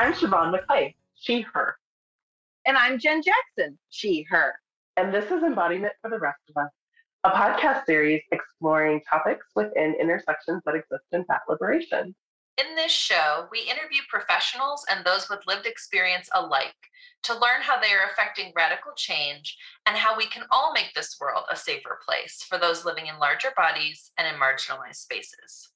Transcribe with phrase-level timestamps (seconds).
[0.00, 1.76] I'm Siobhan McClay, she, her.
[2.66, 4.54] And I'm Jen Jackson, she, her.
[4.96, 6.70] And this is Embodiment for the Rest of Us,
[7.24, 12.14] a podcast series exploring topics within intersections that exist in fat liberation.
[12.56, 16.72] In this show, we interview professionals and those with lived experience alike
[17.24, 21.18] to learn how they are affecting radical change and how we can all make this
[21.20, 25.69] world a safer place for those living in larger bodies and in marginalized spaces.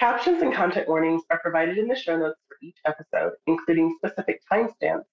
[0.00, 4.40] Captions and content warnings are provided in the show notes for each episode, including specific
[4.50, 5.04] timestamps,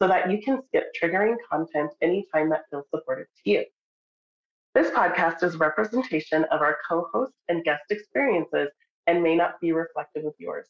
[0.00, 3.64] so that you can skip triggering content anytime that feels supportive to you.
[4.74, 8.70] This podcast is a representation of our co-host and guest experiences
[9.06, 10.66] and may not be reflective of yours.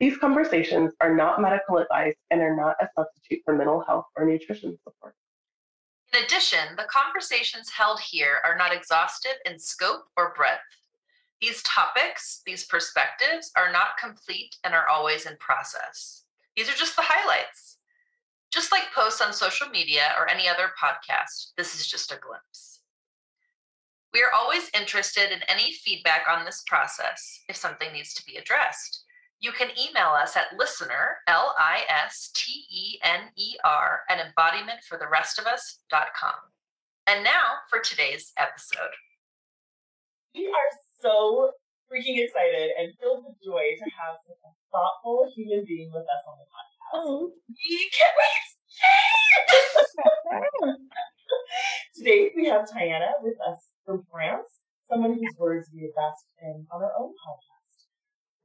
[0.00, 4.24] These conversations are not medical advice and are not a substitute for mental health or
[4.24, 5.14] nutrition support.
[6.14, 10.62] In addition, the conversations held here are not exhaustive in scope or breadth.
[11.40, 16.24] These topics, these perspectives are not complete and are always in process.
[16.56, 17.76] These are just the highlights.
[18.50, 22.80] Just like posts on social media or any other podcast, this is just a glimpse.
[24.12, 28.34] We are always interested in any feedback on this process if something needs to be
[28.36, 29.04] addressed.
[29.40, 34.18] You can email us at listener, L I S T E N E R, at
[34.18, 36.34] embodimentfortherestofus.com.
[37.06, 38.96] And now for today's episode.
[40.34, 41.52] We are so
[41.90, 46.24] freaking excited and filled with joy to have such a thoughtful human being with us
[46.28, 46.94] on the podcast.
[46.94, 47.32] Oh.
[47.48, 48.46] We can't wait!
[51.96, 56.82] Today we have Tiana with us from France, someone whose words we invest in on
[56.82, 57.84] our own podcast.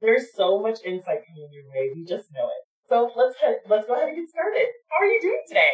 [0.00, 2.88] There's so much insight coming your way, we just know it.
[2.88, 4.66] So let's head, let's go ahead and get started.
[4.90, 5.70] How are you doing today?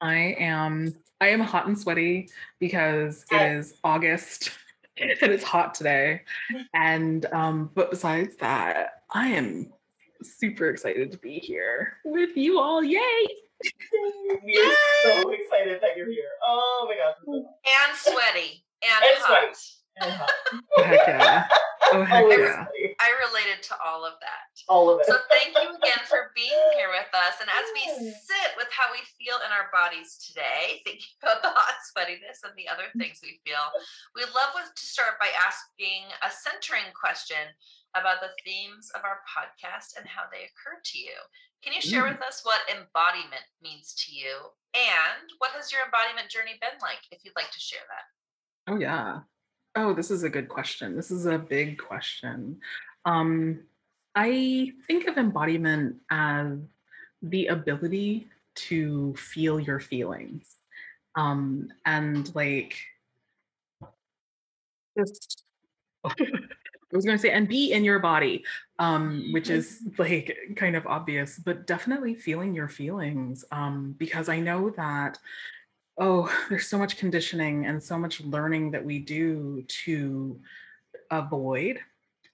[0.00, 2.28] I am I am hot and sweaty
[2.58, 3.66] because it Yes.
[3.66, 4.50] is August
[5.22, 6.22] and it's hot today.
[6.72, 9.72] And um, but besides that, I am
[10.22, 12.82] super excited to be here with you all.
[12.82, 13.00] Yay!
[14.44, 16.28] We are so excited that you're here.
[16.44, 17.14] Oh my gosh.
[17.26, 18.64] And sweaty.
[18.82, 19.56] And, And hot.
[20.00, 20.30] And hot.
[20.84, 21.48] Heck yeah.
[21.94, 22.66] Oh heck yeah.
[23.00, 24.50] I related to all of that.
[24.68, 25.06] All of it.
[25.06, 27.38] So thank you again for being here with us.
[27.40, 31.50] And as we sit with how we feel in our bodies today, thinking about the
[31.54, 33.62] hot sweatiness and the other things we feel,
[34.14, 37.50] we'd love to start by asking a centering question
[37.94, 41.14] about the themes of our podcast and how they occur to you.
[41.62, 42.18] Can you share Mm.
[42.18, 44.50] with us what embodiment means to you?
[44.74, 48.06] And what has your embodiment journey been like, if you'd like to share that?
[48.72, 49.20] Oh yeah.
[49.76, 50.96] Oh, this is a good question.
[50.96, 52.60] This is a big question.
[53.04, 53.60] Um,
[54.14, 56.58] I think of embodiment as
[57.22, 60.56] the ability to feel your feelings.
[61.16, 62.76] Um, and like
[64.96, 65.42] just
[66.04, 68.44] I was going to say, and be in your body,
[68.78, 73.44] um, which is like kind of obvious, but definitely feeling your feelings.
[73.50, 75.18] Um, because I know that
[75.98, 80.38] oh, there's so much conditioning and so much learning that we do to
[81.10, 81.78] avoid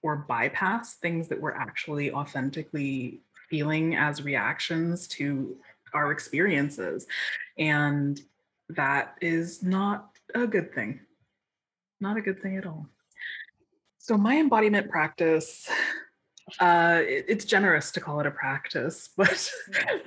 [0.03, 5.55] or bypass things that we're actually authentically feeling as reactions to
[5.93, 7.05] our experiences.
[7.57, 8.19] And
[8.69, 11.01] that is not a good thing.
[11.99, 12.87] Not a good thing at all.
[13.99, 15.69] So, my embodiment practice,
[16.59, 19.51] uh, it- it's generous to call it a practice, but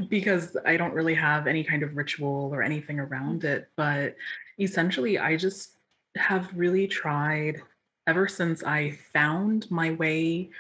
[0.09, 3.69] because I don't really have any kind of ritual or anything around it.
[3.77, 4.17] But
[4.59, 5.77] essentially, I just
[6.17, 7.61] have really tried
[8.07, 10.51] ever since I found my way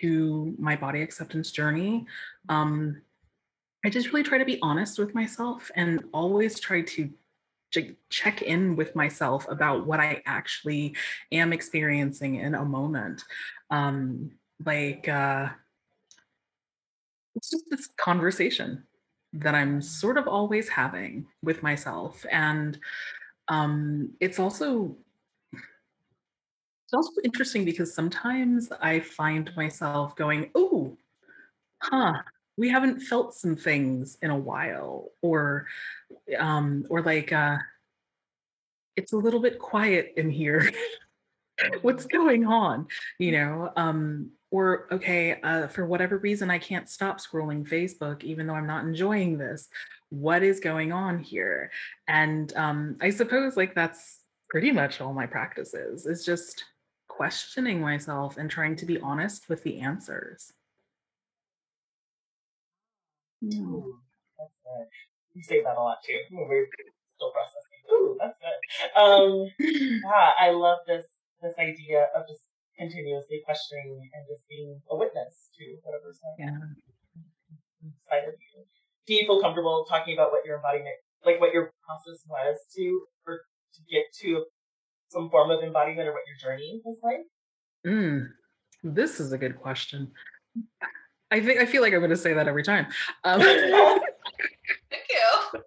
[0.00, 2.06] to my body acceptance journey.
[2.48, 3.02] Um,
[3.84, 7.10] I just really try to be honest with myself and always try to
[8.08, 10.96] check in with myself about what I actually
[11.30, 13.22] am experiencing in a moment.
[13.70, 14.30] Um,
[14.64, 15.48] like, uh,
[17.34, 18.84] it's just this conversation
[19.34, 22.24] that I'm sort of always having with myself.
[22.30, 22.78] And
[23.48, 24.96] um, it's also
[25.52, 30.96] it's also interesting because sometimes I find myself going, oh,
[31.82, 32.14] huh,
[32.56, 35.66] we haven't felt some things in a while, or
[36.38, 37.58] um, or like uh
[38.96, 40.70] it's a little bit quiet in here.
[41.82, 42.86] What's going on?
[43.18, 48.46] You know, um, or okay, uh, for whatever reason, I can't stop scrolling Facebook, even
[48.46, 49.68] though I'm not enjoying this.
[50.10, 51.70] What is going on here?
[52.06, 56.64] And um, I suppose like that's pretty much all my practices is just
[57.08, 60.52] questioning myself and trying to be honest with the answers.
[63.40, 63.60] Yeah.
[63.60, 63.98] Ooh.
[65.34, 66.68] You say that a lot too we're
[67.16, 67.92] still processing.
[67.92, 69.00] Ooh, that's good.
[69.00, 71.06] Um, yeah, I love this
[71.42, 72.42] this idea of just
[72.78, 76.54] continuously questioning and just being a witness to whatever's going on.
[76.54, 76.60] Yeah.
[78.08, 78.64] side of you.
[79.06, 83.06] Do you feel comfortable talking about what your embodiment, like what your process was to,
[83.26, 83.40] or
[83.74, 84.44] to get to
[85.08, 87.24] some form of embodiment or what your journey was like?
[87.86, 88.28] Mm,
[88.82, 90.10] this is a good question.
[91.30, 92.86] I think I feel like I'm going to say that every time.
[93.24, 94.02] Um, Thank
[95.10, 95.60] you.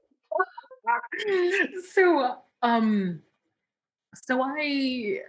[1.94, 3.22] so, um,
[4.16, 5.20] so I,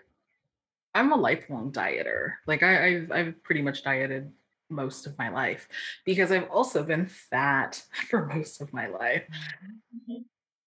[0.95, 2.33] I'm a lifelong dieter.
[2.47, 4.31] Like I, I've, I've pretty much dieted
[4.69, 5.69] most of my life
[6.05, 9.25] because I've also been fat for most of my life.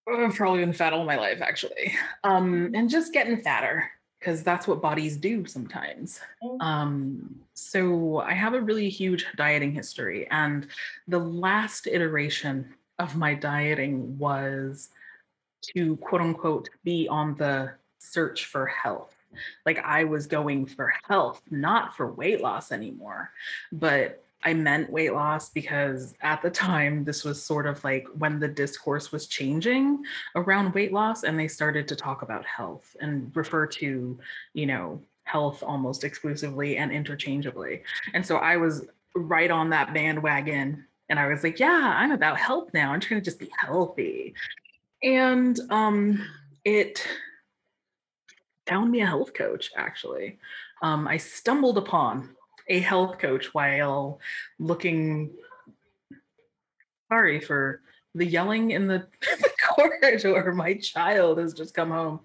[0.08, 1.94] I've probably been fat all my life, actually,
[2.24, 3.90] um, and just getting fatter
[4.20, 6.20] because that's what bodies do sometimes.
[6.60, 10.68] Um, so I have a really huge dieting history, and
[11.08, 14.90] the last iteration of my dieting was
[15.74, 19.13] to quote unquote be on the search for health.
[19.66, 23.32] Like I was going for health, not for weight loss anymore.
[23.72, 28.40] But I meant weight loss because at the time, this was sort of like when
[28.40, 30.04] the discourse was changing
[30.36, 34.20] around weight loss and they started to talk about health and refer to,
[34.54, 37.84] you know, health almost exclusively and interchangeably.
[38.14, 38.86] And so I was
[39.16, 42.92] right on that bandwagon and I was like, yeah, I'm about health now.
[42.92, 44.34] I'm trying to just be healthy.
[45.02, 46.26] And um,
[46.66, 47.06] it
[48.68, 50.40] found me a health coach, actually.
[50.82, 52.36] Um, I stumbled upon
[52.68, 54.20] a health coach while
[54.60, 55.32] looking.
[57.10, 57.82] Sorry for
[58.16, 60.54] the yelling in the, the corridor.
[60.54, 62.22] My child has just come home.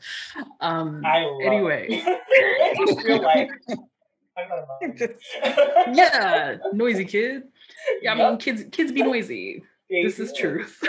[0.60, 2.02] Um, I love anyway,
[3.04, 3.50] real life.
[4.38, 5.94] I'm not a mom.
[5.94, 7.44] yeah, noisy kid.
[8.02, 9.62] Yeah, I mean, kids kids be noisy.
[9.90, 10.82] They This is truth.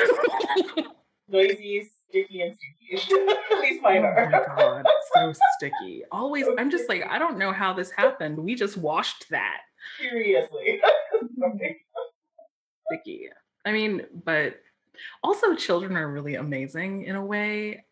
[1.30, 3.13] Noisy, sticky, and sticky.
[3.51, 4.85] At least mine Oh my god,
[5.15, 6.03] so sticky.
[6.11, 7.03] Always, So I'm just like.
[7.07, 8.38] I don't know how this happened.
[8.38, 9.61] We just washed that
[10.00, 10.81] Seriously.
[12.91, 13.29] sticky.
[13.65, 14.59] I mean, but
[15.23, 17.83] also children are really amazing in a way,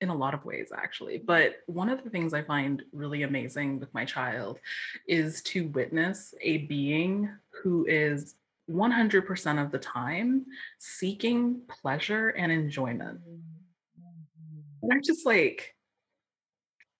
[0.00, 1.18] in a lot of ways, actually.
[1.18, 4.58] But one of the things I find really amazing with my child
[5.06, 7.30] is to witness a being
[7.62, 8.34] who is
[8.70, 10.44] 100% of the time
[10.78, 13.20] seeking pleasure and enjoyment.
[14.86, 15.74] And I'm just like,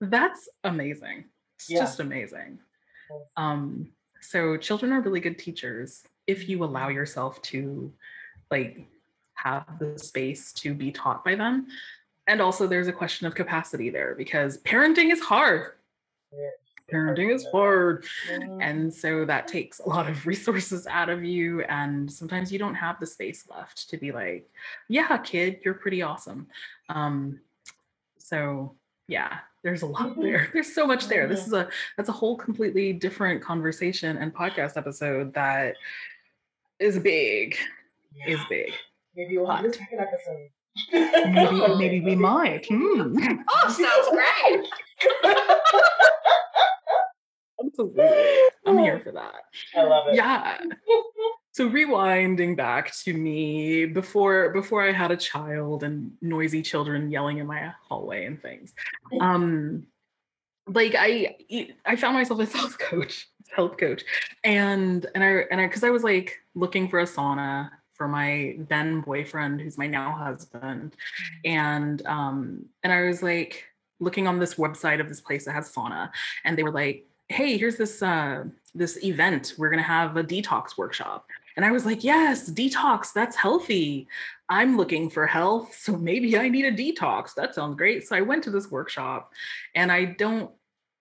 [0.00, 1.26] that's amazing.
[1.56, 1.78] It's Yeah.
[1.80, 2.58] just amazing.
[3.36, 6.96] Um, so children are really good teachers if you allow Mm-hmm.
[6.96, 7.92] yourself to
[8.50, 8.86] like
[9.34, 11.68] have the space to be taught by them.
[12.26, 15.74] And also there's a question of capacity there because parenting is hard.
[16.92, 18.04] Parenting is hard.
[18.60, 21.62] And so that takes a lot of resources out of you.
[21.62, 24.48] And sometimes you don't have the space left to be like,
[24.88, 26.48] yeah, kid, you're pretty awesome.
[26.88, 27.40] Um,
[28.26, 28.74] so
[29.08, 30.22] yeah, there's a lot Mhm.
[30.22, 30.48] there.
[30.52, 31.28] There's so much there.
[31.28, 35.76] This is a that's a whole completely different conversation and podcast episode that
[36.80, 37.56] is big.
[38.26, 38.72] Is big.
[39.14, 40.48] Maybe we'll have a second episode.
[40.92, 42.66] Maybe maybe we might.
[42.68, 43.16] Hmm.
[43.48, 44.66] Oh, sounds great.
[47.64, 48.08] Absolutely.
[48.66, 49.34] I'm here for that.
[49.76, 50.16] I love it.
[50.16, 50.58] yeah
[51.56, 57.38] so rewinding back to me before before i had a child and noisy children yelling
[57.38, 58.74] in my hallway and things
[59.20, 59.86] um
[60.66, 61.34] like i
[61.86, 64.04] i found myself a health coach health coach.
[64.44, 68.56] And and i and i because i was like looking for a sauna for my
[68.68, 70.94] then boyfriend who's my now husband.
[71.44, 73.64] And um and i was like
[73.98, 76.10] looking on this website of this place that has sauna
[76.44, 78.44] and they were like hey here's this uh
[78.76, 79.54] this event.
[79.58, 84.08] We're going to have a detox workshop and i was like yes detox that's healthy.
[84.48, 87.34] I'm looking for health so maybe i need a detox.
[87.34, 88.06] That sounds great.
[88.06, 89.32] So i went to this workshop
[89.74, 90.50] and i don't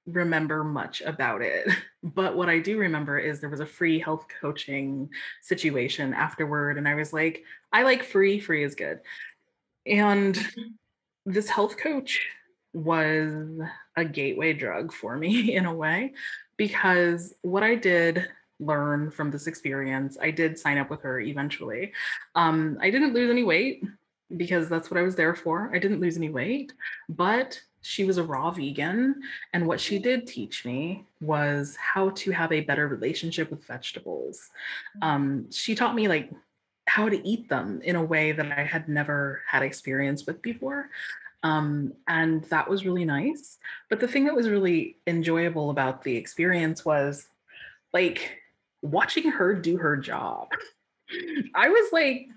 [0.08, 1.68] remember much about it.
[2.04, 5.10] But what i do remember is there was a free health coaching
[5.42, 7.44] situation afterward and i was like
[7.74, 9.00] i like free free is good.
[9.88, 10.38] And
[11.26, 12.22] this health coach
[12.74, 13.60] was
[13.96, 16.14] a gateway drug for me in a way
[16.58, 18.28] because what I did
[18.60, 21.94] learn from this experience, I did sign up with her eventually.
[22.36, 23.84] Um, I didn't lose any weight
[24.38, 25.72] because that's what I was there for.
[25.74, 26.74] I didn't lose any weight,
[27.10, 29.22] but she was a raw vegan.
[29.54, 34.50] And what she did teach me was how to have a better relationship with vegetables.
[35.02, 36.32] Um, she taught me like
[36.88, 40.90] how to eat them in a way that I had never had experience with before.
[41.44, 43.60] Um, and that was really nice.
[43.90, 47.28] But the thing that was really enjoyable about the experience was
[47.94, 48.40] like
[48.86, 50.50] watching her do her job.
[51.54, 52.28] I was like,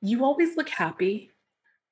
[0.00, 1.30] you always look happy.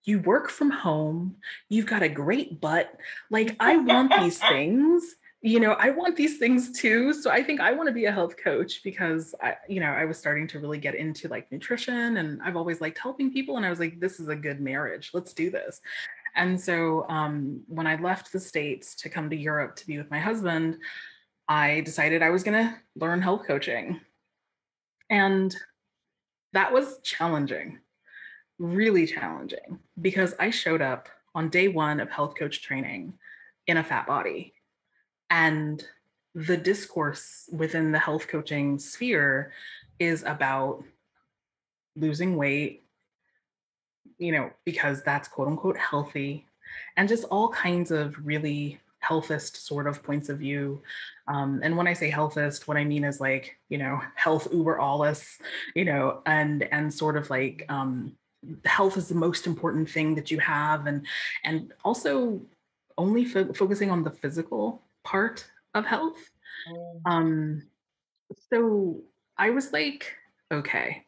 [0.05, 1.37] You work from home.
[1.69, 2.93] You've got a great butt.
[3.31, 7.15] Like, I want these things you know, I want these things too.
[7.15, 10.05] So I think I want to be a health coach because I, you know, I
[10.05, 13.57] was starting to really get into like nutrition and I've always liked helping people.
[13.57, 15.11] And I was like, this is a good marriage.
[15.15, 15.81] Let's do this.
[16.37, 20.11] And so um, when I left the States to come to Europe to be with
[20.11, 20.77] my husband,
[21.51, 24.01] I decided I was going to learn health coaching.
[25.11, 25.55] And
[26.53, 27.81] that was challenging,
[28.61, 33.15] really challenging, because I showed up on day one of health coach training
[33.67, 34.55] in a fat body
[35.29, 35.85] and
[36.37, 39.53] the discourse within the health coaching sphere
[39.99, 40.85] is about
[41.97, 42.85] losing weight,
[44.19, 46.47] you know, because that's quote unquote healthy,
[46.97, 50.83] and just all kinds of really healthist sort of points of view.
[51.27, 54.79] Um, and when I say healthist, what I mean is like, you know, health uber
[54.79, 55.39] alles,
[55.75, 58.17] you know, and and sort of like um,
[58.65, 61.07] health is the most important thing that you have, and
[61.45, 62.41] and also
[62.99, 66.19] only fo- focusing on the physical part of health.
[66.69, 67.01] Mm.
[67.07, 67.63] Um,
[68.51, 69.01] so
[69.39, 70.13] I was like,
[70.53, 71.05] okay,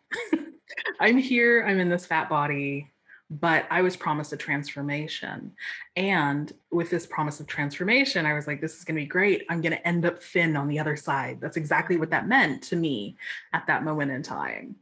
[1.00, 2.91] I'm here, I'm in this fat body,
[3.40, 5.52] but I was promised a transformation.
[5.96, 9.46] And with this promise of transformation, I was like, this is going to be great.
[9.48, 11.40] I'm going to end up thin on the other side.
[11.40, 13.16] That's exactly what that meant to me
[13.52, 14.76] at that moment in time.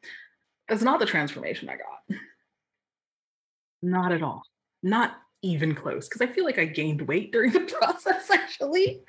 [0.68, 2.18] That's not the transformation I got.
[3.82, 4.42] Not at all.
[4.82, 9.02] Not even close because I feel like I gained weight during the process actually.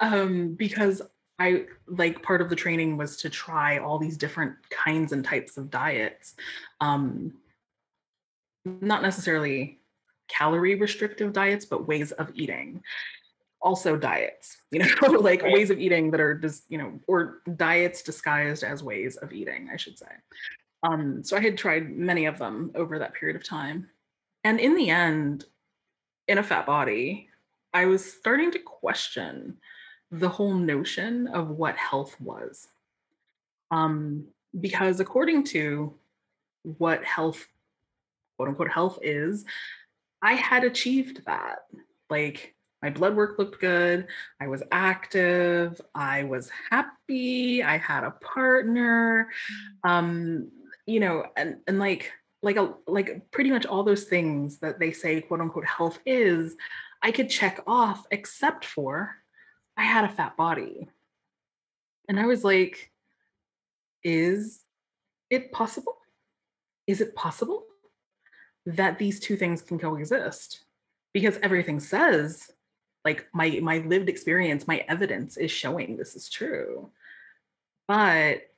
[0.00, 1.02] Um, because
[1.38, 5.56] I like part of the training was to try all these different kinds and types
[5.56, 6.34] of diets.
[6.80, 7.34] Um,
[8.64, 9.78] not necessarily
[10.28, 12.82] calorie restrictive diets, but ways of eating.
[13.60, 15.52] Also diets, you know, like Right.
[15.52, 19.70] ways of eating that are just, you know, or diets disguised as ways of eating,
[19.72, 20.06] I should say.
[20.82, 23.88] Um, so I had tried many of them over that period of time.
[24.44, 25.46] And in the end,
[26.28, 27.30] in a fat body,
[27.72, 29.56] I was starting to question
[30.10, 32.68] the whole notion of what health was.
[33.70, 34.26] Um,
[34.60, 35.94] because according to
[36.62, 37.46] what health,
[38.36, 39.44] quote unquote, health is,
[40.22, 41.60] I had achieved that.
[42.10, 44.06] Like my blood work looked good,
[44.40, 49.28] I was active, I was happy, I had a partner,
[49.82, 50.50] um,
[50.86, 52.12] you know, and and like
[52.42, 56.56] like a like pretty much all those things that they say quote unquote health is
[57.02, 59.16] i could check off except for
[59.78, 60.86] i had a fat body.
[62.06, 62.92] And i was like
[64.04, 64.60] is
[65.30, 65.96] it possible?
[66.86, 67.64] Is it possible
[68.66, 70.64] that these two things can coexist
[71.12, 72.50] because everything says
[73.04, 76.90] like my my lived experience my evidence is showing this is true
[77.86, 78.50] but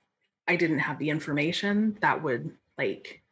[0.47, 3.23] i didn't have the information that would like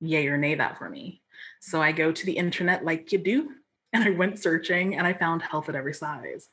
[0.00, 1.22] yay or nay that for me.
[1.60, 3.50] So I go to the internet like you do,
[3.92, 6.48] and I went searching and I found health at every size.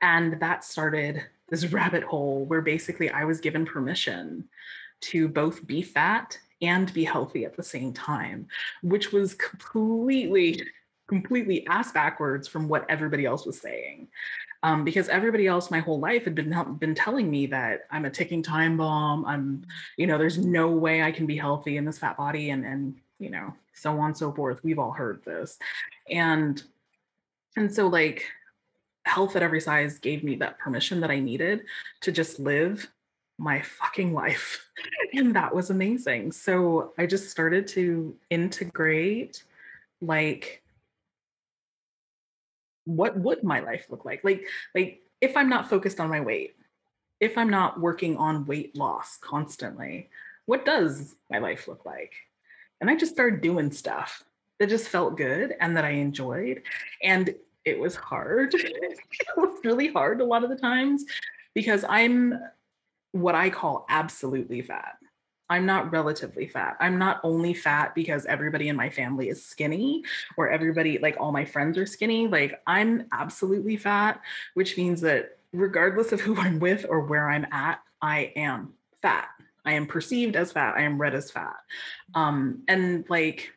[0.00, 4.48] And that started this rabbit hole where basically I was given permission
[5.02, 8.46] to both be fat and be healthy at the same time,
[8.82, 10.62] which was completely,
[11.08, 14.08] completely ass backwards from what everybody else was saying.
[14.62, 18.10] Um, because everybody else my whole life had been been telling me that I'm a
[18.10, 19.26] ticking time bomb.
[19.26, 19.62] I'm,
[19.98, 22.94] you know, there's no way I can be healthy in this fat body, and and
[23.18, 24.64] you know, so on and so forth.
[24.64, 25.58] We've all heard this,
[26.08, 26.62] and
[27.56, 28.24] and so like
[29.04, 31.64] health at every size gave me that permission that I needed
[32.00, 32.88] to just live
[33.38, 34.68] my fucking life,
[35.14, 36.32] and that was amazing.
[36.32, 39.44] So I just started to integrate
[40.00, 40.62] like
[42.86, 44.22] what would my life look like?
[44.24, 46.54] Like like if i'm not focused on my weight
[47.20, 50.10] if i'm not working on weight loss constantly
[50.46, 52.12] what does my life look like?
[52.80, 54.24] And i just started doing stuff
[54.58, 56.62] that just felt good and that i enjoyed.
[57.02, 58.54] And it was hard.
[58.64, 61.04] It was really hard a lot of the times
[61.54, 62.38] because i'm
[63.14, 64.96] what i call absolutely fat
[65.50, 66.76] I'm not relatively fat.
[66.80, 70.02] I'm not only fat because everybody in my family is skinny
[70.36, 72.26] or everybody, like all my friends are skinny.
[72.26, 74.20] Like I'm absolutely fat,
[74.54, 79.28] which means that regardless of who I'm with or where I'm at, I am fat.
[79.64, 80.76] I am perceived as fat.
[80.76, 81.56] I am read as fat.
[82.14, 83.52] Um, and like,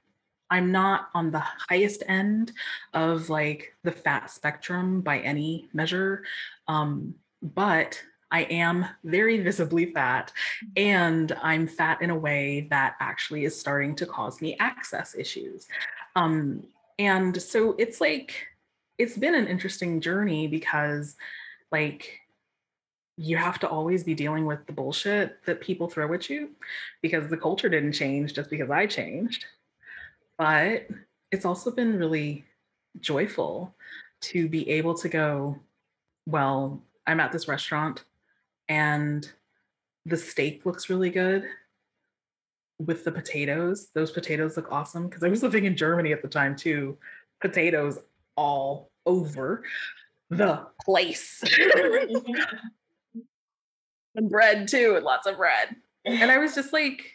[0.50, 2.54] I'm not on the highest end
[2.94, 6.24] of like the fat spectrum by any measure.
[6.70, 10.32] Um, but I am very visibly fat,
[10.76, 15.68] and I'm fat in a way that actually is starting to cause me access issues.
[16.16, 16.64] Um,
[17.00, 18.48] and so it's like,
[18.98, 21.16] it's been an interesting journey because,
[21.72, 22.20] like,
[23.18, 26.52] you have to always be dealing with the bullshit that people throw at you
[27.02, 29.46] because the culture didn't change just because I changed.
[30.38, 30.88] But
[31.32, 32.46] it's also been really
[33.00, 33.74] joyful
[34.20, 35.58] to be able to go,
[36.26, 38.04] well, I'm at this restaurant
[38.70, 39.30] and
[40.06, 41.46] the steak looks really good
[42.80, 43.90] with the potatoes.
[43.94, 46.98] Those potatoes look awesome because I was living in Germany at the time too.
[47.42, 48.00] Potatoes
[48.36, 49.64] all over
[50.30, 51.44] the place.
[54.16, 55.76] and bread too, and lots of bread.
[56.06, 57.14] And I was just like,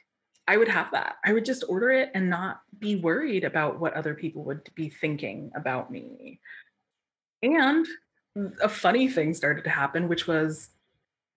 [0.48, 1.16] I would have that.
[1.24, 4.88] I would just order it and not be worried about what other people would be
[4.88, 6.40] thinking about me.
[7.42, 7.86] And
[8.60, 10.70] a funny thing started to happen, which was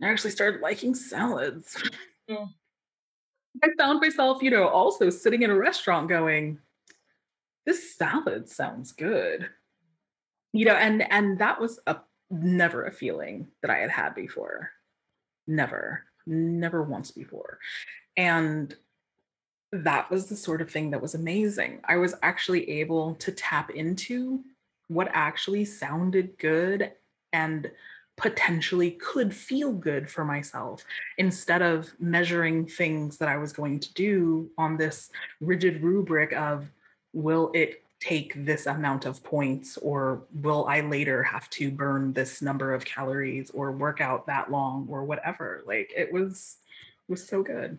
[0.02, 1.82] I actually started liking salads.
[2.30, 2.50] Mm.
[3.64, 6.60] I found myself, you know, also sitting in a restaurant going,
[7.66, 9.50] this salad sounds good.
[10.54, 11.98] You know, and and that was a
[12.30, 14.72] never a feeling that I had had before.
[15.48, 17.60] Never, never once before.
[18.18, 18.76] And
[19.72, 21.82] that was the sort of thing that was amazing.
[21.86, 24.44] I was actually able to tap into
[24.88, 26.92] what actually sounded good
[27.34, 27.70] and
[28.18, 30.84] potentially could feel good for myself
[31.18, 35.10] instead of measuring things that I was going to do on this
[35.42, 36.72] rigid rubric of
[37.14, 42.42] will it take this amount of points or will I later have to burn this
[42.42, 46.58] number of calories or work out that long or whatever like it was
[47.08, 47.78] was so good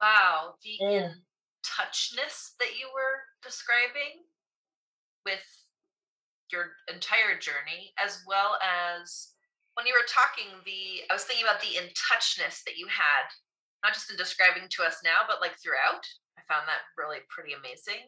[0.00, 0.88] wow the yeah.
[0.88, 1.12] Mm.
[1.64, 4.22] touchness that you were describing
[5.24, 5.63] with
[6.54, 9.34] your entire journey as well as
[9.74, 13.26] when you were talking the i was thinking about the in touchness that you had
[13.82, 16.06] not just in describing to us now but like throughout.
[16.38, 18.06] I found that really pretty amazing.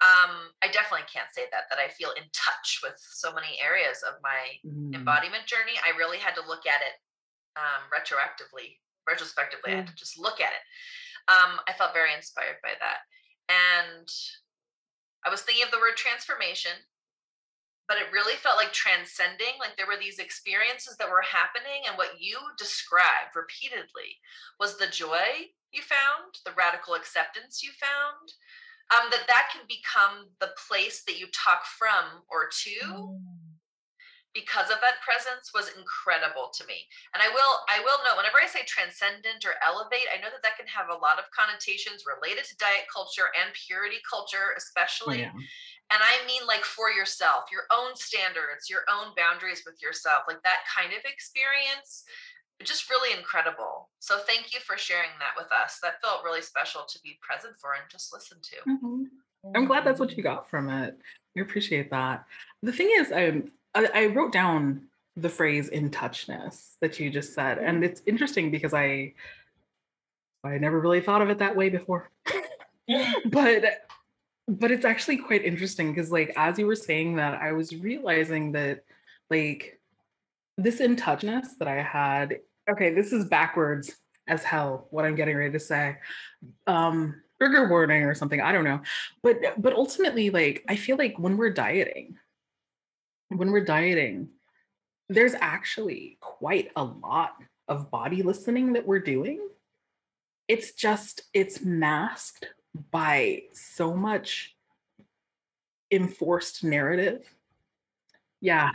[0.00, 4.02] Um, i definitely can't say that that i feel in touch with so many areas
[4.02, 4.94] of my mm.
[4.94, 5.74] embodiment journey.
[5.82, 6.96] I really had to look at it
[7.58, 9.74] um, retroactively retrospectively mm.
[9.74, 10.64] i had to just look at it.
[11.26, 13.02] Um, i felt very inspired by that.
[13.50, 14.08] And
[15.26, 16.72] I was thinking of the word transformation,
[17.92, 19.60] but it really felt like transcending.
[19.60, 24.16] Like there were these experiences that were happening, and what you described repeatedly
[24.56, 28.32] was the joy you found, the radical acceptance you found.
[28.88, 33.20] Um, that that can become the place that you talk from or to.
[34.32, 36.88] Because of that presence was incredible to me.
[37.12, 40.40] And i will i will know whenever i say transcendent or elevate i know that
[40.42, 44.58] that can have a lot of connotations related to diet culture and purity culture oh,
[44.58, 45.24] especially.
[45.24, 45.36] yeah.
[45.92, 50.40] and i mean like for yourself your own standards your own boundaries with yourself like
[50.42, 52.08] that kind of experience
[52.64, 53.90] just really incredible.
[53.98, 55.78] So thank you for sharing that with us.
[55.82, 58.70] That felt really special to be present for and just listen to.
[58.70, 59.56] Mm-hmm.
[59.56, 60.96] i'm glad that's what you got from it.
[61.36, 62.24] I appreciate that.
[62.62, 67.34] The thing is i'm I, I wrote down the phrase in touchness that you just
[67.34, 67.58] said.
[67.58, 69.14] And it's interesting because I
[70.44, 72.10] I never really thought of it that way before.
[73.30, 73.86] but
[74.48, 78.52] but it's actually quite interesting because like as you were saying that, I was realizing
[78.52, 78.84] that
[79.30, 79.78] like
[80.58, 83.96] this in touchness that I had, okay, this is backwards
[84.28, 85.98] as hell what I'm getting ready to say.
[86.66, 88.80] Um trigger warning or something, I don't know.
[89.22, 92.16] But but ultimately, like I feel like when we're dieting,
[93.38, 94.28] when we're dieting,
[95.08, 97.32] there's actually quite a lot
[97.68, 99.40] of body listening that we're doing.
[100.48, 102.46] It's just, it's masked
[102.90, 104.56] by so much
[105.90, 107.22] enforced narrative.
[108.40, 108.72] Yeah.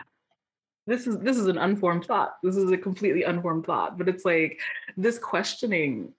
[0.86, 2.38] This is this is an unformed thought.
[2.42, 4.62] This is a completely unformed thought, but it's like
[4.96, 6.14] this questioning,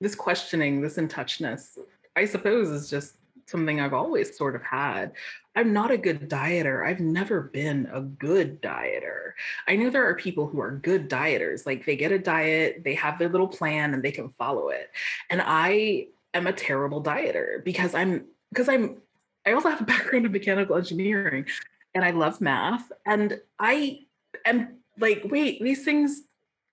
[0.00, 1.76] this questioning, this in touchness,
[2.16, 5.12] I suppose is just something I've always sort of had.
[5.56, 6.84] I'm not a good dieter.
[6.86, 9.32] I've never been a good dieter.
[9.68, 11.64] I know there are people who are good dieters.
[11.64, 14.90] Like they get a diet, they have their little plan and they can follow it.
[15.30, 19.00] And I am a terrible dieter because I'm because I'm
[19.46, 21.46] I also have a background in mechanical engineering
[21.94, 24.00] and I love math and I
[24.44, 26.22] am like wait, these things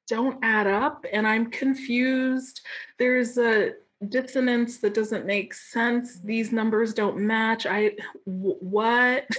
[0.07, 2.61] don't add up and I'm confused.
[2.97, 3.73] There's a
[4.09, 6.19] dissonance that doesn't make sense.
[6.23, 7.65] These numbers don't match.
[7.65, 7.91] I
[8.25, 9.27] w- what?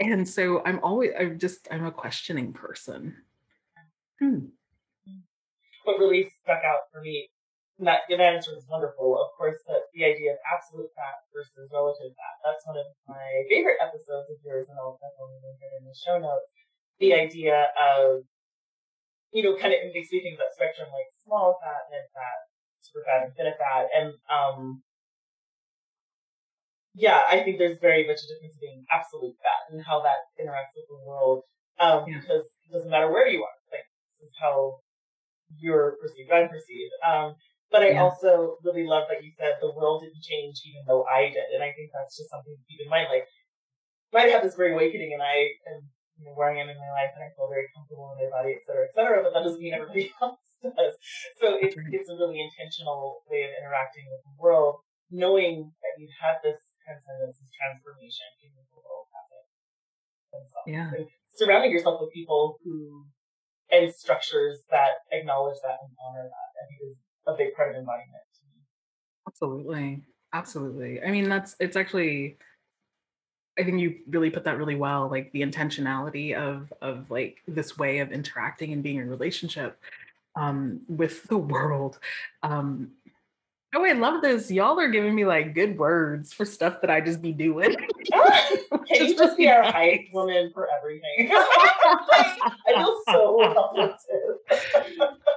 [0.00, 3.14] And so i'm always i'm just i'm a questioning person.
[4.18, 4.50] Hmm.
[5.84, 7.28] what really stuck out for me
[7.78, 11.68] and that that answer was wonderful of course the, the idea of absolute fat versus
[11.70, 15.70] relative fat that's one of my favorite episodes of yours and i'll definitely link it
[15.76, 16.50] in the show notes.
[16.98, 18.24] The idea of
[19.36, 22.38] you know kind of it makes me think about spectrum like small fat mid fat
[22.92, 23.88] super fat and thin fat.
[23.96, 24.82] And um
[26.94, 30.76] yeah, I think there's very much a difference between absolute fat and how that interacts
[30.76, 31.40] with the world.
[31.80, 32.20] Um, yeah.
[32.20, 33.58] because it doesn't matter where you are.
[33.72, 34.84] Like this is how
[35.56, 36.92] you're perceived, I'm perceived.
[37.00, 37.34] Um,
[37.72, 38.04] but I yeah.
[38.04, 41.48] also really love that you said the world didn't change even though I did.
[41.56, 43.08] And I think that's just something to keep in mind.
[43.08, 43.24] Like
[44.12, 45.88] might have this great awakening and I am
[46.22, 48.30] you know, where I am in my life and I feel very comfortable in my
[48.30, 50.94] body, et cetera, et cetera, but that doesn't mean everybody else does.
[51.42, 56.14] So it's, it's a really intentional way of interacting with the world, knowing that you've
[56.14, 59.42] had this transcendence, this transformation in the world happen.
[60.70, 60.94] Yeah.
[60.94, 63.10] And surrounding yourself with people who
[63.72, 67.76] and structures that acknowledge that and honor that, I think is a big part of
[67.76, 68.62] embodiment to me.
[69.26, 70.02] Absolutely.
[70.32, 71.02] Absolutely.
[71.02, 72.36] I mean, that's it's actually
[73.58, 77.78] I think you really put that really well, like the intentionality of of like this
[77.78, 79.78] way of interacting and being in relationship
[80.36, 81.98] um with the world.
[82.42, 82.92] Um
[83.74, 84.50] oh, I love this.
[84.50, 87.74] Y'all are giving me like good words for stuff that I just be doing.
[88.12, 91.30] Can you just be our hype woman for everything?
[91.30, 94.16] I feel so uplifted.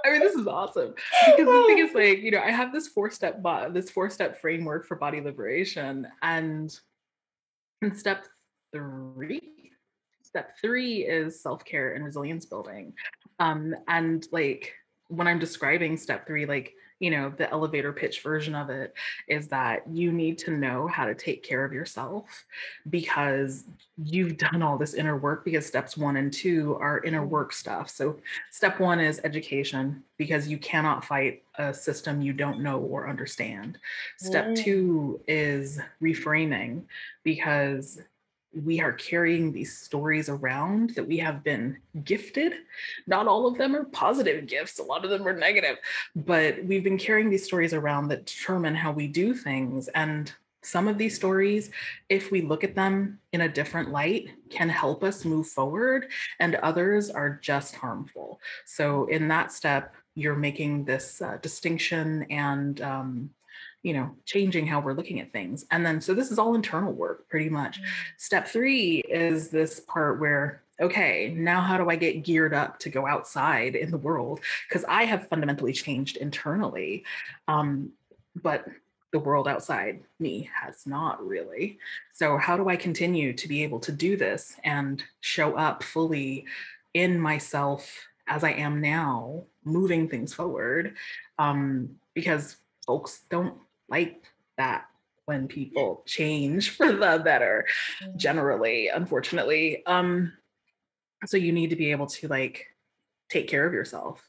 [0.06, 0.94] I mean, this is awesome
[1.26, 4.10] because the thing is, like, you know, I have this four step bo- this four
[4.10, 6.78] step framework for body liberation, and
[7.82, 8.26] in step
[8.74, 9.72] three,
[10.22, 12.94] step three is self care and resilience building,
[13.40, 14.74] um, and like
[15.08, 18.94] when I'm describing step three, like you know, the elevator pitch version of it
[19.28, 22.46] is that you need to know how to take care of yourself
[22.90, 23.66] because
[24.02, 27.30] you've done all this inner work because steps one and two are inner mm-hmm.
[27.30, 27.90] work stuff.
[27.90, 28.18] So,
[28.52, 33.78] step one is education because you cannot fight a system you don't know or understand.
[34.18, 36.84] Step two is reframing
[37.24, 38.00] because
[38.64, 42.54] we are carrying these stories around that we have been gifted.
[43.08, 45.78] Not all of them are positive gifts, a lot of them are negative,
[46.16, 49.88] but we've been carrying these stories around that determine how we do things.
[49.90, 51.70] And some of these stories,
[52.10, 56.08] if we look at them in a different light, can help us move forward,
[56.40, 58.40] and others are just harmful.
[58.66, 63.30] So, in that step, you're making this uh, distinction and um,
[63.86, 65.64] you know changing how we're looking at things.
[65.70, 67.80] And then so this is all internal work pretty much.
[68.18, 72.90] Step three is this part where okay now how do i get geared up to
[72.90, 74.40] go outside in the world?
[74.68, 77.06] Because i have fundamentally changed internally
[77.48, 77.92] um,
[78.42, 78.66] but
[79.12, 81.78] the world outside me has not really.
[82.12, 86.46] So how do i continue to be able to do this and show up fully
[86.96, 90.96] in myself as i am now moving things forward?
[91.38, 93.56] Um, because folks don't
[93.90, 94.24] like
[94.58, 94.86] that
[95.26, 97.66] when people change for the better
[98.16, 99.86] generally unfortunately.
[99.86, 100.34] Um
[101.26, 102.68] so you need to be able to like
[103.30, 104.28] take care of yourself.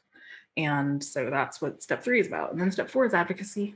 [0.55, 2.51] And so that's what step 3 is about.
[2.51, 3.75] And then step 4 is advocacy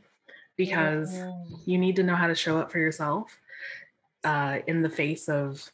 [0.58, 1.60] because Mhm.
[1.66, 3.38] you need to know how to show up for yourself
[4.24, 5.72] uh, in the face of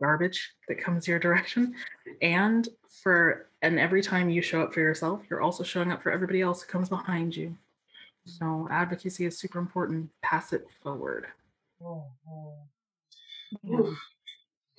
[0.00, 1.74] garbage that comes your direction.
[2.22, 2.68] And
[3.02, 6.40] for and every time you show up for yourself you're also showing up for everybody
[6.40, 7.56] else who comes behind you
[8.28, 11.26] so advocacy is super important pass it forward
[11.82, 12.68] Mhm.
[13.70, 13.98] Oof.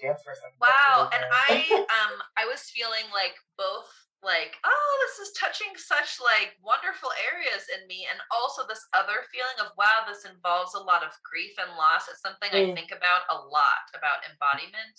[0.01, 0.55] Dance for a second.
[0.59, 1.23] Wow, and.
[1.31, 1.51] I
[1.97, 3.89] um I was feeling like both
[4.21, 9.23] like oh this is touching such like wonderful areas in me and also this other
[9.31, 12.07] feeling of wow this involves a lot of grief and loss.
[12.11, 12.75] It's something I Mm.
[12.75, 14.97] think about a lot about embodiment,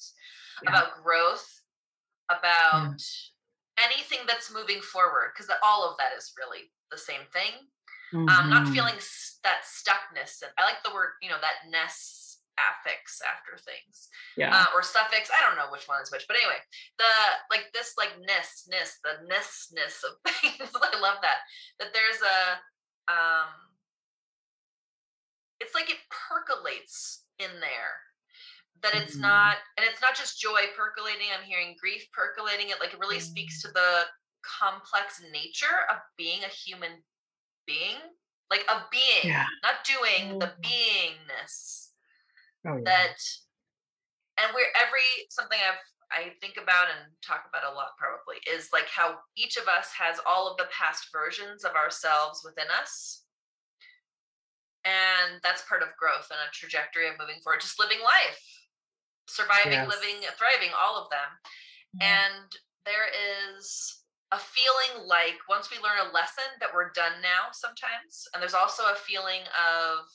[0.62, 0.70] Yeah.
[0.72, 1.48] about growth,
[2.28, 3.00] about
[3.78, 7.68] anything that's moving forward because all of that is really the same thing.
[8.28, 8.68] Um not Mhm.
[8.68, 8.94] feeling
[9.44, 14.52] that stuckness and I like the word, you know, that ness affix after things yeah
[14.52, 15.30] uh, or suffix.
[15.30, 16.58] I don't know which one is which, but anyway,
[16.98, 17.04] the
[17.50, 20.70] like this like ness ness the nessness of things.
[20.74, 21.38] I love that
[21.78, 22.60] that there's a
[23.12, 23.48] um,
[25.60, 28.00] it's like it percolates in there.
[28.82, 29.20] That it's Mhm.
[29.20, 31.28] not, and it's not just joy percolating.
[31.32, 32.70] I'm hearing grief percolating.
[32.70, 34.04] It like it really speaks to the
[34.42, 37.04] complex nature of being a human
[37.70, 37.98] being,
[38.50, 39.46] like a being, Yeah.
[39.62, 40.62] not doing the Mhm.
[40.66, 41.90] beingness
[42.66, 42.82] oh, yeah.
[42.84, 43.16] that
[44.38, 45.78] and we're every something i've
[46.10, 49.92] i think about and talk about a lot probably is like how each of us
[49.92, 53.24] has all of the past versions of ourselves within us
[54.84, 58.40] and that's part of growth and a trajectory of moving forward just living life
[59.28, 59.88] surviving Yes.
[59.88, 61.30] living thriving all of them
[62.00, 62.48] and
[62.86, 63.08] there
[63.56, 63.99] is
[64.32, 68.54] a feeling like once we learn a lesson that we're done now sometimes and there's
[68.54, 70.06] also a feeling of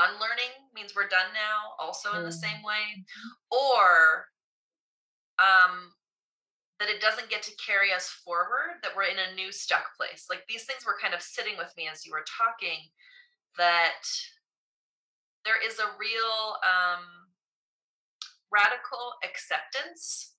[0.00, 2.40] unlearning means we're done now also in the Mm.
[2.40, 3.04] same way
[3.50, 4.26] or
[5.38, 5.92] um
[6.80, 10.26] that it doesn't get to carry us forward that we're in a new stuck place
[10.28, 12.90] like these things were kind of sitting with me as you were talking
[13.56, 14.02] that
[15.44, 17.04] there is a real um
[18.50, 20.34] radical acceptance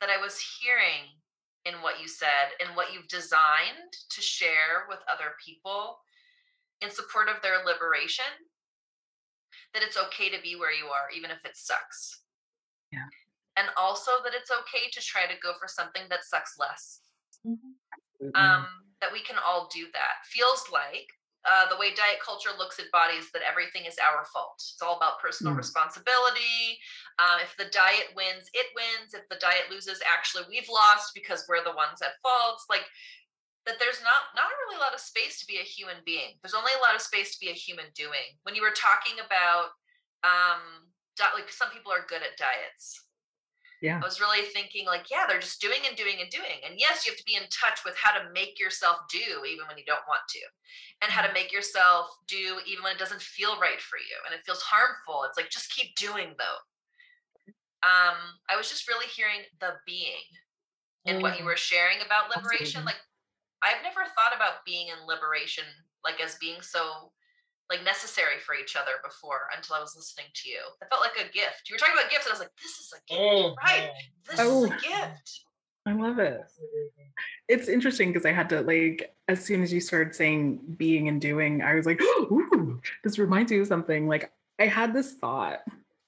[0.00, 1.08] that i was hearing
[1.66, 5.98] in what you said and what you've designed to share with other people
[6.80, 8.24] in support of their liberation
[9.74, 12.22] that it's okay to be where you are even if it sucks
[12.92, 13.08] Yeah.
[13.56, 17.00] and also that it's okay to try to go for something that sucks less.
[17.44, 17.74] Mhm.
[18.34, 20.24] Um, that we can all do that.
[20.26, 21.12] Feels like
[21.48, 24.56] uh, the way diet culture looks at bodies that everything is our fault.
[24.58, 25.58] It's all about personal Mm.
[25.58, 26.78] responsibility.
[27.18, 29.14] Um, if the diet wins, it wins.
[29.14, 32.60] If the diet loses, actually we've lost because we're the ones at fault.
[32.68, 32.86] Like
[33.66, 36.38] that there's not not really a lot of space to be a human being.
[36.42, 38.38] There's only a lot of space to be a human doing.
[38.42, 39.70] When you were talking about
[40.24, 40.90] um
[41.34, 43.05] like some people are good at diets.
[43.80, 44.02] Yeah.
[44.02, 46.60] I was really thinking like, yeah, they're just doing and doing and doing.
[46.64, 49.66] And yes, you have to be in touch with how to make yourself do even
[49.66, 50.40] when you don't want to.
[51.02, 54.34] And how to make yourself do even when it doesn't feel right for you and
[54.34, 55.24] it feels harmful.
[55.24, 56.58] It's like just keep doing though.
[57.82, 58.16] Um,
[58.48, 60.24] I was just really hearing the being
[61.06, 61.46] in what you Mhm.
[61.46, 62.84] were sharing about liberation.
[62.86, 63.00] Like
[63.62, 65.64] I've never thought about being in liberation
[66.04, 67.12] like as being so
[67.70, 70.58] like necessary for each other before until I was listening to you.
[70.82, 71.68] I felt like a gift.
[71.68, 73.20] You were talking about gifts, and I was like, this is a gift.
[73.20, 73.56] Mhm.
[73.56, 73.90] Right.
[74.30, 74.64] This Oh.
[74.64, 75.40] is a gift.
[75.86, 76.40] I love it.
[77.48, 81.20] It's interesting because I had to like as soon as you started saying being and
[81.20, 84.08] doing, I was like, ooh, this reminds me of something.
[84.08, 85.60] Like I had this thought,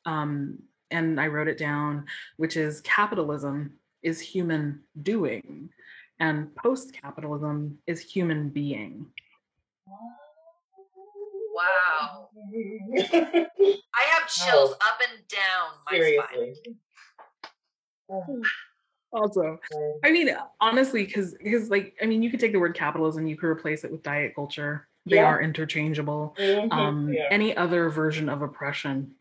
[0.05, 0.59] um,
[0.91, 2.07] and I wrote it down,
[2.39, 5.71] which is capitalism is human doing,
[6.19, 9.07] and post-capitalism is human being.
[11.59, 12.29] Wow.
[13.13, 16.55] I have chills up and down my spine.
[16.55, 16.77] Seriously.
[18.11, 18.43] Oh,
[19.13, 19.59] Awesome.
[20.05, 23.37] I mean, honestly, because because like I mean, you could take the word capitalism, you
[23.37, 24.87] could replace it with diet culture.
[25.07, 25.25] They Yeah.
[25.27, 26.35] are interchangeable.
[26.39, 26.73] Mhm.
[26.73, 27.29] um, Yeah.
[27.31, 29.15] any other version of oppression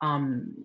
[0.00, 0.64] um,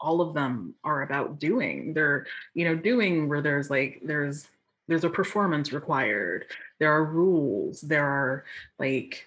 [0.00, 4.46] all of them are about doing they're you know doing where there's like there's
[4.88, 6.44] there's a performance required
[6.80, 8.44] there are rules there are
[8.78, 9.26] like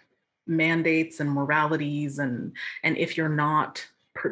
[0.50, 2.52] mandates and moralities and
[2.84, 3.86] and if you're not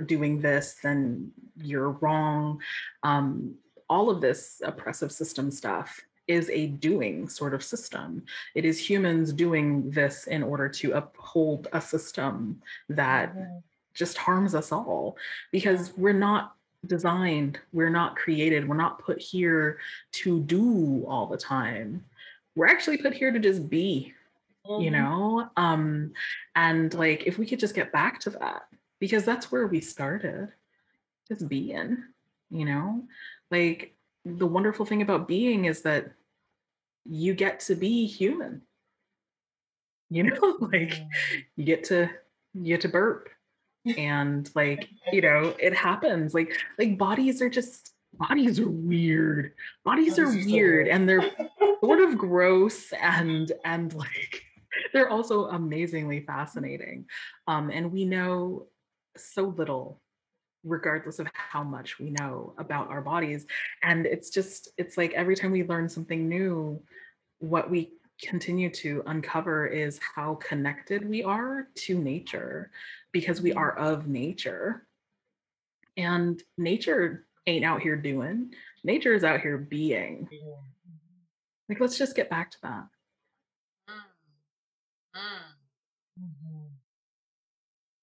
[0.06, 2.60] doing this then you're wrong
[3.04, 3.54] um,
[3.90, 8.24] all of this oppressive system stuff is a doing sort of system
[8.56, 13.64] it is humans doing this in order to uphold a system that Mhm.
[13.94, 15.18] just harms us all
[15.52, 19.80] because we're not designed, we're not created, we're not put here
[20.12, 22.06] to do all the time.
[22.56, 24.14] We're actually put here to just be,
[24.68, 24.94] you Mhm.
[24.94, 25.50] know?
[25.58, 26.14] Um
[26.56, 28.64] and like if we could just get back to that
[29.00, 30.52] because that's where we started.
[31.28, 32.04] Just being,
[32.50, 33.08] you know?
[33.52, 36.12] Like the wonderful thing about being is that
[37.06, 38.62] you get to be human.
[40.10, 41.10] You know, like Mhm.
[41.56, 42.10] you get to
[42.54, 43.30] you get to burp
[43.98, 49.54] and like you know it happens like like bodies are just bodies are weird
[49.86, 50.88] bodies are Bodies are so weird weird.
[50.90, 51.22] and they're
[51.82, 54.44] sort of gross and and like
[54.93, 57.06] they're also amazingly fascinating
[57.47, 58.67] um and we know
[59.15, 60.02] so little
[60.63, 63.45] regardless of how much we know about our bodies.
[63.84, 66.82] And it's just it's like every time we learn something new
[67.39, 72.71] what we continue to uncover is how connected we are to nature
[73.12, 74.88] because we are of nature.
[75.95, 78.54] And nature ain't out here doing.
[78.84, 80.28] Nature is out here being.
[81.69, 82.86] Like let's just get back to that
[85.18, 86.22] Mm.
[86.22, 86.30] Mm.
[86.30, 86.70] Mhm.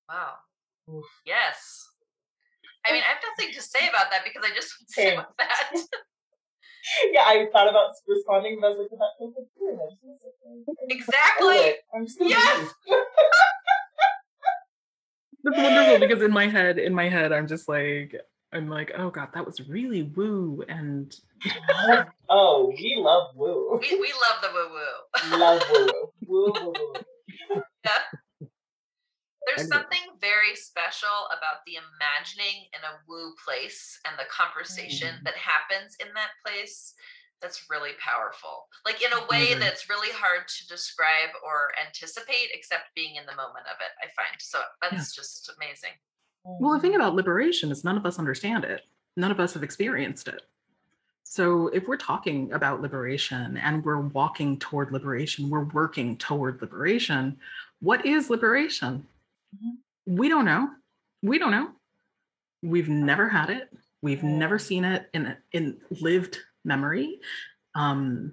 [0.08, 0.34] Wow.
[0.92, 1.06] Oof.
[1.24, 1.88] Yes.
[2.86, 5.18] I mean, I have nothing to say about that because I just would say Same.
[5.18, 5.72] with that.
[7.12, 9.78] Yeah, I thought about responding, but I was like, that feels like weird.
[9.80, 11.74] I just wanna sit there and- and Exactly.
[11.94, 12.74] I'm just Yes.
[15.44, 18.14] that's wonderful because in my head in my head i'm just like
[18.54, 21.14] i'm like oh god that was really woo and
[22.30, 23.78] oh, we love woo.
[23.82, 25.38] We, we love the woo woo.
[25.38, 25.86] love woo.
[25.86, 26.94] Woo, woo, woo.
[29.46, 35.24] There's something very special about the imagining in a woo place and the conversation Mm.
[35.24, 36.94] that happens in that place
[37.42, 38.68] that's really powerful.
[38.86, 39.60] Like in a way agree.
[39.62, 44.08] that's really hard to describe or anticipate except being in the moment of it, I
[44.16, 44.40] find.
[44.40, 45.92] So that's just amazing.
[46.44, 48.82] well the thing about liberation is none of us understand it
[49.16, 50.42] none of us have experienced it
[51.34, 57.36] so if we're talking about liberation and we're walking toward liberation we're working toward liberation
[57.80, 59.06] what is liberation?
[59.54, 59.76] Mhm.
[60.06, 60.70] we don't know.
[61.22, 61.68] We don't know.
[62.62, 63.68] We've never had it.
[64.00, 67.20] We've never seen it in in lived memory.
[67.74, 68.32] Um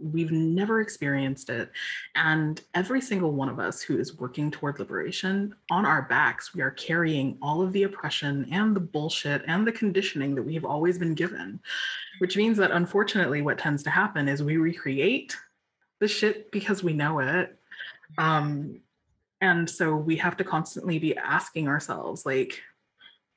[0.00, 1.70] we've never experienced it.
[2.14, 6.62] And every single one of us who is working toward liberation on our backs we
[6.62, 10.98] are carrying all of the oppression and the bullshit and the conditioning that we've always
[10.98, 11.60] been given
[12.18, 15.36] which means that unfortunately what tends to happen is we recreate
[16.00, 17.58] the shit because we know it.
[18.18, 18.80] Um
[19.42, 22.60] and so we have to constantly be asking ourselves like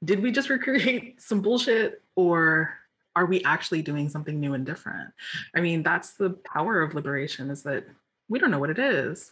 [0.04, 2.74] did we just recreate some bullshit or
[3.16, 5.12] are we actually doing something new and different?
[5.56, 7.86] I mean that's the power of liberation is that
[8.30, 9.32] we don't know what it is.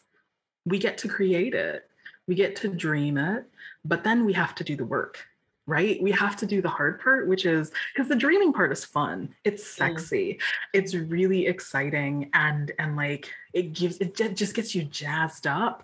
[0.66, 1.88] We get to create it.
[2.28, 3.46] We get to dream it
[3.84, 5.26] but then we have to do the work
[5.68, 6.02] right?
[6.02, 9.34] We have to do the hard part which is because the dreaming part is fun.
[9.44, 10.34] It's sexy.
[10.34, 10.40] Mm.
[10.74, 15.84] it's really exciting and and like it gives it just gets you jazzed up.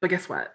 [0.00, 0.54] But guess what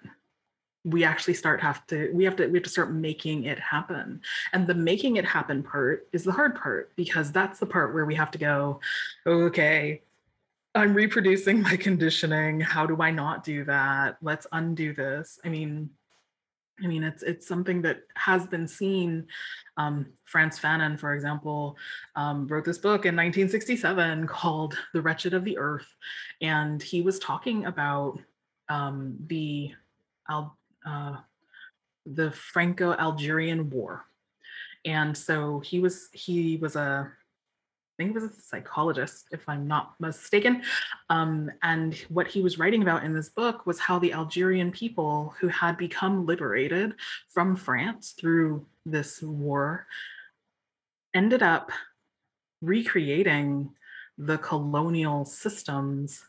[0.86, 4.22] we actually start have to we have to we have to start making it happen.
[4.52, 8.06] And the making it happen part is the hard part because that's the part where
[8.06, 8.80] we have to go
[9.26, 10.02] okay
[10.76, 12.60] i'm reproducing my conditioning.
[12.60, 14.18] How do i not do that?
[14.22, 15.40] Let's undo this.
[15.46, 15.90] I mean
[16.84, 19.28] i mean it's it's something that has been seen.
[19.78, 21.78] Um, frantz fanon for example
[22.16, 25.96] um, wrote this book in 1967 called the wretched of the earth.
[26.42, 28.20] And he was talking about
[28.70, 29.72] um, the
[30.28, 31.18] I'll uh,
[32.06, 34.06] the Franco-Algerian War,
[34.86, 37.12] and so he was he was a
[37.94, 40.64] I think he was a psychologist, if I'm not mistaken.
[41.12, 45.36] Um, and what he was writing about in this book was how the Algerian people
[45.40, 46.96] who had become liberated
[47.30, 49.86] from France through this war
[51.14, 51.72] ended up
[52.64, 53.70] recreating
[54.18, 56.24] the colonial systems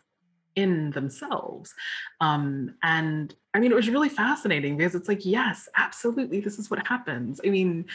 [0.57, 1.75] in themselves.
[2.21, 6.71] Um, and I mean, it was really fascinating because it's like, yes, absolutely, this is
[6.71, 7.41] what happens.
[7.45, 7.87] I mean,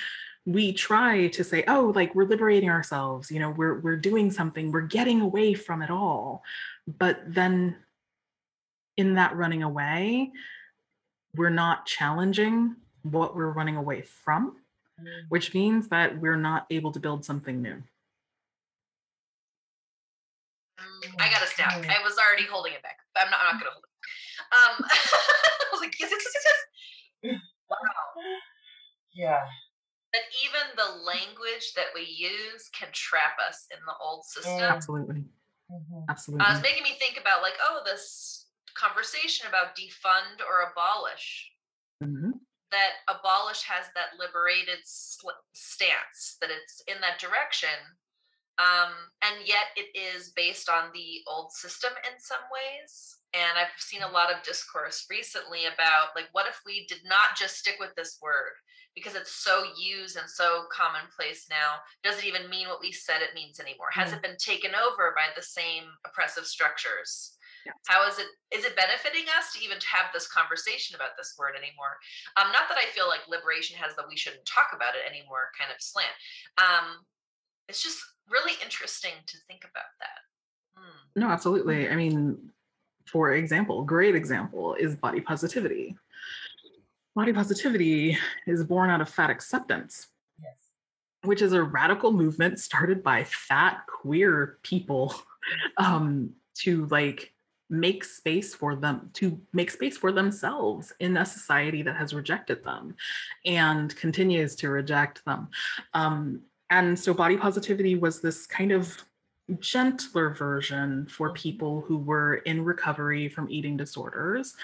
[0.46, 4.72] we try to say, oh, like we're liberating ourselves, you know, we're we're doing something,
[4.72, 6.44] we're getting away from it all.
[6.88, 7.76] But then
[8.98, 10.32] in that running away,
[11.36, 14.58] we're not challenging what we're running away from,
[15.00, 15.06] mm.
[15.30, 17.84] which means that we're not able to build something new.
[21.20, 21.74] I got a snap.
[21.74, 22.98] I was already holding it back.
[23.14, 23.40] But I'm not.
[23.42, 23.96] I'm not gonna hold it.
[24.50, 26.46] Um, I was like, yes, yes, yes,
[27.24, 27.40] yes.
[27.70, 27.78] Wow.
[29.14, 29.44] Yeah.
[30.12, 34.64] But even the language that we use can trap us in the old system.
[34.64, 35.24] Absolutely.
[35.70, 36.10] Mm-hmm.
[36.10, 36.46] Absolutely.
[36.46, 41.52] Uh, it's making me think about like, oh, this conversation about defund or abolish.
[42.04, 42.32] Mm-hmm.
[42.72, 47.74] That abolish has that liberated sl- stance, that it's in that direction
[48.60, 48.92] um,
[49.24, 53.16] and yet it is based on the old system in some ways.
[53.34, 57.40] And I've seen a lot of discourse recently about like, what if we did not
[57.40, 58.60] just stick with this word
[58.96, 61.80] because it's so used and so commonplace now?
[62.04, 63.96] Does it even mean what we said it means anymore?
[63.96, 64.18] Has mm.
[64.18, 67.40] it been taken over by the same oppressive structures?
[67.88, 71.54] How is it is it benefiting us to even have this conversation about this word
[71.56, 72.00] anymore?
[72.40, 75.52] Um, not that I feel like liberation has the we shouldn't talk about it anymore
[75.60, 76.16] kind of slant.
[76.58, 77.04] Um,
[77.68, 80.20] it's just really interesting to think about that.
[80.76, 81.20] Hmm.
[81.20, 81.90] No, absolutely.
[81.90, 82.52] I mean,
[83.06, 85.96] for example, great example is body positivity.
[87.16, 90.08] Body positivity is born out of fat acceptance,
[90.42, 90.54] yes.
[91.24, 95.14] which is a radical movement started by fat queer people
[95.78, 97.34] um, to like
[97.70, 102.64] make space for them to make space for themselves in a society that has rejected
[102.64, 102.96] them
[103.46, 105.48] and continues to reject them
[105.94, 109.04] um, and so body positivity was this kind of
[109.60, 114.56] gentler version for people who were in recovery from eating disorders.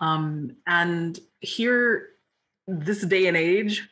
[0.00, 2.10] Um, and here,
[2.66, 3.88] this day and age,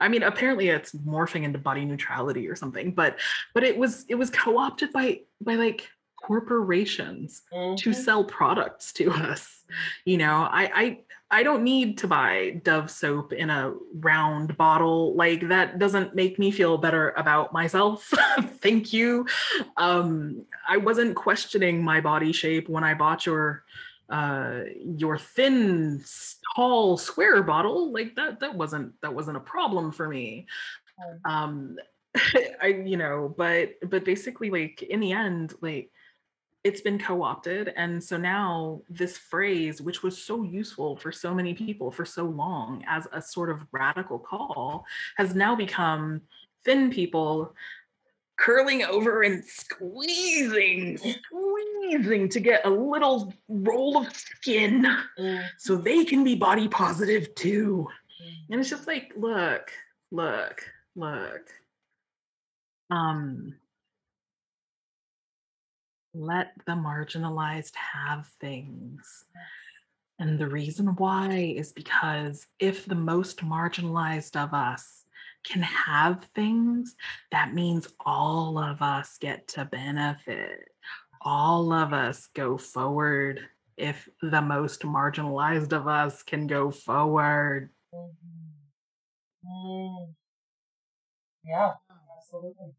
[0.00, 3.20] I mean, apparently it's morphing into body neutrality or something, but
[3.54, 7.76] but it was it was co-opted by by like corporations mm-hmm.
[7.76, 9.62] to sell products to us.
[10.04, 10.98] You know, I I
[11.32, 15.16] I don't need to buy Dove soap in a round bottle.
[15.16, 18.12] Like that doesn't make me feel better about myself.
[18.60, 19.26] Thank you.
[19.78, 23.64] Um, I wasn't questioning my body shape when I bought your
[24.10, 26.04] uh your thin
[26.54, 30.44] tall square bottle like that that wasn't that wasn't a problem for me
[31.24, 31.76] um
[32.60, 35.90] i you know but but basically like in the end like
[36.64, 41.54] it's been co-opted and so now this phrase which was so useful for so many
[41.54, 44.84] people for so long as a sort of radical call
[45.16, 46.20] has now become
[46.64, 47.54] thin people
[48.38, 54.86] curling over and squeezing squeezing to get a little roll of skin
[55.18, 55.44] mm.
[55.58, 57.86] so they can be body positive too.
[58.50, 59.70] And it's just like look
[60.10, 60.62] look
[60.96, 61.50] look.
[62.90, 63.54] Um
[66.14, 69.24] let the marginalized have things.
[70.18, 75.04] And the reason why is because if the most marginalized of us
[75.44, 76.94] can have things,
[77.32, 80.68] that means all of us get to benefit.
[81.22, 83.40] All of us go forward
[83.76, 87.70] if the most marginalized of us can go forward.
[87.94, 89.48] Mm-hmm.
[89.48, 90.14] Mm.
[91.44, 91.72] Yeah,
[92.16, 92.74] absolutely.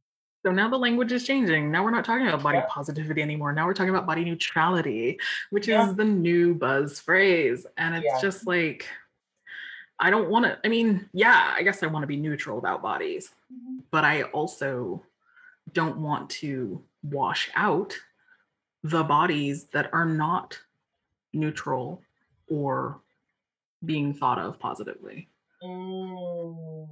[0.45, 1.71] So now the language is changing.
[1.71, 2.65] Now we're not talking about body Yeah.
[2.69, 3.53] positivity anymore.
[3.53, 5.17] Now we're talking about body neutrality,
[5.51, 5.87] which Yeah.
[5.89, 7.65] is the new buzz phrase.
[7.77, 8.19] And it's Yeah.
[8.21, 8.87] just like,
[9.99, 12.81] I don't want to, I mean, yeah, I guess I want to be neutral about
[12.81, 13.33] bodies,
[13.89, 15.05] but I also
[15.71, 17.97] don't want to wash out
[18.83, 20.59] the bodies that are not
[21.31, 22.03] neutral
[22.49, 22.99] or
[23.85, 25.29] being thought of positively.
[25.63, 26.89] Mm.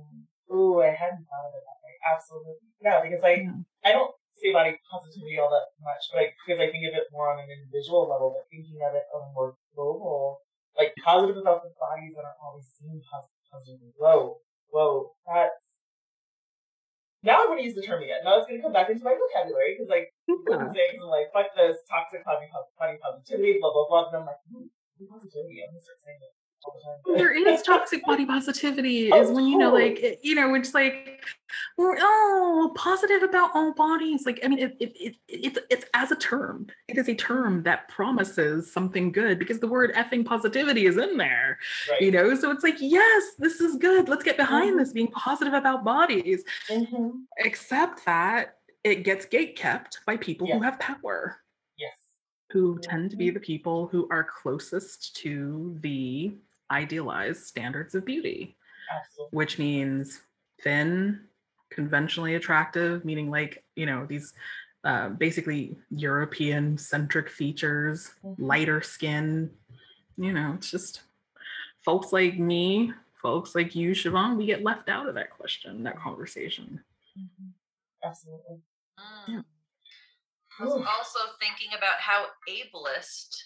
[0.54, 1.81] Ooh, I hadn't thought of that.
[2.02, 2.58] Absolutely.
[2.82, 3.62] Yeah, because like Yeah.
[3.86, 7.14] I don't say body positivity all that much, but like, because I think of it
[7.14, 10.42] more on an individual level, but thinking of it on a more global,
[10.74, 13.94] like positive about the bodies that are always seen positive, positively.
[13.98, 14.42] Whoa,
[14.74, 15.78] whoa, that's.
[17.22, 18.26] Now I'm going to use the term again.
[18.26, 21.54] Now it's going to come back into my vocabulary because like I'm saying like fuck
[21.54, 24.66] this toxic body, body positivity, blah blah blah, and I'm like, hmm,
[25.06, 25.62] positivity.
[25.62, 26.41] I'm going to start saying it all the time.
[27.16, 30.74] There is toxic body positivity Oh, is when you know like it- you know it's
[30.74, 31.24] like
[31.78, 36.12] we're oh positive about all bodies like i mean it, it, it, it's it's as
[36.12, 40.86] a term it is a term that promises something good because the word effing positivity
[40.86, 41.58] is in there
[41.90, 42.02] Right.
[42.02, 44.80] you know so it's like yes this is good let's get behind Mhm.
[44.80, 47.10] this being positive about bodies Mm-hmm.
[47.40, 51.38] except that it gets gate kept by people who have power
[51.78, 51.98] Yes.
[52.52, 53.34] who tend to be Mhm.
[53.36, 56.34] the people who are closest to the
[56.72, 58.56] idealized standards of beauty,
[58.90, 59.36] Absolutely.
[59.38, 60.22] which means
[60.64, 61.22] thin,
[61.70, 64.34] conventionally attractive, meaning like, you know, these
[64.84, 68.36] uh, basically European centric features, Mhm.
[68.40, 69.56] lighter skin.
[70.18, 71.04] You know, it's just
[71.86, 76.00] folks like me, folks like you, Siobhan, we get left out of that question, that
[76.00, 76.84] conversation.
[77.16, 77.50] Mm-hmm.
[78.04, 78.62] Absolutely.
[79.28, 79.46] Mm.
[80.60, 80.84] I was Ooh.
[80.84, 83.44] also thinking about how ableist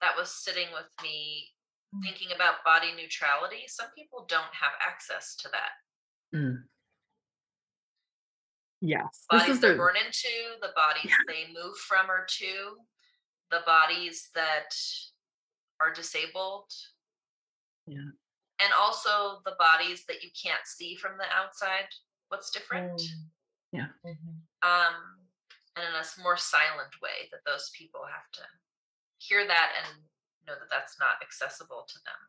[0.00, 1.53] that was sitting with me.
[2.02, 3.64] Thinking about body neutrality.
[3.66, 6.36] Some people don't have access to that.
[6.36, 6.62] Mm.
[8.80, 9.24] Yes.
[9.30, 10.28] This Bodies is they're the born into,
[10.60, 12.76] the bodies they move from or to,
[13.50, 14.74] the bodies that
[15.80, 16.70] are disabled.
[17.86, 18.10] Yeah.
[18.60, 21.88] And also the bodies that you can't see from the outside.
[22.28, 23.00] What's different?
[23.00, 23.30] Mm.
[23.72, 23.88] Yeah.
[24.06, 24.38] Mhm.
[24.62, 24.94] um,
[25.76, 28.42] and in a more silent way that those people have to
[29.18, 30.04] hear that and
[30.46, 32.20] know that that's not accessible to them.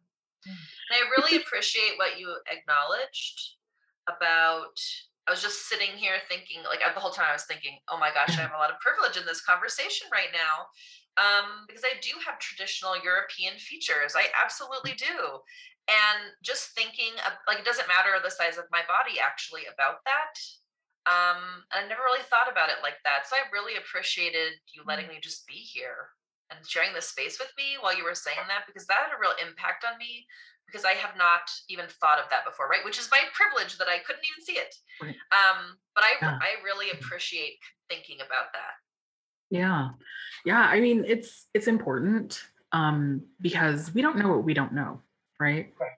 [0.48, 0.62] Mm.
[0.90, 3.58] And I really appreciate what you acknowledged
[4.08, 4.78] about.
[5.28, 8.14] I was just sitting here thinking, like the whole time I was thinking, oh my
[8.14, 10.70] gosh, I have a lot of privilege in this conversation right now.
[11.16, 14.20] Um, because I do have traditional European features.
[14.20, 15.40] I absolutely do.
[15.88, 20.04] And just thinking of like it doesn't matter the size of my body actually about
[20.04, 20.36] that
[21.06, 24.82] um and i never really thought about it like that so i really appreciated you
[24.86, 26.10] letting me just be here
[26.52, 29.20] and sharing this space with me while you were saying that because that had a
[29.20, 30.26] real impact on me
[30.68, 33.88] because i have not even thought of that before right which is my privilege that
[33.88, 35.16] i couldn't even see it Right.
[35.32, 36.38] um but i Yeah.
[36.42, 37.58] i really appreciate
[37.90, 38.78] thinking about that
[39.50, 39.90] Yeah.
[40.46, 42.42] Yeah, I mean it's it's important
[42.72, 45.02] um because we don't know what we don't know,
[45.40, 45.74] right?
[45.80, 45.98] Right.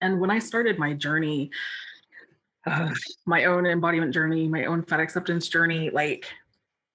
[0.00, 1.50] And when I started my journey
[2.66, 2.90] uh,
[3.26, 6.26] my own embodiment journey, my own fat acceptance journey, like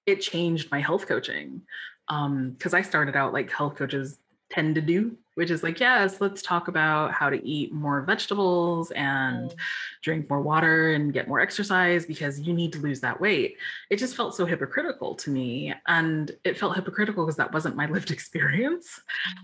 [0.06, 1.62] it changed my health coaching.
[2.08, 6.20] Um cuz I started out like health coaches tend to do, which is like, yes,
[6.20, 9.56] let's talk about how to eat more vegetables and Mm.
[10.02, 13.56] drink more water and get more exercise because you need to lose that weight.
[13.90, 15.74] It just felt so hypocritical to me.
[15.88, 19.00] And it felt hypocritical because that wasn't my lived experience.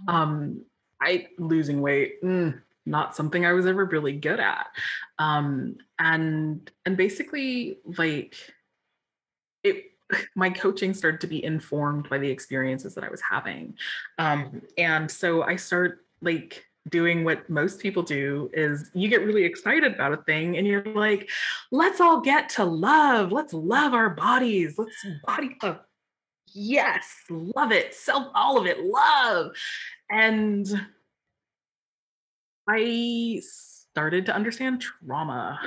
[0.09, 0.13] Mhm.
[0.15, 0.65] Um,
[1.01, 4.69] I losing weight, mm, not something I was ever really good at.
[5.19, 8.37] Um, and and basically like
[9.65, 9.92] it
[10.35, 13.75] my coaching started to be informed by the experiences that I was having.
[14.19, 19.45] Um, and so I start like doing what most people do is you get really
[19.45, 21.31] excited about a thing and you're like,
[21.71, 23.31] let's all get to love.
[23.31, 24.75] Let's love our bodies.
[24.77, 25.81] Let's body love.
[26.55, 27.95] Yes, love it.
[27.95, 29.53] Self, all of it, love.
[30.11, 30.69] And
[32.69, 35.61] I started to understand trauma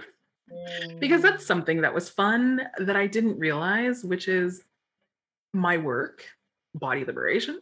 [1.00, 1.48] because that's Mm.
[1.48, 4.64] something that was fun that I didn't realize, which is
[5.54, 6.26] my work,
[6.74, 7.62] body liberation.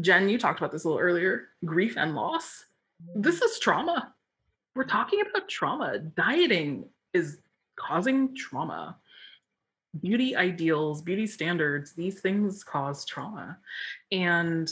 [0.00, 2.66] Jen, you talked about this a little earlier grief and loss.
[3.14, 4.14] This is trauma.
[4.74, 5.98] We're talking about trauma.
[5.98, 7.38] Dieting is
[7.76, 8.98] causing trauma.
[10.00, 13.58] Beauty ideals, beauty standards, these things cause trauma.
[14.12, 14.70] And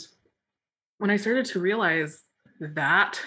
[0.99, 2.23] when I started to realize
[2.61, 3.19] that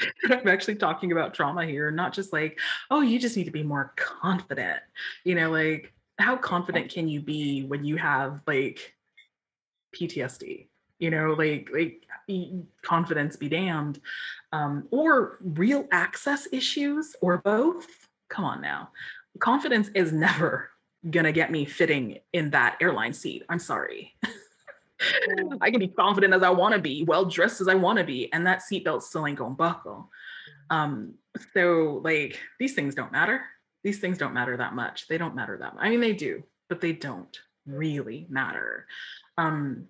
[0.30, 2.58] I'm actually talking about trauma here, not just like,
[2.90, 4.80] oh, you just need to be more confident.
[5.24, 8.94] You know, like how confident can you be when you have like
[9.94, 10.68] PTSD?
[10.98, 12.06] You know, like like
[12.82, 14.00] confidence be damned,
[14.52, 17.86] um, or real access issues, or both.
[18.28, 18.90] come on now.
[19.38, 20.70] Confidence is never
[21.10, 23.44] gonna get me fitting in that airline seat.
[23.48, 24.14] I'm sorry.
[25.60, 28.04] I can be confident as I want to be, well dressed as I want to
[28.04, 30.10] be, and that seatbelt still ain't gonna buckle.
[30.70, 31.14] Um,
[31.54, 33.42] so like these things don't matter.
[33.84, 35.06] These things don't matter that much.
[35.06, 35.84] They don't matter that much.
[35.84, 38.86] I mean, they do, but they don't really matter.
[39.38, 39.86] Um,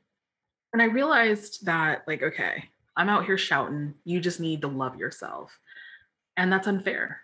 [0.72, 2.64] and I realized that, like, okay,
[2.96, 5.58] I'm out here shouting, you just need to love yourself.
[6.36, 7.20] And that's unfair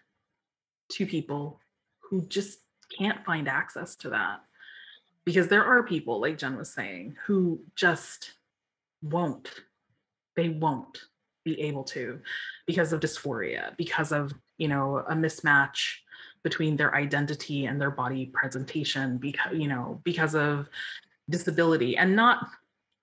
[0.93, 1.61] to people
[2.01, 2.61] who just
[2.97, 4.41] can't find access to that.
[5.25, 8.33] Because there are people, like Jen was saying, who just
[9.03, 9.51] won't,
[10.37, 11.03] they won't
[11.45, 12.21] be able to
[12.67, 15.97] because of dysphoria, because of, you know, a mismatch
[16.43, 20.69] between their identity and their body presentation, because, you know, because of
[21.31, 22.49] disability and not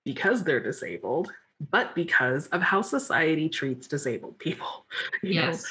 [0.04, 1.32] because they're disabled,
[1.70, 4.86] but because of how society treats disabled people.
[5.22, 5.62] You Yes.
[5.62, 5.68] know,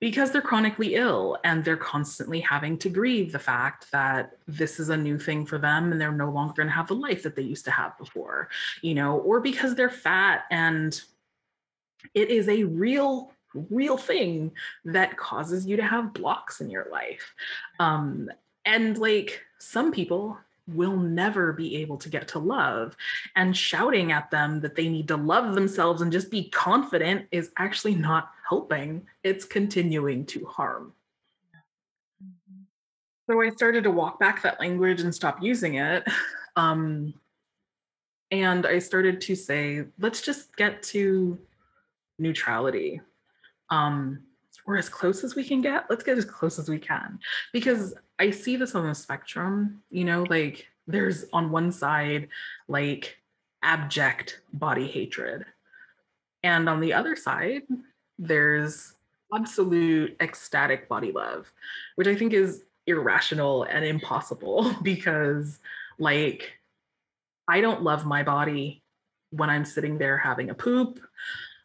[0.00, 4.90] because they're chronically ill and they're constantly having to grieve the fact that this is
[4.90, 7.34] a new thing for them and they're no longer going to have the life that
[7.34, 8.48] they used to have before,
[8.82, 11.02] you know, or because they're fat and
[12.14, 13.32] it is a real
[13.70, 14.52] real thing
[14.84, 17.34] that causes you to have blocks in your life.
[17.80, 18.30] Um
[18.64, 20.38] and like some people
[20.68, 22.96] will never be able to get to love
[23.36, 27.50] and shouting at them that they need to love themselves and just be confident is
[27.58, 29.06] actually not helping.
[29.24, 30.92] It's continuing to harm.
[33.26, 36.02] So i started to walk back that language and stop using it
[36.56, 37.12] um
[38.30, 41.38] and i started to say let's just get to
[42.18, 43.02] neutrality
[43.68, 44.20] um
[44.68, 45.86] or as close as we can get.
[45.88, 47.18] Let's get as close as we can.
[47.54, 52.28] Because i see this on the spectrum you know like there's on one side
[52.66, 53.18] like
[53.62, 55.44] abject body hatred.
[56.42, 57.62] And on the other side
[58.18, 58.94] there's
[59.34, 61.52] absolute ecstatic body love
[61.96, 65.58] which i think is irrational and impossible because
[65.98, 66.52] like
[67.46, 68.82] i don't love my body
[69.30, 70.98] when i'm sitting there having a poop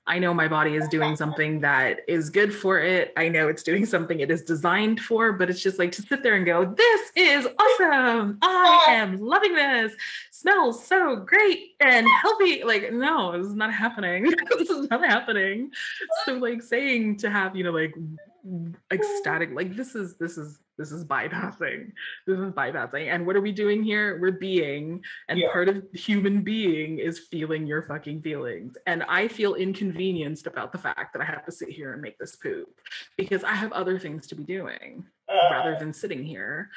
[0.05, 3.13] I know my body is doing something that is good for it.
[3.15, 6.23] I know it's doing something it is designed for, but it's just like to sit
[6.23, 8.37] there and go, This is awesome.
[8.41, 9.93] I am loving this.
[10.31, 12.63] Smells so great and healthy.
[12.65, 14.23] Like, no, this is not happening.
[14.57, 15.71] this is not happening.
[16.25, 17.95] So, like, saying to have, you know, like
[18.91, 21.91] ecstatic, like, this is, this is, this is bypassing.
[22.25, 23.13] This is bypassing.
[23.13, 24.19] And what are we doing here?
[24.19, 25.03] We're being.
[25.29, 25.51] And Yeah.
[25.51, 28.75] part of human being is feeling your fucking feelings.
[28.87, 32.17] And I feel inconvenienced about the fact that I have to sit here and make
[32.17, 32.69] this poop
[33.17, 35.05] because I have other things to be doing
[35.51, 36.69] rather than sitting here.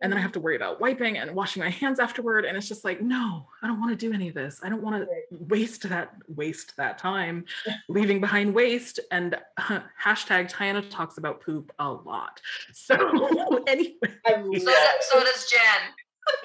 [0.00, 2.44] And then I have to worry about wiping and washing my hands afterward.
[2.44, 4.60] And it's just like, no, I don't want to do any of this.
[4.62, 7.44] I don't want to waste that waste that time
[7.88, 9.00] leaving behind waste.
[9.10, 12.40] And uh, hashtag Tiana talks about poop a lot.
[12.72, 12.94] So
[13.66, 13.94] anyway,
[14.26, 15.92] I So, so does Jen.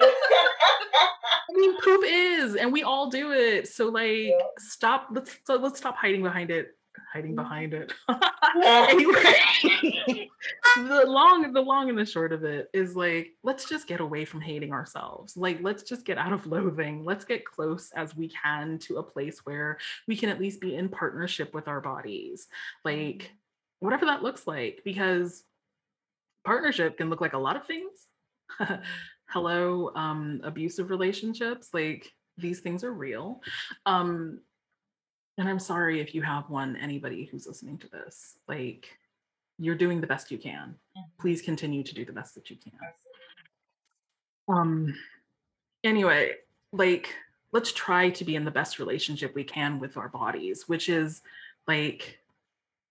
[1.48, 3.68] I mean, poop is, and we all do it.
[3.68, 4.32] So like, Yeah.
[4.58, 5.08] stop.
[5.12, 6.76] Let's so let's stop hiding behind it.
[7.16, 7.42] Hiding Mm-hmm.
[7.42, 7.92] behind it.
[8.62, 10.30] anyway,
[10.76, 14.26] the long, the long and the short of it is like, let's just get away
[14.26, 15.34] from hating ourselves.
[15.36, 17.04] Like, let's just get out of loathing.
[17.04, 20.74] Let's get close as we can to a place where we can at least be
[20.76, 22.48] in partnership with our bodies.
[22.84, 23.32] Like,
[23.80, 25.42] whatever that looks like, because
[26.44, 28.06] partnership can look like a lot of things.
[29.28, 33.40] hello um abusive relationships like these things are real
[33.86, 34.38] um
[35.38, 38.88] and i'm sorry if you have one anybody who's listening to this like
[39.58, 40.74] you're doing the best you can.
[41.18, 42.72] Please continue to do the best that you can.
[44.48, 44.94] Um
[45.84, 46.32] anyway
[46.72, 47.14] like
[47.52, 51.22] let's try to be in the best relationship we can with our bodies which is
[51.68, 52.18] like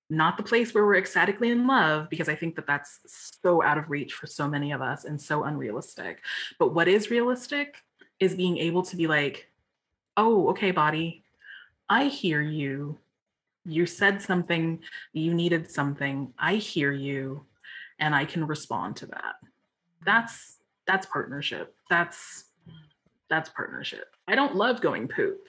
[0.10, 3.00] not the place where we're ecstatically in love because i think that that's
[3.44, 6.22] so out of reach for so many of us and so unrealistic.
[6.58, 7.76] But what is realistic
[8.20, 9.50] is being able to be like
[10.16, 11.25] oh okay body
[11.90, 12.98] i hear you.
[13.66, 14.80] You said something
[15.14, 16.34] you needed something.
[16.38, 17.46] I hear you
[18.00, 19.36] and i can respond to that.
[20.06, 20.58] That's
[20.88, 21.76] that's partnership.
[21.90, 22.46] That's
[23.30, 24.16] that's partnership.
[24.28, 25.42] I don't love going poop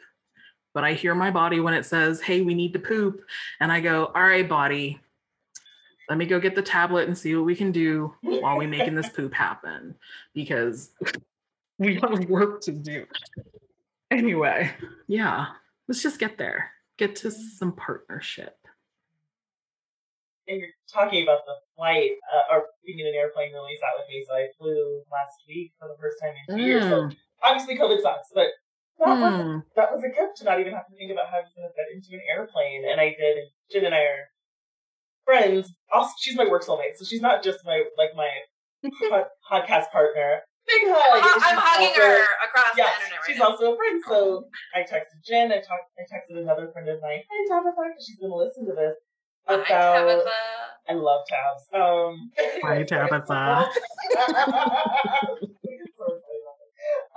[0.74, 3.24] but i hear my body when it says hey we need to poop
[3.60, 5.00] and i go all right body
[6.08, 8.94] let me go get the tablet and see what we can do while we making
[8.94, 9.94] this poop happen
[10.34, 10.90] because
[11.78, 13.06] we have work to do.
[14.10, 14.70] Anyway.
[15.08, 15.46] Yeah
[15.88, 18.56] let's just get there get to some partnership
[20.48, 24.08] and you're talking about the flight uh, or being in an airplane really sat with
[24.08, 24.24] me.
[24.26, 26.84] So I flew last week for the first time in two years.
[26.84, 28.48] So Mm, obviously COVID sucks, but
[28.98, 29.62] that was mm.
[29.76, 32.14] that was a gift to not even have to think about how to get into
[32.14, 32.84] an airplane.
[32.88, 33.36] And I did.
[33.38, 34.26] And Jen and I are
[35.24, 35.74] friends.
[35.92, 38.30] Also, she's my work soulmate, so she's not just my like my
[39.50, 40.40] podcast partner.
[40.66, 41.22] Big hug.
[41.22, 43.46] I'm, and she's hugging also- her across Yes, the internet right she's now.
[43.50, 44.02] also a friend.
[44.08, 44.44] So
[44.74, 45.52] I texted Jen.
[45.52, 45.90] I talked.
[45.98, 47.22] I texted another friend of mine.
[47.30, 48.96] Hi, Tabitha, because she's gonna listen to this.
[49.46, 50.30] Hi, About Tabitha.
[50.88, 51.68] I love tabs.
[51.72, 52.30] Um,
[52.66, 53.70] Hi, Tabitha.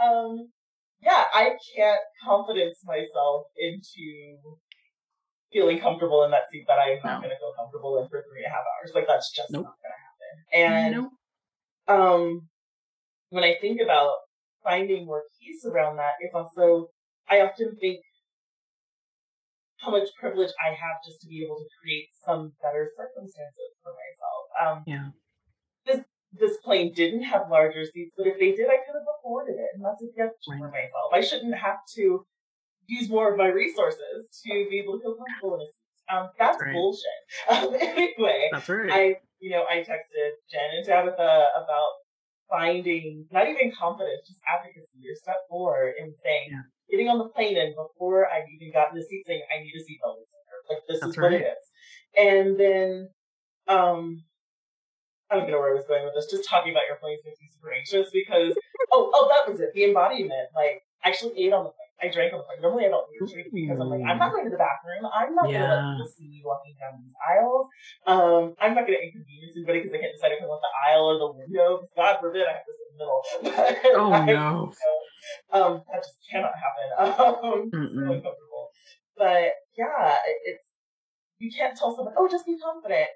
[0.04, 0.50] um,
[1.02, 4.38] yeah, I can't confidence myself into
[5.52, 7.20] feeling comfortable in that seat that I'm not No.
[7.22, 8.92] going to feel comfortable in for three and a half hours.
[8.94, 9.66] Like that's just Nope.
[9.66, 10.36] not going to happen.
[10.54, 11.12] And Nope.
[11.88, 12.49] um,
[13.30, 14.14] when I think about
[14.64, 16.90] finding more peace around that, it's also
[17.30, 18.00] I often think
[19.78, 23.94] how much privilege I have just to be able to create some better circumstances for
[23.94, 24.44] myself.
[24.78, 25.10] Um, Yeah.
[25.86, 26.04] this
[26.34, 29.70] this plane didn't have larger seats, but if they did, I could have afforded it,
[29.74, 30.72] and that's a gift for Right.
[30.84, 31.12] myself.
[31.14, 32.26] I shouldn't have to
[32.88, 35.76] use more of my resources to be able to feel comfortable in a seat.
[36.14, 36.74] Um, that's Right.
[36.74, 37.22] bullshit.
[37.50, 38.92] Um, anyway, That's right.
[38.92, 41.92] I, you know, I texted Jen and Tabitha about
[42.50, 46.62] finding not even confidence, just advocacy or step forward and saying, Yeah.
[46.90, 49.84] getting on the plane and before I've even gotten the seat saying, I need a
[49.86, 50.26] seatbelt.
[50.70, 51.54] Like this That's is what it right.
[51.54, 51.66] is.
[52.18, 53.10] And then,
[53.68, 54.24] um,
[55.32, 57.40] I don't know where I was going with this, just talking about your planes makes
[57.40, 58.58] me super anxious because,
[58.92, 59.70] oh, oh, that was it.
[59.74, 60.50] The embodiment.
[60.56, 61.89] Like, I actually ate on the plane.
[62.02, 62.62] I drank on the plane.
[62.64, 65.04] Normally I don't drink because I'm like, I'm not going to the bathroom.
[65.12, 67.68] I'm not going to let see me walking down these aisles.
[68.08, 70.74] Um, I'm not going to inconvenience anybody because I can't decide if I want the
[70.88, 71.84] aisle or the window.
[71.96, 73.22] God forbid I have to sit in the middle.
[74.00, 74.72] oh I- no.
[75.52, 76.88] Um, that just cannot happen.
[77.00, 78.70] Um, so uncomfortable.
[79.18, 80.68] But yeah, it, it's
[81.40, 83.10] you can't tell someone, oh, just be confident,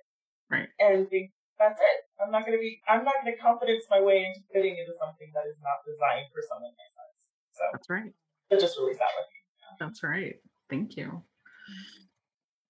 [0.50, 0.70] Right.
[0.80, 2.00] And think that's it.
[2.22, 2.82] I'm not gonna be.
[2.88, 6.42] I'm not gonna confidence my way into fitting into something that is not designed for
[6.46, 7.20] someone my size.
[7.58, 8.14] So That's right.
[8.50, 9.40] That just release that with me.
[9.80, 10.36] That's right.
[10.70, 11.24] Thank you.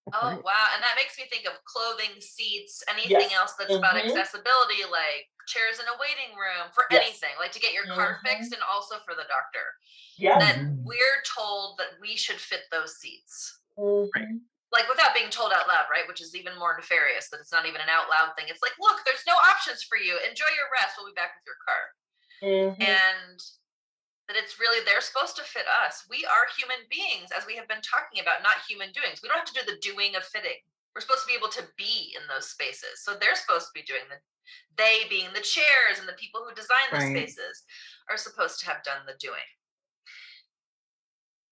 [0.08, 0.44] That's Oh right.
[0.44, 3.32] wow, and that makes me think of clothing, seats, anything Yes.
[3.34, 4.06] else that's about Mhm.
[4.12, 7.04] accessibility, like chairs in a waiting room for Yes.
[7.08, 8.28] anything, like to get your car Mhm.
[8.30, 9.78] fixed, and also for the doctor.
[10.18, 10.40] Yeah.
[10.40, 10.84] That Mhm.
[10.84, 14.42] we're told that we should fit those seats, Mhm.
[14.72, 16.08] like without being told out loud, right?
[16.08, 17.30] Which is even more nefarious.
[17.30, 18.50] That it's not even an out loud thing.
[18.50, 20.18] It's like, look, there's no options for you.
[20.20, 20.98] Enjoy your rest.
[20.98, 21.94] We'll be back with your car.
[22.42, 22.82] Mhm.
[22.82, 23.42] and
[24.28, 26.08] that it's really they're supposed to fit us.
[26.10, 29.20] We are human beings, as we have been talking about, not human doings.
[29.20, 30.60] We don't have to do the doing of fitting.
[30.96, 33.04] We're supposed to be able to be in those spaces.
[33.04, 34.22] So they're supposed to be doing the
[34.78, 37.16] they being the chairs and the people who design the Right.
[37.16, 37.64] spaces
[38.10, 39.48] are supposed to have done the doing.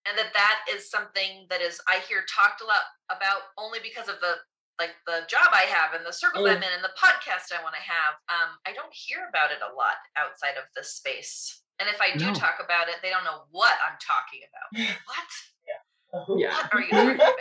[0.06, 4.10] And that that is something that is I hear talked a lot about only because
[4.10, 4.42] of the
[4.80, 7.62] like the job I have and the circle that I'm in and the podcast I
[7.62, 8.18] want to have.
[8.30, 11.62] Um, I don't hear about it a lot outside of this space.
[11.82, 12.34] And if I do No.
[12.34, 14.88] talk about it, they don't know what I'm talking about.
[15.06, 16.40] What?
[16.40, 16.56] Yeah.
[16.56, 17.36] What are you talking about?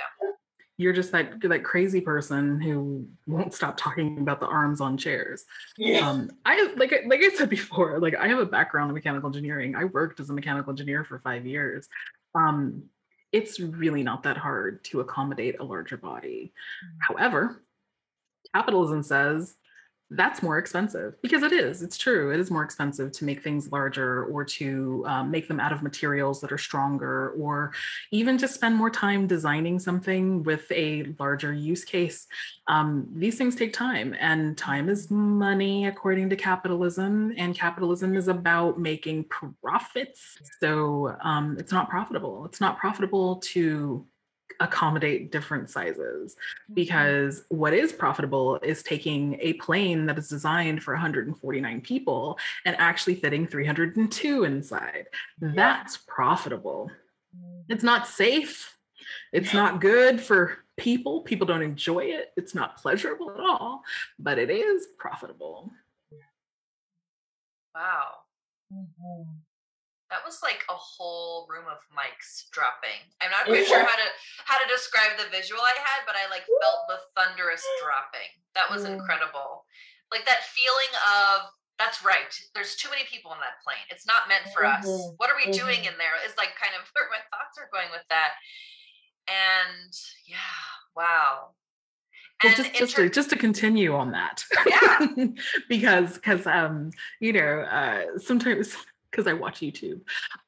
[0.77, 5.45] You're just that that crazy person who won't stop talking about the arms on chairs.
[5.77, 6.09] Yeah.
[6.09, 9.29] Um, I like I- like I said before, like I have a background in mechanical
[9.29, 9.75] engineering.
[9.77, 11.89] I worked as a mechanical engineer for five years.
[12.35, 12.85] Um,
[13.33, 16.53] it's really not that hard to accommodate a larger body.
[17.01, 17.63] However,
[18.55, 19.55] capitalism says
[20.11, 21.83] that's more expensive because it is.
[21.83, 22.33] It's true.
[22.33, 25.83] It is more expensive to make things larger or to um, make them out of
[25.83, 27.73] materials that are stronger or
[28.11, 32.27] even to spend more time designing something with a larger use case.
[32.67, 37.33] Um, these things take time, and time is money according to capitalism.
[37.37, 39.27] And capitalism is about making
[39.63, 40.39] profits.
[40.61, 42.45] So um, it's not profitable.
[42.47, 44.07] It's not profitable to
[44.61, 46.37] accommodate different sizes
[46.75, 52.77] because what is profitable is taking a plane that is designed for 149 people and
[52.79, 55.07] actually fitting 302 inside.
[55.41, 56.91] That's profitable.
[57.69, 58.77] It's not safe.
[59.33, 61.23] It's not good for people.
[61.23, 62.33] People don't enjoy it.
[62.37, 63.83] It's not pleasurable at all,
[64.19, 65.71] but it is profitable.
[67.75, 68.09] Wow.
[68.73, 69.27] Mhm.
[70.11, 72.99] That was like a whole room of mics dropping.
[73.23, 74.09] I'm not quite sure how to
[74.45, 78.27] how to describe the visual I had, but I like felt the thunderous dropping.
[78.59, 78.99] That was Mm.
[78.99, 79.65] incredible.
[80.11, 82.29] Like that feeling of that's right.
[82.55, 83.87] There's too many people in that plane.
[83.89, 84.85] It's not meant for us.
[84.85, 85.15] Mhm.
[85.17, 85.93] What are we doing Mhm.
[85.93, 86.13] in there?
[86.27, 88.35] Is like kind of where my thoughts are going with that.
[89.29, 89.95] And
[90.27, 90.37] yeah,
[90.97, 91.55] wow.
[92.43, 95.07] Well, And just in just to, just to continue on that, Yeah.
[95.69, 96.91] because because um
[97.21, 98.77] you know uh, sometimes
[99.11, 100.01] because I watch YouTube.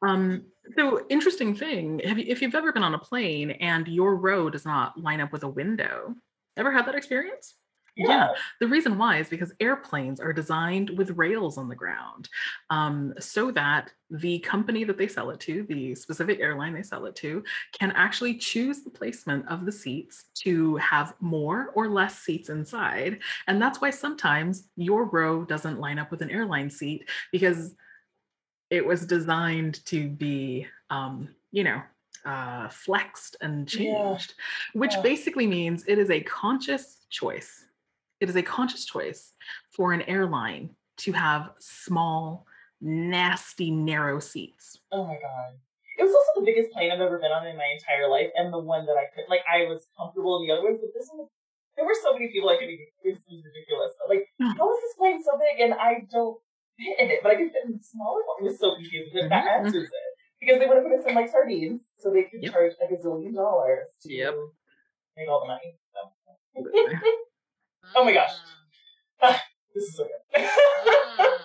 [0.02, 0.44] Um,
[0.76, 4.50] so interesting thing, have you, if you've ever been on a plane and your row
[4.50, 6.14] does not line up with a window,
[6.56, 7.54] ever had that experience?
[7.94, 8.28] Yeah.
[8.58, 12.28] The reason why is because airplanes are designed with rails on the ground
[12.70, 17.04] um, so that the company that they sell it to, the specific airline they sell
[17.04, 17.44] it to,
[17.78, 23.18] can actually choose the placement of the seats to have more or less seats inside.
[23.46, 27.74] And that's why sometimes your row doesn't line up with an airline seat because
[28.72, 31.80] it was designed to be, um, you know,
[32.24, 34.80] uh, flexed and changed, yeah.
[34.80, 35.02] which yeah.
[35.02, 37.66] basically means it is a conscious choice
[38.22, 39.34] it is a conscious choice
[39.74, 42.46] for an airline to have small,
[42.80, 44.78] nasty, narrow seats.
[44.92, 45.58] Oh my god.
[45.98, 48.52] It was also the biggest plane I've ever been on in my entire life, and
[48.52, 49.42] the one that I could like.
[49.50, 51.26] I was comfortable in the other ones, but this one,
[51.76, 52.70] there were so many people I could.
[53.02, 53.92] This was ridiculous.
[53.98, 56.38] But like, how is this plane so big and I don't
[56.82, 58.42] fit in it, but I can fit in the smaller one?
[58.42, 59.12] It was so confusing.
[59.14, 59.66] But that mm-hmm.
[59.66, 62.52] answers it because they would have put us in like sardines, so they could yep.
[62.52, 64.34] charge like a zillion dollars to yep.
[65.16, 65.78] make all the money.
[65.94, 66.00] So.
[67.94, 69.42] Oh my gosh.
[69.74, 70.44] This is so good.
[70.44, 71.38] mm.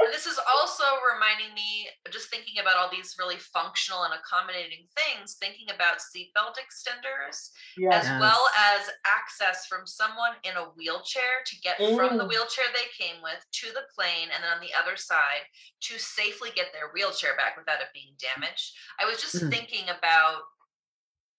[0.00, 4.88] And this is also reminding me, just thinking about all these really functional and accommodating
[4.96, 8.06] things, thinking about seatbelt extenders, yes.
[8.06, 11.96] as well as access from someone in a wheelchair to get mm.
[11.96, 12.32] from the mm.
[12.32, 15.44] wheelchair they came with to the plane, and then on the other side
[15.90, 18.72] to safely get their wheelchair back without it being damaged.
[18.96, 19.50] I was just mm.
[19.50, 20.48] thinking about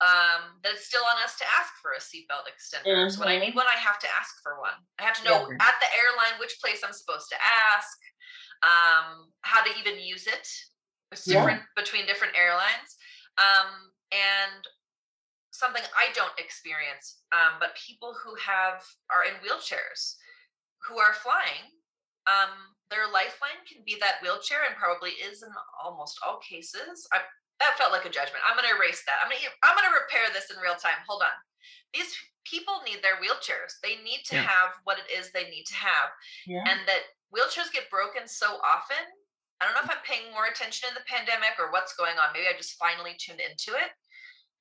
[0.02, 2.90] um, that it's still on us to ask for a seatbelt extender.
[2.90, 3.14] Mm-hmm.
[3.14, 4.74] So when I need one, I have to ask for one.
[4.98, 5.62] I have to know yeah.
[5.62, 7.98] at the airline which place I'm supposed to ask,
[8.66, 10.48] um, how to even use it.
[11.14, 11.78] It's different yeah.
[11.78, 12.98] between different airlines.
[13.38, 14.66] Um, and
[15.54, 18.82] something I don't experience, um, but people who have
[19.14, 20.18] are in wheelchairs
[20.88, 21.70] who are flying,
[22.26, 27.08] um, their lifeline can be that wheelchair and probably is in almost all cases.
[27.14, 27.22] I,
[27.62, 28.42] that felt like a judgment.
[28.42, 29.22] I'm going to erase that.
[29.22, 30.98] I'm going to I'm going to repair this in real time.
[31.06, 31.36] Hold on.
[31.94, 32.10] These
[32.44, 33.78] people need their wheelchairs.
[33.86, 34.50] They need to yeah.
[34.50, 36.10] have what it is they need to have.
[36.50, 36.66] Yeah.
[36.66, 39.06] And that wheelchairs get broken so often.
[39.62, 42.34] I don't know if I'm paying more attention in the pandemic or what's going on.
[42.34, 43.94] Maybe I just finally tuned into it.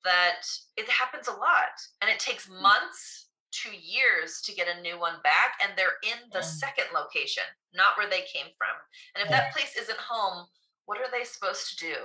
[0.05, 0.45] That
[0.77, 2.61] it happens a lot and it takes hmm.
[2.61, 3.33] months
[3.65, 6.55] to years to get a new one back and they're in the yeah.
[6.63, 7.43] second location,
[7.75, 8.77] not where they came from.
[9.15, 10.47] And if that place isn't home,
[10.87, 11.97] what are they supposed to do?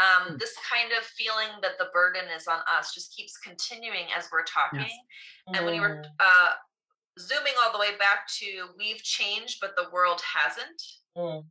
[0.00, 0.36] Um, hmm.
[0.38, 4.44] this kind of feeling that the burden is on us just keeps continuing as we're
[4.44, 4.80] talking.
[4.80, 5.56] Yes.
[5.56, 6.06] And when you were mm.
[6.18, 6.50] uh,
[7.18, 8.46] zooming all the way back to
[8.78, 10.82] we've changed, but the world hasn't,
[11.16, 11.44] mm.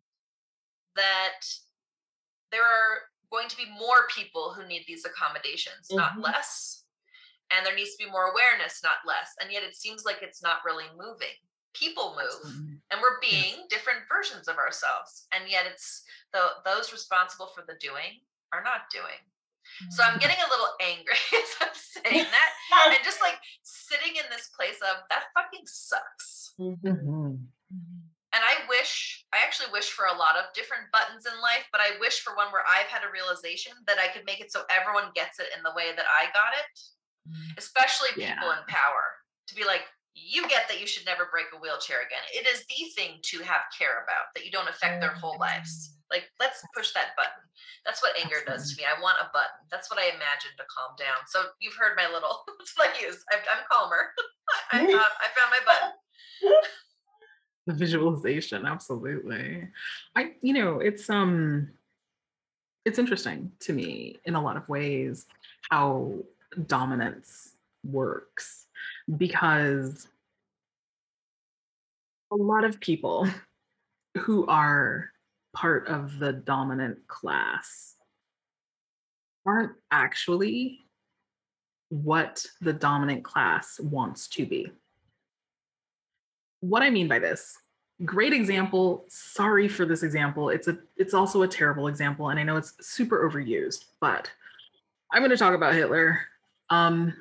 [0.95, 1.39] that
[2.52, 5.97] there are going to be more people who need these accommodations, mm-hmm.
[5.97, 6.84] not less.
[7.52, 9.34] And there needs to be more awareness, not less.
[9.41, 11.34] And yet it seems like it's not really moving.
[11.74, 12.54] People move,
[12.89, 13.68] and we're being yes.
[13.70, 15.28] different versions of ourselves.
[15.34, 16.02] And yet it's
[16.34, 18.22] the those responsible for the doing
[18.54, 19.22] are not doing.
[19.89, 20.22] So I'm mm.
[20.22, 22.50] getting a little angry as I'm saying that,
[22.89, 26.54] and just like sitting in this place of that fucking sucks.
[26.60, 27.38] Mm-hmm.
[28.30, 31.82] And I wish, I actually wish for a lot of different buttons in life, but
[31.82, 34.70] I wish for one where I've had a realization that I could make it so
[34.70, 36.70] everyone gets it in the way that I got it,
[37.26, 37.58] mm.
[37.58, 38.62] especially people yeah.
[38.62, 39.18] in power,
[39.50, 42.22] to be like, you get that you should never break a wheelchair again.
[42.30, 45.97] It is the thing to have care about that you don't affect their whole lives.
[46.12, 47.43] Like, let's push that button.
[47.86, 48.84] That's what anger does to me.
[48.84, 49.62] I want a button.
[49.72, 51.26] That's what I imagine to calm down.
[51.28, 52.43] So you've heard my little.
[52.76, 53.24] What I use.
[53.32, 54.10] I, am calmer.
[54.72, 55.91] I, uh, I found my button.
[57.68, 59.68] the visualization, absolutely.
[60.16, 61.70] I, you know, it's um,
[62.86, 65.26] it's interesting to me in a lot of ways
[65.70, 66.14] how
[66.68, 67.53] dominance
[67.84, 68.66] works
[69.18, 70.07] because
[72.32, 73.28] a lot of people
[74.18, 75.12] who are
[75.60, 77.95] part of the dominant class
[79.45, 80.80] aren't actually
[81.89, 84.72] what the dominant class wants to be.
[86.62, 87.57] What I mean by this,
[88.05, 90.49] great example, sorry for this example.
[90.49, 94.32] It's a it's also a terrible example and I know it's super overused, but
[95.12, 96.22] I'm going to talk about Hitler.
[96.70, 97.14] Um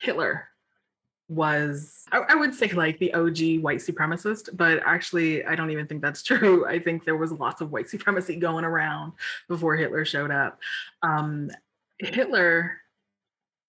[0.00, 0.48] Hitler
[1.28, 5.86] was I, I, would say like the OG white supremacist, but actually I don't even
[5.86, 6.66] think that's true.
[6.66, 9.12] I think there was lots of white supremacy going around
[9.48, 10.60] before Hitler showed up.
[11.02, 11.50] Um,
[11.98, 12.78] Hitler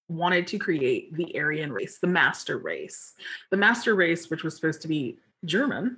[0.08, 3.14] wanted to create the Aryan race, the master race.
[3.52, 5.98] The master race, which was supposed to be German,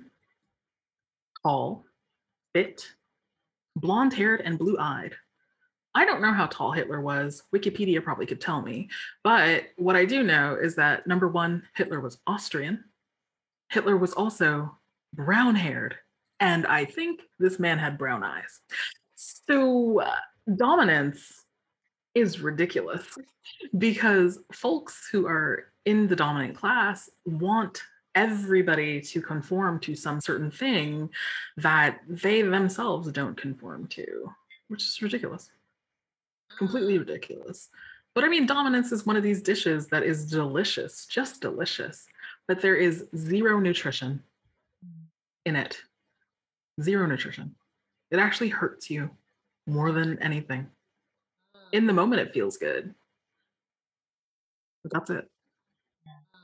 [1.42, 1.84] tall,
[2.54, 2.86] fit,
[3.76, 5.14] blonde haired, and blue eyed.
[5.98, 7.42] I don't know how tall Hitler was.
[7.52, 8.88] Wikipedia probably could tell me.
[9.24, 12.84] But what I do know is that number one, Hitler was Austrian.
[13.70, 14.78] Hitler was also
[15.12, 15.96] brown haired.
[16.38, 18.60] And I think this man had brown eyes.
[19.16, 20.14] So uh,
[20.54, 21.44] dominance
[22.14, 23.18] is ridiculous
[23.76, 27.82] because folks who are in the dominant class want
[28.14, 31.10] everybody to conform to some certain thing
[31.56, 34.32] that they themselves don't conform to,
[34.68, 35.50] which is ridiculous.
[36.58, 37.68] Completely ridiculous.
[38.14, 42.06] But I mean, dominance is one of these dishes that is delicious, just delicious,
[42.48, 44.22] but there is zero nutrition
[45.46, 45.78] in it.
[46.82, 47.54] Zero nutrition.
[48.10, 49.10] It actually hurts you
[49.68, 50.66] more than anything.
[51.72, 52.92] In the moment, it feels good.
[54.82, 55.30] But that's it.
[56.04, 56.38] Hmm.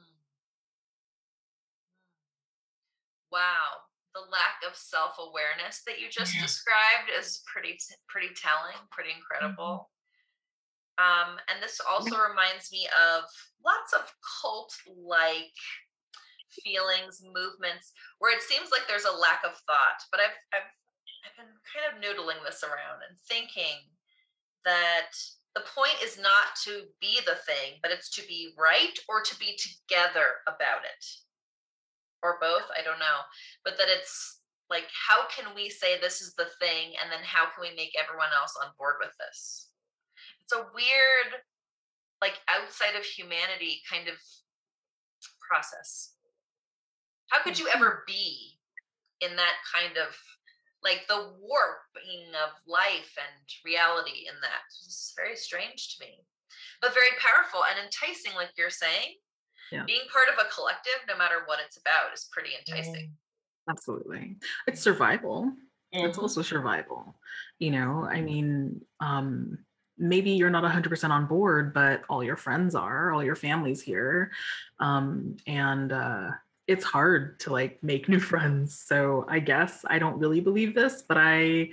[3.33, 3.69] Wow,
[4.15, 6.43] the lack of self-awareness that you just Yeah.
[6.43, 9.19] described is pretty t- pretty telling, pretty mm-hmm.
[9.19, 9.91] incredible.
[10.99, 13.25] Um, and this also reminds me of
[13.65, 15.59] lots of cult-like
[16.63, 19.99] feelings, movements, where it seems like there's a lack of thought.
[20.11, 20.71] But I've I've
[21.27, 23.91] I've been kind of noodling this around and thinking
[24.65, 25.11] that
[25.55, 29.39] the point is not to be the thing, but it's to be right or to
[29.39, 31.05] be together about it.
[32.23, 33.21] Or both i don't know.
[33.65, 34.41] But that it's
[34.71, 37.93] like how can we say this is the thing and then how can we make
[38.01, 39.69] everyone else on board with this
[40.45, 41.43] it's a weird
[42.21, 44.17] like outside of humanity kind of
[45.49, 46.17] process
[47.31, 48.59] how could you ever be
[49.21, 50.17] in that kind of
[50.83, 56.25] like the warping of life and reality in that it's very strange to me
[56.81, 59.17] but very powerful and enticing like you're saying
[59.73, 59.85] Yeah.
[59.87, 63.17] being part of a collective no matter what it's about is pretty enticing
[63.69, 64.37] Absolutely.
[64.67, 65.51] It's survival.
[65.93, 66.23] It's Mhm.
[66.23, 67.19] also survival.
[67.59, 69.64] You know, I mean, um,
[69.99, 74.31] maybe you're not 100% on board, but all your friends are, all your family's here.
[74.81, 76.31] Um, and uh,
[76.67, 78.79] it's hard to like make new friends.
[78.79, 81.71] So I guess I don't really believe this, but I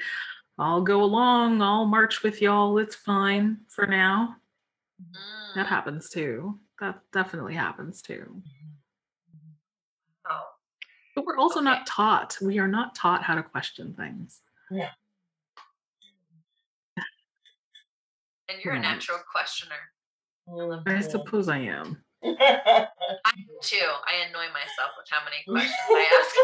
[0.59, 2.77] I'll go along, I'll march with y'all.
[2.77, 4.35] It's fine for now.
[5.55, 5.69] That Mm.
[5.69, 6.59] happens too.
[6.79, 8.41] That definitely happens too.
[10.29, 10.43] oh
[11.15, 11.65] But we're also Okay.
[11.65, 12.37] not taught.
[12.41, 14.41] We are not taught how to question things.
[18.51, 19.75] And you're a natural questioner
[20.47, 21.09] I Mhm.
[21.11, 22.03] suppose I am.
[22.23, 22.87] I
[23.35, 23.77] do too.
[24.05, 26.35] I annoy myself with how many questions I ask.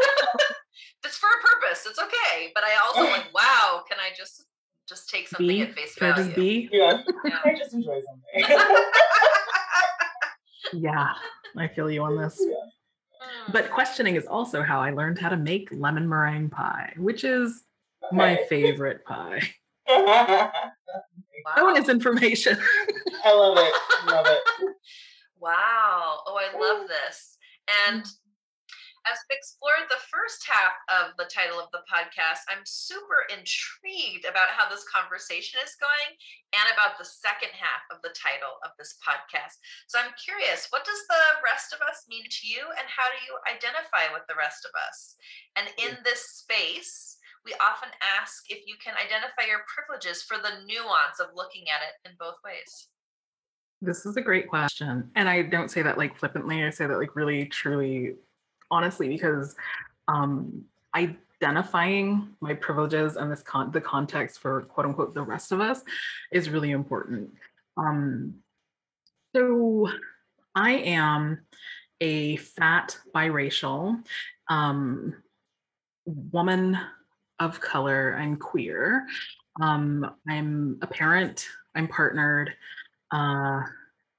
[1.03, 1.85] it's for a purpose.
[1.89, 2.51] It's okay.
[2.55, 4.45] But I also like, wow, can I just
[4.87, 5.61] just take something B?
[5.63, 6.25] at face Can I value?
[6.25, 6.69] just be?
[6.71, 7.39] yeah, Yeah.
[7.43, 8.57] I just enjoy something.
[10.73, 11.13] Yeah,
[11.57, 12.39] I feel you on this.
[12.41, 13.51] Mm.
[13.51, 17.63] But questioning is also how I learned how to make lemon meringue pie, which is
[18.11, 19.41] my favorite pie.
[21.55, 21.73] Wow.
[21.73, 22.57] Bonus information.
[23.25, 23.73] I love it.
[24.07, 24.43] Love it.
[25.39, 26.21] Wow.
[26.25, 27.37] Oh, I love this.
[27.87, 28.05] And
[29.07, 34.27] as we explored the first half of the title of the podcast, I'm super intrigued
[34.27, 36.11] about how this conversation is going
[36.51, 39.63] and about the second half of the title of this podcast.
[39.87, 43.19] So I'm curious, what does the rest of us mean to you and how do
[43.23, 45.15] you identify with the rest of us?
[45.55, 47.06] And in this space,
[47.47, 47.89] we often
[48.19, 52.15] ask if you can identify your privileges for the nuance of looking at it in
[52.19, 52.89] both ways.
[53.81, 55.09] This is a great question.
[55.15, 56.63] And I don't say that like flippantly.
[56.63, 58.15] I say that like really, truly,
[58.69, 59.55] honestly, because
[60.09, 65.61] um, identifying my privileges and this con- the context for quote unquote the rest of
[65.61, 65.83] us
[66.31, 67.29] is really important.
[67.77, 68.35] Um,
[69.35, 69.89] so
[70.55, 71.45] I am
[72.01, 74.03] a fat biracial
[74.49, 75.13] um,
[76.05, 76.79] woman
[77.39, 78.15] of color.
[78.19, 79.05] I'm queer.
[79.61, 81.47] Um, I'm a parent.
[81.75, 82.53] I'm partnered
[83.11, 83.61] uh,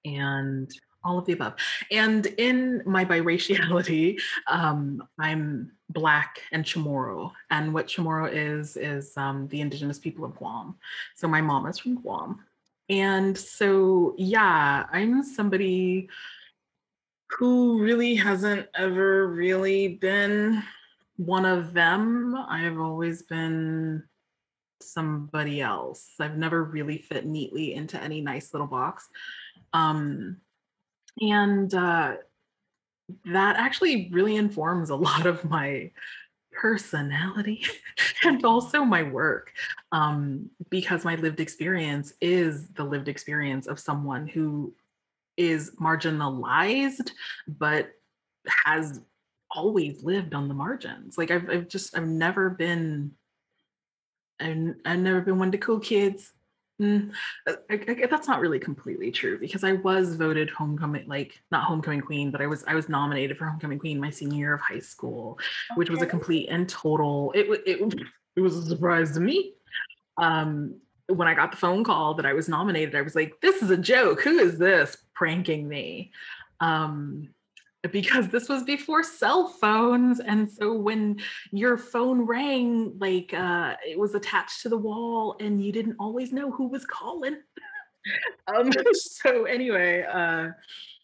[0.05, 0.71] and
[1.05, 1.55] all of the above.
[1.91, 7.33] And in my biraciality, um, I'm Black and Chamorro.
[7.51, 10.77] And what Chamorro is, is um, the indigenous people of Guam.
[11.15, 12.41] So my mom is from Guam.
[12.91, 16.09] And so, yeah, I'm somebody
[17.31, 20.63] who really hasn't ever really been
[21.19, 22.35] one of them.
[22.49, 24.05] I've always been
[24.81, 26.15] somebody else.
[26.21, 29.09] I've never really fit neatly into any nice little box.
[29.73, 30.39] Um,
[31.21, 32.15] and uh,
[33.27, 35.91] that actually really informs a lot of my
[36.53, 37.65] personality
[38.25, 39.53] and also my work
[39.93, 44.73] um, because my lived experience is the lived experience of someone who
[45.37, 47.13] is marginalized
[47.47, 47.91] but
[48.65, 49.01] has
[49.51, 53.13] always lived on the margins like i've, I've just i've never been
[54.41, 56.33] I've, I've never been one to cool kids
[56.81, 57.13] Mm,
[57.47, 62.01] I, I- that's not really completely true because I was voted homecoming, like not homecoming
[62.01, 64.79] queen, but I was I was nominated for homecoming queen my senior year of high
[64.79, 65.39] school,
[65.75, 67.33] which was a complete and total.
[67.35, 67.95] It it
[68.37, 69.55] it was a surprise to me.
[70.19, 73.61] Um, when I got the phone call that I was nominated, I was like, "This
[73.63, 74.21] is a joke.
[74.21, 76.13] Who is this pranking me?"
[76.61, 77.31] Um,
[77.93, 81.19] because this was before cell phones and so when
[81.51, 86.33] your phone rang like uh it was attached to the wall and you didn't always
[86.33, 87.37] know who was calling.
[88.47, 90.49] Um so anyway uh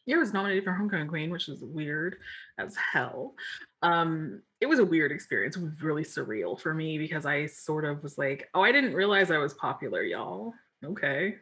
[0.07, 2.17] yeah, was nominated for homecoming queen which is weird
[2.57, 3.35] as hell.
[3.83, 7.85] Um it was a weird experience it was really surreal for me because i sort
[7.85, 10.55] of was like oh i didn't realize i was popular y'all.
[10.83, 11.37] Okay.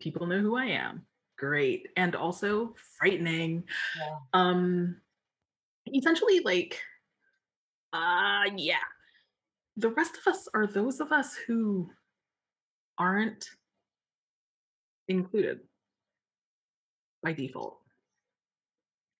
[0.00, 1.06] People know who i am
[1.40, 3.64] great and also frightening.
[3.98, 4.16] Yeah.
[4.34, 4.96] um
[5.92, 6.78] essentially like
[7.94, 8.84] uh yeah.
[9.78, 11.90] The rest of us are those of us who
[12.98, 13.48] aren't
[15.08, 15.60] included
[17.22, 17.78] by default.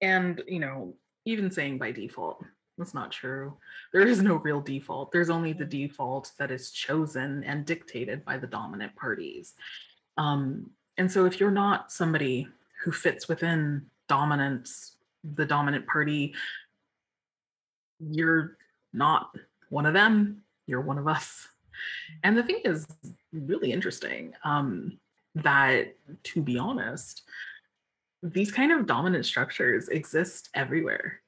[0.03, 0.95] And you know
[1.25, 2.45] even saying by default
[2.77, 3.57] that's not true.
[3.93, 5.13] There is no real default.
[5.13, 9.55] There's only the default that is chosen and dictated by the dominant parties.
[10.19, 10.71] Um
[11.01, 12.47] and so if you're not somebody
[12.85, 16.35] who fits within dominance the dominant party
[17.99, 18.59] you're
[18.93, 19.35] not
[19.71, 21.49] one of them you're one of us.
[22.23, 22.87] And the thing is
[23.33, 24.99] really interesting um,
[25.35, 27.23] that to be honest
[28.23, 31.21] these kind of dominant structures exist everywhere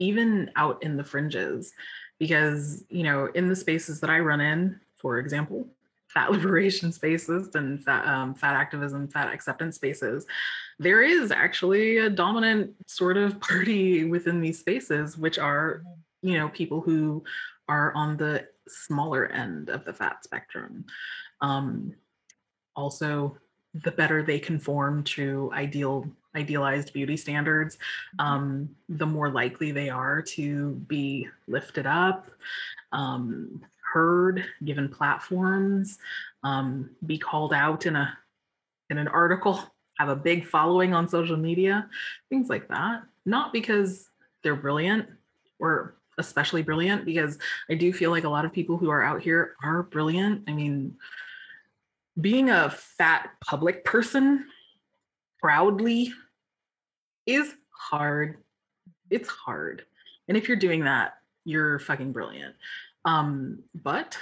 [0.00, 1.72] even out in the fringes.
[2.18, 5.66] Because you know in the spaces that i run in for example
[6.12, 10.26] fat liberation spaces and fat, um, fat activism fat acceptance spaces.
[10.78, 15.82] There is actually a dominant sort of party within these spaces which are
[16.22, 17.24] you know people who
[17.68, 20.84] are on the smaller end of the fat spectrum.
[21.40, 21.94] Um,
[22.76, 23.36] also
[23.74, 27.76] the better they conform to ideal idealized beauty standards
[28.18, 32.30] um, the more likely they are to be lifted up.
[32.92, 33.62] Um,
[33.92, 35.98] heard given platforms
[36.44, 38.16] um, be called out in a
[38.90, 39.60] in an article
[39.98, 41.88] have a big following on social media
[42.28, 44.08] things like that not because
[44.42, 45.08] they're brilliant
[45.58, 47.38] or especially brilliant because
[47.70, 50.44] I do feel like a lot of people who are out here are brilliant.
[50.48, 50.96] I mean,
[52.20, 54.46] being a fat public person
[55.40, 56.12] proudly
[57.26, 58.38] is hard.
[59.10, 59.84] It's hard.
[60.28, 61.14] And if you're doing that,
[61.44, 62.54] you're fucking brilliant.
[63.04, 64.18] Um, but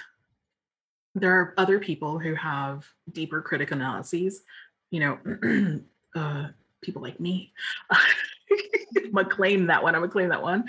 [1.14, 4.43] there are other people who have deeper critic analyses,
[4.91, 5.81] you know,
[6.14, 6.49] uh,
[6.83, 7.53] people like me.
[7.91, 9.95] I'm gonna claim that one.
[9.95, 10.64] I'm gonna claim that one.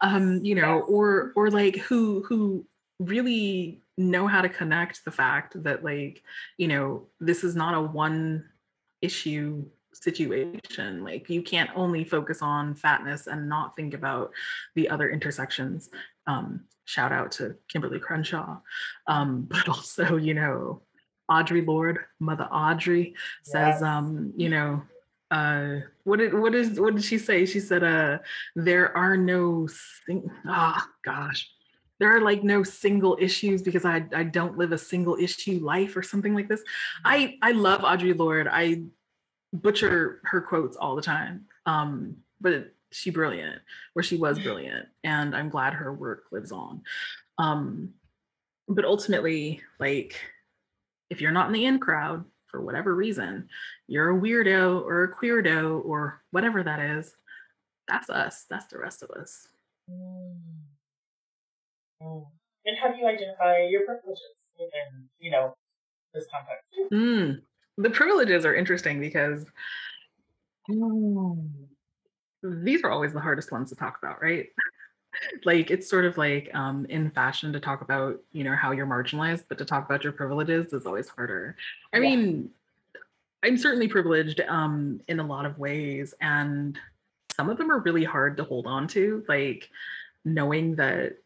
[0.00, 2.66] Um, you know, or or like who who
[2.98, 6.22] really know how to connect the fact that like,
[6.58, 8.44] you know, this is not a one
[9.00, 11.04] issue situation.
[11.04, 14.32] Like you can't only focus on fatness and not think about
[14.74, 15.90] the other intersections.
[16.26, 18.58] Um, shout out to Kimberlé Crenshaw.
[19.06, 20.82] Um, but also, you know,
[21.30, 23.82] Audre Lorde, Mother Audre says, Yes.
[23.82, 24.82] um, you know,
[25.30, 28.18] uh what did what is what did she say she said uh
[28.54, 29.66] there are no
[30.06, 31.50] sing- ah gosh
[31.98, 35.96] there are like no single issues because i i don't live a single issue life
[35.96, 36.62] or something like this
[37.06, 38.82] i i love audre lorde i
[39.54, 43.60] butcher her quotes all the time um but she brilliant
[43.92, 46.82] where she was brilliant and i'm glad her work lives on
[47.38, 47.90] um
[48.68, 50.20] but ultimately like
[51.10, 53.48] if you're not in the in crowd for whatever reason
[53.88, 57.14] you're a weirdo or a queerdo or whatever that is
[57.88, 59.48] that's us that's the rest of us
[59.90, 60.36] Mm.
[62.02, 62.26] Mm.
[62.66, 64.20] And how do you identify your privileges
[64.58, 65.54] within, you know,
[66.12, 66.64] this context?
[66.92, 67.42] Mm.
[67.76, 69.44] the privileges are interesting because
[70.70, 71.48] mm,
[72.44, 74.48] these are always the hardest ones to talk about right?
[75.44, 78.84] Like it's sort of like um, in fashion to talk about you know how you're
[78.86, 81.54] marginalized but to talk about your privileges is always harder.
[81.92, 82.02] I Yeah.
[82.16, 82.50] mean
[83.44, 86.78] i'm certainly privileged um, in a lot of ways and
[87.36, 89.68] some of them are really hard to hold on to like
[90.24, 91.18] knowing that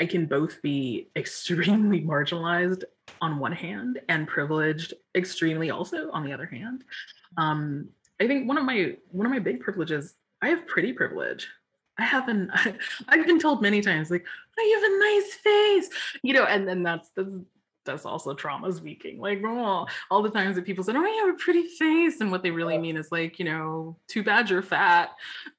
[0.00, 2.82] i can both be extremely marginalized
[3.22, 6.84] on one hand and privileged extremely also on the other hand.
[7.38, 7.88] Um,
[8.20, 11.48] i think one of my one of my big privileges i have pretty privilege
[11.98, 12.50] I haven't.
[13.08, 14.24] I've been told many times, like,
[14.58, 15.90] "Oh, you have a nice face,"
[16.22, 17.34] you know, and then that's that's
[17.84, 19.18] that's also trauma speaking.
[19.18, 22.30] Like, oh, all the times that people said, "Oh, you have a pretty face," and
[22.30, 25.10] what they really mean is like, you know, too bad you're fat.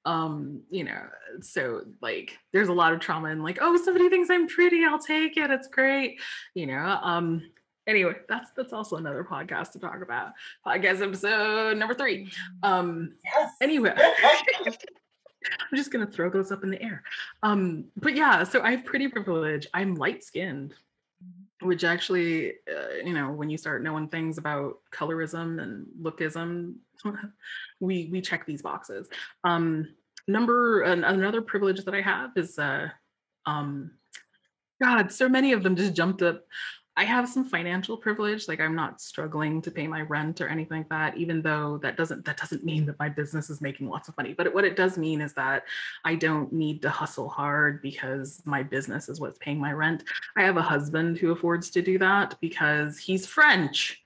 [0.06, 1.02] Um, you know,
[1.42, 5.00] so like, there's a lot of trauma in like, oh, somebody thinks I'm pretty, I'll
[5.00, 5.52] take it.
[5.52, 6.20] It's great,
[6.54, 7.00] you know.
[7.02, 7.44] Um,
[7.88, 10.32] anyway, that's that's also another podcast to talk about.
[10.66, 12.32] Podcast episode number three.
[12.64, 13.52] Um, Yes.
[13.62, 17.02] anyway i'm just gonna throw those up in the air
[17.42, 20.76] um but yeah so i have pretty privilege i'm light skinned
[21.62, 26.76] which actually, uh, you know, when you start knowing things about colorism and lookism,
[27.80, 29.08] we we check these boxes.
[29.44, 29.90] Um,
[30.28, 32.90] number an, another privilege that I have is, uh,
[33.46, 33.92] um,
[34.82, 36.44] God, so many of them just jumped up.
[36.98, 40.80] I have some financial privilege, like I'm not struggling to pay my rent or anything
[40.80, 44.10] like that, even though that doesn't that doesn't mean that my business is making lots
[44.10, 44.34] of money.
[44.34, 45.64] But what it does mean is that
[46.04, 50.04] I don't need to hustle hard because my business is what's paying my rent.
[50.36, 54.04] I have a husband who affords to do that because he's French.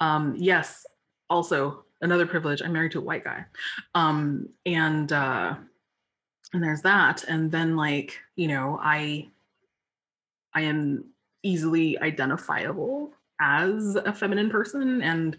[0.00, 0.86] Um, yes,
[1.30, 2.62] also another privilege.
[2.62, 3.44] I'm married to a white guy.
[3.94, 5.54] Um, and uh
[6.52, 7.24] and there's that.
[7.24, 9.28] And then like, you know, I
[10.52, 11.04] I am
[11.44, 15.02] easily identifiable as a feminine person.
[15.02, 15.36] And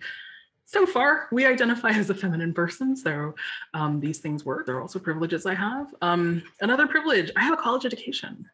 [0.64, 2.96] so far we identify as a feminine person.
[2.96, 3.36] So
[3.74, 4.66] um, these things work.
[4.66, 5.94] There are also privileges i have.
[6.02, 8.50] Um, another privilege i have a college education.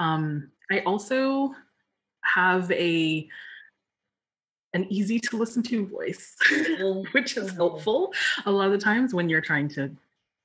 [0.00, 1.54] Um, i also
[2.22, 3.28] have a
[4.74, 6.36] an easy to listen to voice
[7.12, 7.56] which is Mhm.
[7.56, 8.12] helpful.
[8.44, 9.96] A lot of the times when you're trying to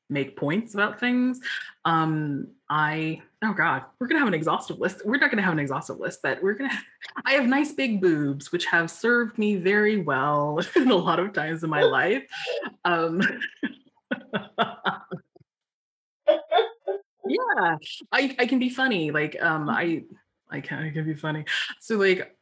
[0.10, 1.40] make points about things
[1.86, 5.06] um i oh god we're gonna have an exhaustive list.
[5.06, 6.72] We're not gonna have an exhaustive list but we're gonna
[7.26, 11.34] i have nice big boobs which have served me very well in a lot of
[11.34, 12.24] times in my life.
[12.86, 13.22] Um
[17.28, 17.78] yeah
[18.12, 20.04] i i can be funny like um i
[20.50, 21.44] i can i can be funny.
[21.80, 22.36] So like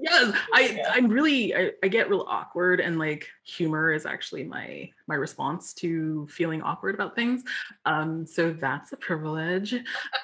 [0.00, 0.92] yes i Yeah.
[0.94, 5.72] i'm really I, I get real awkward and like humor is actually my my response
[5.74, 7.42] to feeling awkward about things
[7.84, 9.74] um so that's a privilege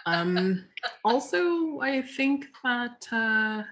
[0.07, 0.65] um
[1.05, 3.63] also i think that uh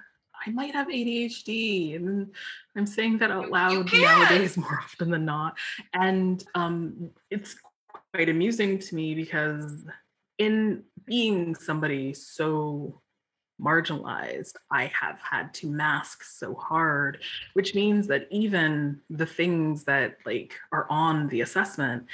[0.46, 2.32] I might have ADHD, and
[2.74, 5.58] I'm saying that out loud nowadays more often than not.
[5.92, 7.56] And um, it's
[8.14, 9.84] quite amusing to me because
[10.38, 13.00] in being somebody so
[13.60, 17.18] marginalized, I have had to mask so hard,
[17.52, 22.06] which means that even the things that like are on the assessment,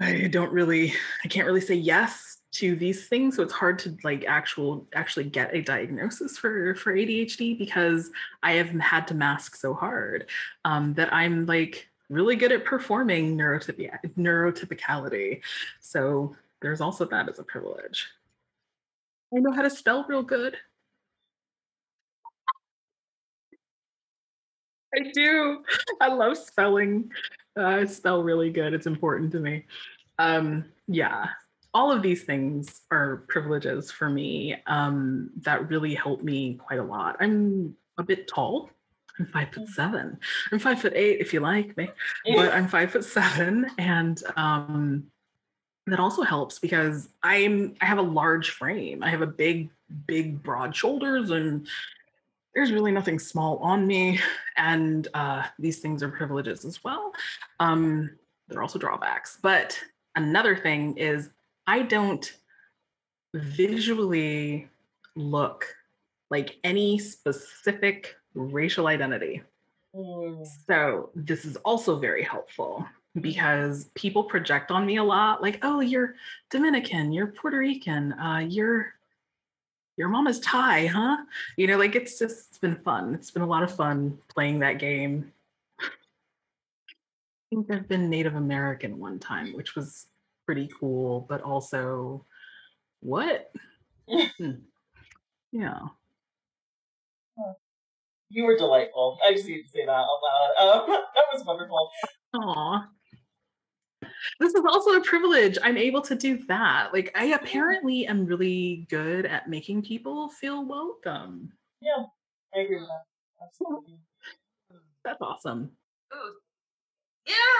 [0.00, 0.92] I don't really,
[1.24, 3.36] I can't really say yes to these things.
[3.36, 8.10] So it's hard to like actual actually get a diagnosis for for ADHD because
[8.42, 10.26] I have had to mask so hard
[10.64, 15.40] um, that I'm like really good at performing neurotypi- neurotypicality.
[15.80, 18.08] So there's also that as a privilege.
[19.34, 20.56] I know how to spell real good.
[24.94, 25.62] I do.
[26.00, 27.10] I love spelling.
[27.58, 28.72] Uh, I spell really good.
[28.72, 29.64] It's important to me.
[30.18, 31.26] Um, yeah,
[31.74, 36.84] all of these things are privileges for me um, that really help me quite a
[36.84, 37.16] lot.
[37.20, 38.70] I'm a bit tall.
[39.18, 40.18] I'm five foot seven.
[40.52, 41.90] I'm five foot eight if you like me,
[42.34, 45.04] but I'm five foot seven, and um,
[45.86, 49.02] that also helps because I'm I have a large frame.
[49.02, 49.70] I have a big,
[50.06, 51.66] big, broad shoulders, and
[52.54, 54.18] there's really nothing small on me.
[54.56, 57.12] And uh, these things are privileges as well.
[57.60, 58.10] Um,
[58.48, 59.38] they're also drawbacks.
[59.42, 59.78] But
[60.14, 61.30] another thing is
[61.66, 62.32] I don't
[63.34, 64.68] visually
[65.14, 65.66] look
[66.30, 69.42] like any specific racial identity.
[69.94, 70.46] Mm.
[70.66, 72.86] So this is also very helpful
[73.20, 76.14] because people project on me a lot like, oh, you're
[76.50, 78.94] Dominican, you're Puerto Rican, uh, you're
[79.96, 81.16] your mom is Thai, huh?
[81.56, 83.14] You know, like it's just it's been fun.
[83.14, 85.32] It's been a lot of fun playing that game.
[85.80, 85.86] I
[87.50, 90.06] think I've been Native American one time, which was
[90.44, 92.24] pretty cool, but also
[93.00, 93.50] what?
[94.38, 94.50] Hmm.
[95.50, 95.80] yeah.
[98.30, 99.18] You were delightful.
[99.26, 100.80] I just need to say that out loud.
[100.80, 101.90] Um, that was wonderful.
[102.34, 102.88] Aw.
[104.40, 105.58] This is also a privilege.
[105.62, 106.92] I'm able to do that.
[106.92, 111.52] Like, I apparently am really good at making people feel welcome.
[111.80, 112.04] Yeah,
[112.54, 113.04] I agree with that.
[113.44, 113.98] Absolutely.
[115.04, 115.70] That's awesome.
[116.14, 116.34] Ooh.
[117.26, 117.58] Yeah.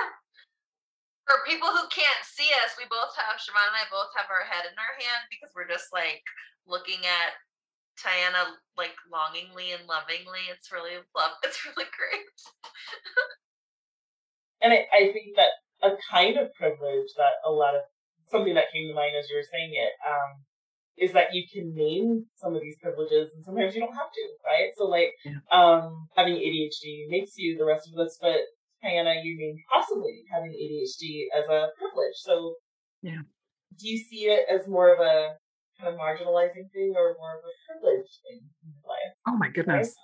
[1.27, 4.47] For people who can't see us, we both have Siobhan and I both have our
[4.47, 6.23] head in our hand because we're just like
[6.67, 7.35] looking at
[7.99, 10.47] Tiana like longingly and lovingly.
[10.51, 11.35] It's really love.
[11.45, 12.31] It's really great.
[14.63, 15.51] And I, I think that
[15.83, 17.83] a kind of privilege that a lot of
[18.27, 20.43] something that came to mind as you were saying it um,
[20.97, 24.25] is that you can name some of these privileges, and sometimes you don't have to,
[24.45, 24.73] right?
[24.77, 25.41] So, like, Yeah.
[25.53, 28.41] um, having ADHD makes you the rest of us, but
[28.81, 32.17] Hannah, you named possibly having ADHD as a privilege.
[32.17, 32.57] So,
[33.03, 33.23] Yeah.
[33.79, 35.37] do you see it as more of a
[35.79, 39.15] kind of marginalizing thing or more of a privilege thing in your life?
[39.27, 39.95] Oh my goodness.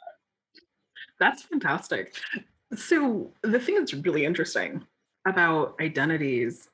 [1.19, 2.15] That's fantastic.
[2.75, 4.87] So, the thing that's really interesting
[5.27, 6.69] about identities,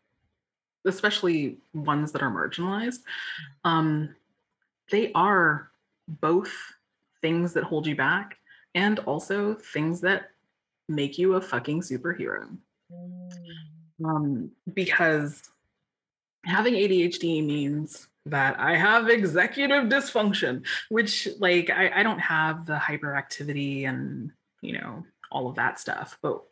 [0.84, 3.00] especially ones that are marginalized,
[3.64, 4.14] um,
[4.90, 5.70] they are
[6.06, 6.52] both
[7.20, 8.38] things that hold you back
[8.74, 10.30] and also things that
[10.88, 12.56] make you a fucking superhero.
[12.92, 13.30] Mm.
[14.04, 15.42] Um, because
[16.44, 22.76] having ADHD means that I have executive dysfunction, which like I, I don't have the
[22.76, 24.30] hyperactivity and
[24.60, 26.42] you know all of that stuff, but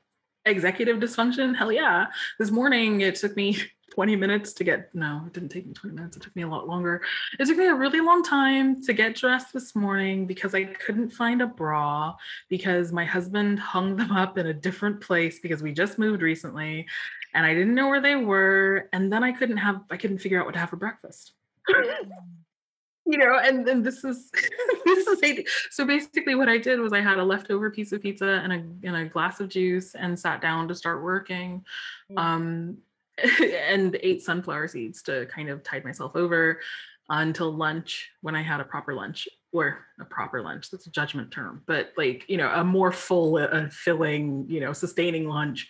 [0.46, 2.06] executive dysfunction, hell yeah.
[2.38, 3.58] This morning it took me
[3.90, 6.48] 20 minutes to get no, it didn't take me 20 minutes, it took me a
[6.48, 7.02] lot longer.
[7.38, 11.10] It took me a really long time to get dressed this morning because I couldn't
[11.10, 12.14] find a bra
[12.48, 16.86] because my husband hung them up in a different place because we just moved recently
[17.34, 18.88] and I didn't know where they were.
[18.92, 21.32] And then I couldn't have, I couldn't figure out what to have for breakfast.
[23.06, 24.30] you know, and then this is
[24.84, 28.02] this is a, so basically what I did was I had a leftover piece of
[28.02, 31.64] pizza and a and a glass of juice and sat down to start working.
[32.10, 32.18] Mm.
[32.18, 32.78] Um
[33.42, 36.60] and ate sunflower seeds to kind of tide myself over
[37.08, 40.70] until lunch when I had a proper lunch or a proper lunch.
[40.70, 44.72] That's a judgment term, but like, you know, a more full, uh, filling, you know,
[44.72, 45.68] sustaining lunch.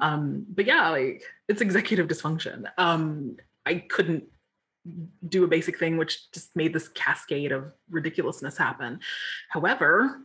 [0.00, 2.64] Um, but yeah, like it's executive dysfunction.
[2.78, 3.36] Um,
[3.66, 4.24] I couldn't
[5.28, 9.00] do a basic thing, which just made this cascade of ridiculousness happen.
[9.48, 10.20] However,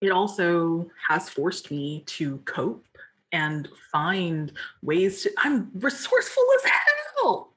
[0.00, 2.86] it also has forced me to cope
[3.32, 7.52] and find ways to, I'm resourceful as hell.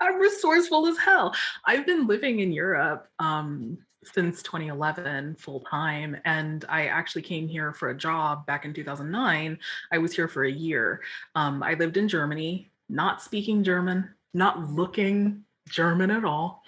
[0.00, 1.34] I'm resourceful as hell.
[1.64, 7.72] I've been living in Europe um, since 2011 full time, and I actually came here
[7.72, 9.58] for a job back in 2009.
[9.90, 11.00] I was here for a year.
[11.34, 16.62] Um, I lived in Germany, not speaking German, not looking German at all,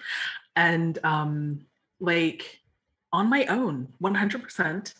[0.55, 1.65] and um,
[1.99, 2.61] like
[3.11, 4.93] on my own, 100%,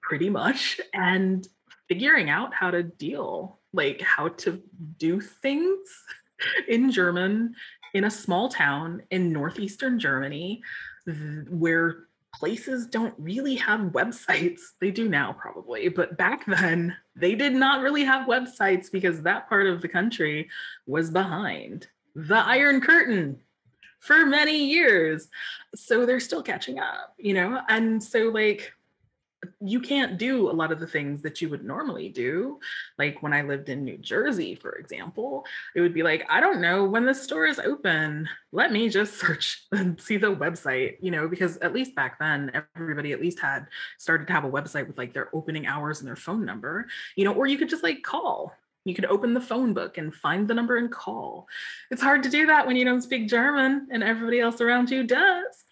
[0.00, 1.46] pretty much, and
[1.88, 4.62] figuring out how to deal, like how to
[4.98, 6.04] do things
[6.68, 7.54] in German
[7.94, 10.62] in a small town in northeastern Germany
[11.50, 12.05] where
[12.38, 14.60] places don't really have websites.
[14.80, 19.48] They do now, probably, but back then they did not really have websites because that
[19.48, 20.50] part of the country
[20.86, 23.40] was behind the Iron Curtain
[24.00, 25.28] for many years.
[25.74, 27.60] So they're still catching up, you know?
[27.68, 28.72] And so, like,
[29.60, 32.58] you can't do a lot of the things that you would normally do.
[32.98, 35.44] Like when I lived in New Jersey, for example,
[35.74, 38.28] it would be like, I don't know when the store is open.
[38.52, 42.50] Let me just search and see the website, you know, because at least back then,
[42.76, 43.66] everybody at least had
[43.98, 46.86] started to have a website with like their opening hours and their phone number,
[47.16, 48.52] you know, or you could just like call.
[48.86, 51.48] You could open the phone book and find the number and call.
[51.90, 55.02] It's hard to do that when you don't speak German and everybody else around you
[55.02, 55.64] does.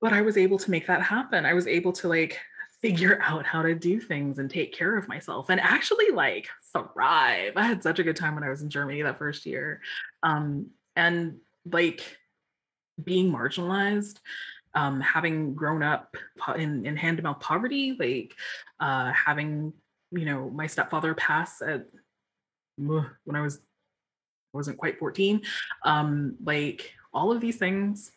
[0.00, 1.44] But I was able to make that happen.
[1.44, 2.38] I was able to like
[2.82, 7.52] figure out how to do things and take care of myself and actually like thrive.
[7.56, 9.80] I had such a good time when I was in Germany that first year.
[10.22, 11.38] Um, and
[11.70, 12.02] like
[13.02, 14.18] being marginalized,
[14.74, 16.16] um, having grown up
[16.56, 18.34] in, in hand to mouth poverty, like
[18.78, 19.72] uh, having,
[20.10, 21.86] you know, my stepfather pass at
[22.76, 23.60] when I was
[24.52, 25.42] wasn't quite 14.
[25.84, 28.10] Um, like all of these things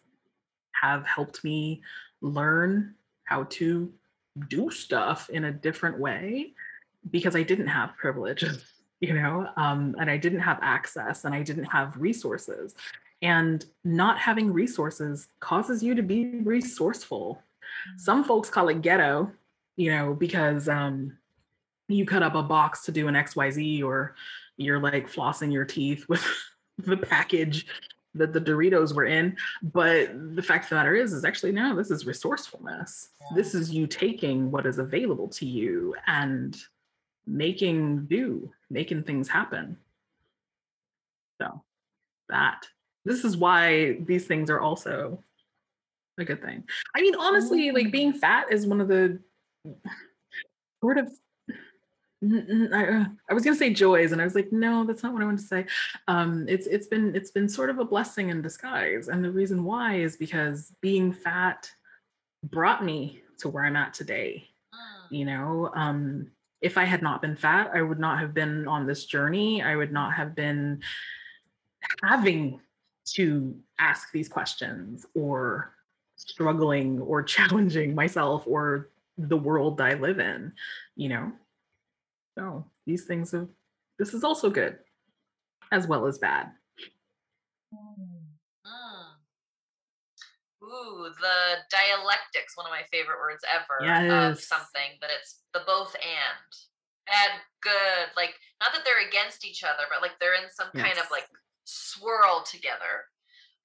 [0.81, 1.81] have helped me
[2.21, 3.93] learn how to
[4.47, 6.53] do stuff in a different way
[7.09, 8.63] because I didn't have privileges,
[8.99, 12.75] you know, um, and I didn't have access and I didn't have resources.
[13.21, 17.41] And not having resources causes you to be resourceful.
[17.97, 19.31] Some folks call it ghetto,
[19.75, 21.17] you know, because um,
[21.89, 24.15] you cut up a box to do an XYZ or
[24.55, 26.25] you're like flossing your teeth with
[26.77, 27.65] the package
[28.19, 29.35] that the Doritos were in.
[29.61, 33.09] But the fact of the matter is, is actually no, this is resourcefulness.
[33.19, 33.35] Yeah.
[33.35, 36.55] This is you taking what is available to you and
[37.25, 39.77] making do, making things happen.
[41.41, 41.63] So
[42.27, 42.67] that
[43.05, 45.23] this is why these things are also
[46.17, 46.63] a good thing.
[46.95, 49.19] I mean, honestly, like being fat is one of the
[50.81, 51.11] sort of
[52.21, 55.25] I, I was gonna say joys, and I was like, no, that's not what I
[55.25, 55.65] want to say.
[56.07, 59.63] Um, it's it's been it's been sort of a blessing in disguise, and the reason
[59.63, 61.71] why is because being fat
[62.43, 64.49] brought me to where I'm at today.
[64.73, 65.17] Mm.
[65.17, 66.31] You know, um,
[66.61, 69.61] if I had not been fat, I would not have been on this journey.
[69.63, 70.81] I would not have been
[72.03, 72.59] having
[73.13, 75.73] to ask these questions or
[76.17, 80.51] struggling or challenging myself or the world I live in.
[80.97, 81.31] You know
[82.39, 83.49] so these things have
[83.97, 84.77] this is also good
[85.71, 86.51] as well as bad.
[87.73, 88.29] Mm.
[90.61, 94.37] Ooh, the dialectics, one of my favorite words ever yes.
[94.37, 96.51] of something but it's the both and.
[97.07, 98.13] Bad, good.
[98.15, 100.85] Like, not that they're against each other, but like they're in some yes.
[100.85, 101.25] kind of like
[101.65, 103.09] swirl together.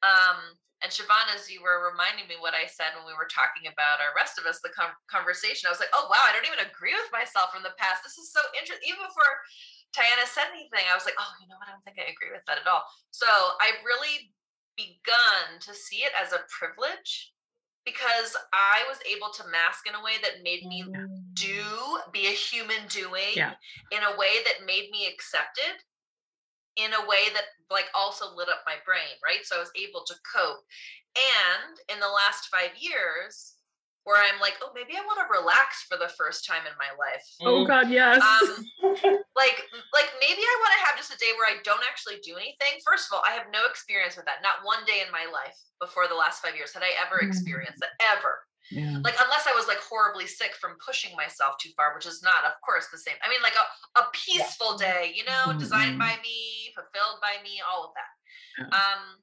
[0.04, 0.52] Um,
[0.84, 4.04] and Siobhan, as you were reminding me what I said when we were talking about
[4.04, 6.60] our rest of us, the com- conversation, I was like, oh, wow, I don't even
[6.60, 8.04] agree with myself from the past.
[8.04, 8.84] This is so interesting.
[8.92, 9.32] Even before
[9.96, 11.72] Tiana said anything, I was like, oh, you know what?
[11.72, 12.84] I don't think I agree with that at all.
[13.16, 13.24] So
[13.64, 14.28] I've really
[14.76, 17.32] begun to see it as a privilege
[17.88, 20.84] because I was able to mask in a way that made me
[21.32, 21.64] do,
[22.12, 23.56] be a human doing Yeah.
[23.92, 25.80] in a way that made me accepted
[26.76, 29.44] in a way that like also lit up my brain, right?
[29.44, 30.62] So I was able to cope.
[31.14, 33.54] And in the last five years,
[34.04, 36.92] where I'm like, oh, maybe I want to relax for the first time in my
[37.00, 37.24] life.
[37.40, 38.20] Oh God, yes.
[38.20, 38.60] Um,
[39.32, 39.64] like,
[39.96, 42.84] like maybe I want to have just a day where I don't actually do anything.
[42.84, 44.44] First of all, I have no experience with that.
[44.44, 47.32] Not one day in my life before the last five years had I ever Mm.
[47.32, 48.98] experienced that ever yeah.
[49.04, 52.44] like unless I was like horribly sick from pushing myself too far, which is not,
[52.44, 53.16] of course, the same.
[53.22, 56.04] I mean, like a, a peaceful day, you know, designed Mhm.
[56.06, 58.12] by me, fulfilled by me, all of that.
[58.58, 58.70] Yeah.
[58.78, 59.22] Um,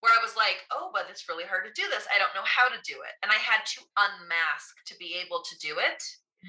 [0.00, 2.06] where I was like, oh, but it's really hard to do this.
[2.12, 5.42] I don't know how to do it, and I had to unmask to be able
[5.42, 6.02] to do it,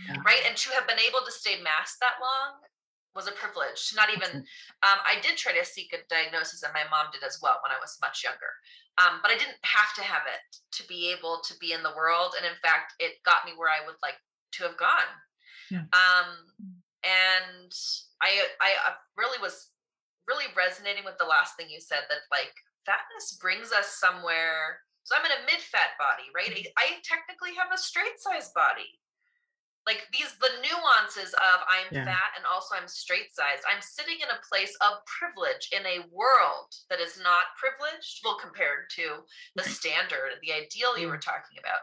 [0.09, 0.17] Yeah.
[0.25, 0.41] right?
[0.47, 2.61] And to have been able to stay masked that long
[3.13, 3.89] was a privilege.
[3.89, 4.41] To not even,
[4.81, 7.71] um, I did try to seek a diagnosis, and my mom did as well when
[7.71, 8.49] I was much younger.
[9.01, 10.43] Um, but I didn't have to have it
[10.77, 12.35] to be able to be in the world.
[12.37, 14.21] And in fact, it got me where I would like
[14.53, 15.09] to have gone.
[15.71, 15.89] Yeah.
[15.97, 16.29] Um,
[17.01, 17.73] and
[18.21, 19.73] I, I really was
[20.27, 22.53] really resonating with the last thing you said that like
[22.85, 24.85] fatness brings us somewhere.
[25.03, 26.53] So I'm in a mid-fat body, right?
[26.53, 28.87] I, I technically have a straight size body
[29.85, 32.05] like these the nuances of i'm Yeah.
[32.05, 36.07] fat and also i'm straight sized i'm sitting in a place of privilege in a
[36.11, 39.23] world that is not privileged well compared to
[39.55, 41.81] the standard the ideal you were talking about.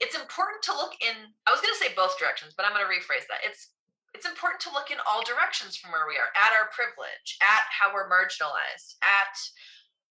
[0.00, 1.14] It's important to look in
[1.46, 3.44] i was going to say both directions but i'm going to rephrase that.
[3.44, 3.72] It's
[4.14, 7.64] it's important to look in all directions from where we are at our privilege at
[7.72, 9.32] how we're marginalized at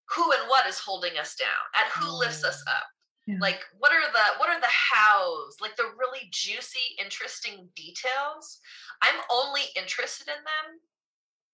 [0.10, 2.74] who and what is holding us down at who lifts us mm.
[2.74, 2.90] up
[3.28, 3.38] Yeah.
[3.40, 5.58] like what are the what are the hows?
[5.62, 8.60] Like the really juicy interesting details.
[9.02, 10.80] I'm only interested in them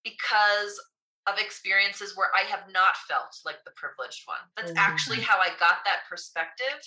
[0.04, 0.80] because
[1.26, 4.40] of experiences where i have not felt like the privileged one.
[4.56, 5.28] That's actually oh.
[5.28, 6.80] how i got that perspective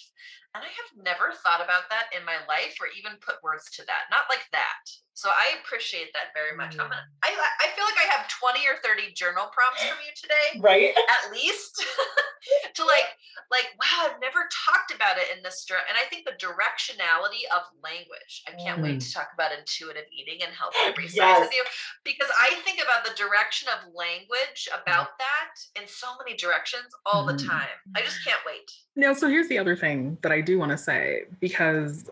[0.55, 3.85] and i have never thought about that in my life or even put words to
[3.85, 4.83] that not like that.
[5.13, 6.79] So i appreciate that very much.
[6.79, 7.27] I'm gonna mm.
[7.27, 10.91] I, I feel like i have 20 or 30 journal prompts from you today right?
[11.15, 11.83] at least
[12.75, 13.11] to like
[13.51, 17.45] like wow i've never talked about it in this dir- and i think the directionality
[17.53, 19.03] of language i can't wait mm.
[19.03, 21.63] to talk about intuitive eating and health every size with you
[22.03, 24.81] because i think about the direction of language mm.
[24.81, 27.47] about that in so many directions all the Mhm.
[27.47, 27.77] time.
[27.95, 30.77] I just can't wait Now, so here's the other thing that I do want to
[30.77, 32.09] say because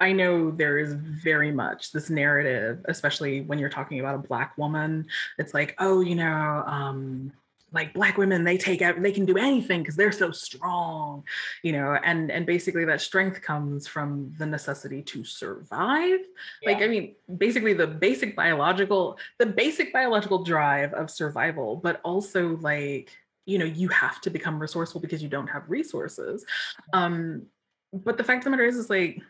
[0.00, 4.56] I know there is very much this narrative, especially when you're talking about a black
[4.56, 5.06] woman.
[5.38, 7.32] It's like, oh, you know, um,
[7.72, 11.22] like black women, they take out, they can do anything because they're so strong,
[11.62, 16.20] you know, and and basically that strength comes from the necessity to survive.
[16.64, 22.56] Like, I mean, basically the basic biological, the basic biological drive of survival, but also
[22.60, 23.10] like
[23.46, 26.44] you know you have to become resourceful because you don't have resources.
[26.92, 27.46] Um
[27.92, 29.20] but the fact of the matter is is like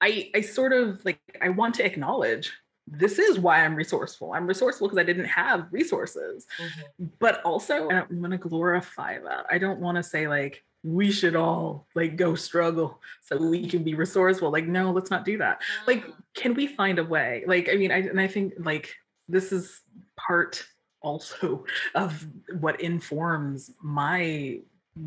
[0.00, 2.52] i i sort of like i want to acknowledge
[2.88, 4.32] this is why i'm resourceful.
[4.32, 6.46] I'm resourceful because i didn't have resources.
[6.58, 7.10] Mhm.
[7.20, 9.46] but also i don't want to glorify that.
[9.50, 13.84] I don't want to say like we should all like go struggle so we can
[13.84, 14.50] be resourceful.
[14.50, 15.62] Like no let's not do that.
[15.86, 16.14] Like Mm.
[16.34, 17.44] can we find a way?
[17.46, 18.92] Like i mean i and i think like
[19.28, 19.80] this is
[20.18, 20.66] part
[21.02, 21.64] also
[21.94, 22.26] of
[22.60, 24.58] what informs my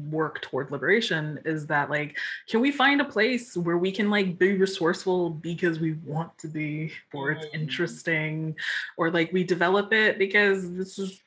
[0.09, 2.17] work toward liberation is that like
[2.49, 6.47] can we find a place where we can like be resourceful because we want to
[6.47, 7.53] be or it's Mhm.
[7.53, 8.55] interesting
[8.97, 11.21] or like we develop it because this is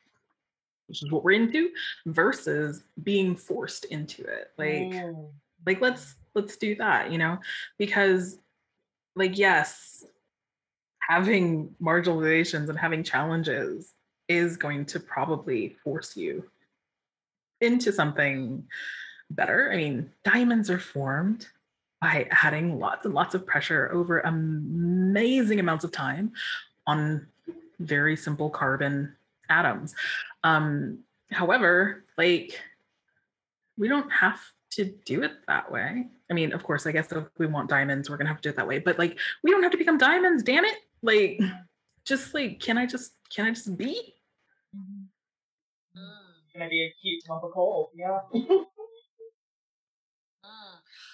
[0.88, 1.70] this is what we're into
[2.06, 5.30] versus being forced into it like Mm.
[5.64, 7.38] like let's let's do that you know
[7.78, 8.40] because
[9.14, 10.04] like yes
[11.00, 13.92] having marginalizations and having challenges
[14.28, 16.44] is going to probably force you
[17.60, 18.64] into something
[19.30, 21.46] better i mean diamonds are formed
[22.00, 26.32] by adding lots and lots of pressure over amazing amounts of time
[26.86, 27.26] on
[27.80, 29.14] very simple carbon
[29.50, 29.94] atoms
[30.44, 30.98] um
[31.30, 32.60] however like
[33.78, 34.40] we don't have
[34.70, 36.08] to do it that way.
[36.30, 38.50] I mean, of course, I guess if we want diamonds, we're gonna have to do
[38.50, 38.78] it that way.
[38.80, 40.42] But like, we don't have to become diamonds.
[40.42, 40.76] Damn it!
[41.02, 41.40] Like,
[42.04, 44.14] just like, can I just can I just be?
[46.58, 47.90] Mm, Gonna be a cute lump of coal.
[47.94, 48.18] Yeah.
[48.34, 48.66] mm.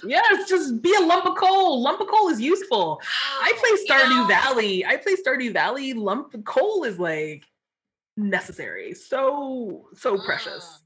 [0.06, 1.80] Yes, just be a lump of coal.
[1.82, 3.00] Lump of coal is useful.
[3.40, 4.84] I Wow, play you Stardew know, Valley.
[4.84, 5.94] I play Stardew Valley.
[5.94, 7.44] Lump of coal is like
[8.18, 8.92] necessary.
[8.92, 10.82] So so precious.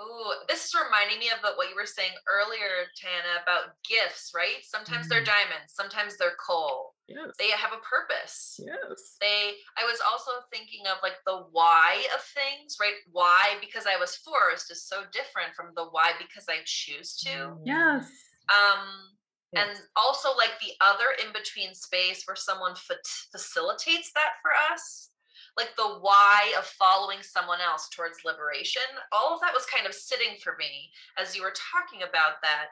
[0.00, 4.62] Ooh, this is reminding me of what you were saying earlier, Tana, about gifts, right?
[4.62, 5.26] Sometimes they're Mm.
[5.26, 6.94] diamonds, sometimes they're coal.
[7.08, 7.32] Yes.
[7.38, 8.60] They have a purpose.
[8.62, 9.16] yes.
[9.20, 13.00] They I was also thinking of like the why of things, right?
[13.10, 17.56] Why because I was forced is so different from the why because I choose to.
[17.64, 18.10] Yes.
[18.52, 19.16] Um
[19.54, 23.00] and also like the other in between space where someone fa-
[23.32, 25.10] facilitates that for us
[25.56, 29.94] like the why of following someone else towards liberation all of that was kind of
[29.94, 32.66] sitting for me as you were talking about that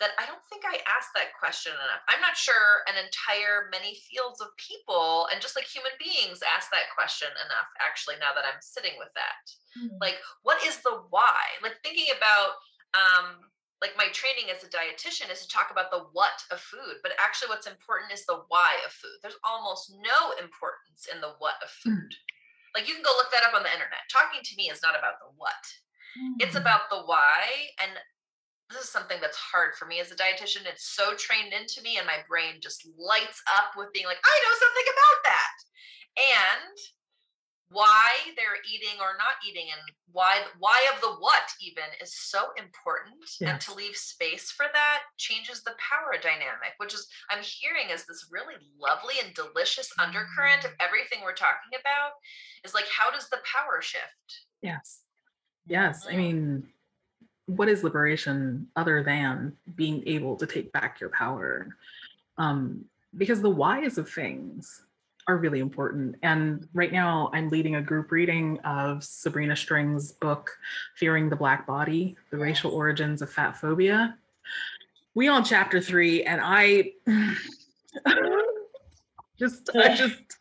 [0.00, 2.02] that i don't think i asked that question enough.
[2.08, 6.72] I'm not sure an entire many fields of people and just like human beings ask
[6.72, 9.44] that question enough actually now that i'm sitting with that.
[9.76, 10.00] Hmm.
[10.00, 11.60] Like what is the why?
[11.62, 12.58] Like thinking about
[12.96, 13.46] um
[13.80, 17.16] like my training as a dietitian is to talk about the what of food but
[17.16, 19.20] actually what's important is the why of food.
[19.20, 21.96] There's almost no importance in the what of hmm.
[21.96, 22.12] food.
[22.72, 24.08] Like you can go look that up on the internet.
[24.08, 25.64] Talking to me is not about the what.
[26.42, 26.64] It's hmm.
[26.64, 27.92] about the why and
[28.70, 31.98] this is something that's hard for me as a dietitian it's so trained into me
[31.98, 35.56] and my brain just lights up with being like i know something about that
[36.18, 36.76] and
[37.72, 39.80] why they're eating or not eating and
[40.10, 45.02] why why of the what even is so important and to leave space for that
[45.18, 50.64] changes the power dynamic which is i'm hearing is this really lovely and delicious undercurrent
[50.64, 52.10] of everything we're talking about
[52.64, 55.02] is like how does the power shift Yes.
[55.66, 56.06] Yes.
[56.06, 56.16] I Mm.
[56.16, 56.72] mean,
[57.56, 61.68] what is liberation other than being able to take back your power?
[62.38, 62.84] Um,
[63.16, 64.82] because the whys of things
[65.26, 66.16] are really important.
[66.22, 70.50] And right now, I'm leading a group reading of Sabrina Strings' book,
[70.96, 74.16] Fearing the Black Body The Racial Origins of Fat Phobia.
[75.14, 76.92] We on chapter three, and I
[79.38, 80.38] just, I just,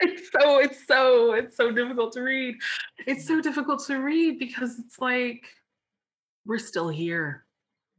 [0.00, 2.56] it's so, it's so, it's so difficult to read.
[3.06, 5.44] It's so difficult to read because it's like
[6.48, 7.44] we're still here.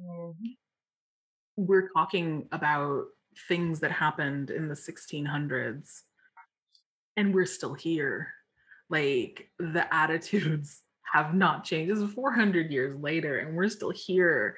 [0.02, 0.58] Mhm.
[1.56, 3.06] We're talking about
[3.48, 6.04] things that happened in the 1600s,
[7.16, 8.34] and we're still here.
[8.90, 10.82] Like the attitudes
[11.14, 11.92] have not changed.
[11.92, 14.58] This is 400 years later, and we're still here.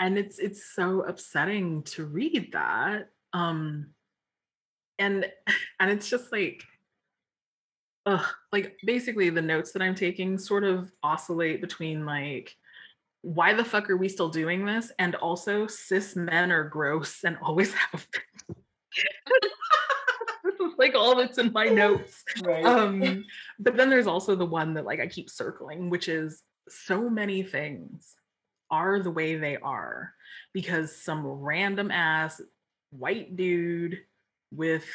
[0.00, 3.10] And it's it's so upsetting to read that.
[3.32, 3.94] Um,
[4.98, 5.30] and
[5.80, 6.64] and it's just like
[8.06, 12.56] ugh, like basically the notes that I'm taking sort of oscillate between like
[13.28, 17.36] why the fuck are we still doing this and also cis men are gross and
[17.42, 18.22] always have been.
[20.44, 22.64] This is like all that's in my notes Right.
[22.64, 23.24] um
[23.58, 27.42] but then there's also the one that like i keep circling which is so many
[27.42, 28.14] things
[28.70, 30.14] are the way they are
[30.54, 32.40] because some random ass
[32.90, 33.98] white dude
[34.50, 34.86] with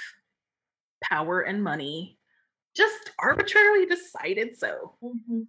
[1.03, 2.17] power and money
[2.75, 5.45] just arbitrarily decided so Mhm.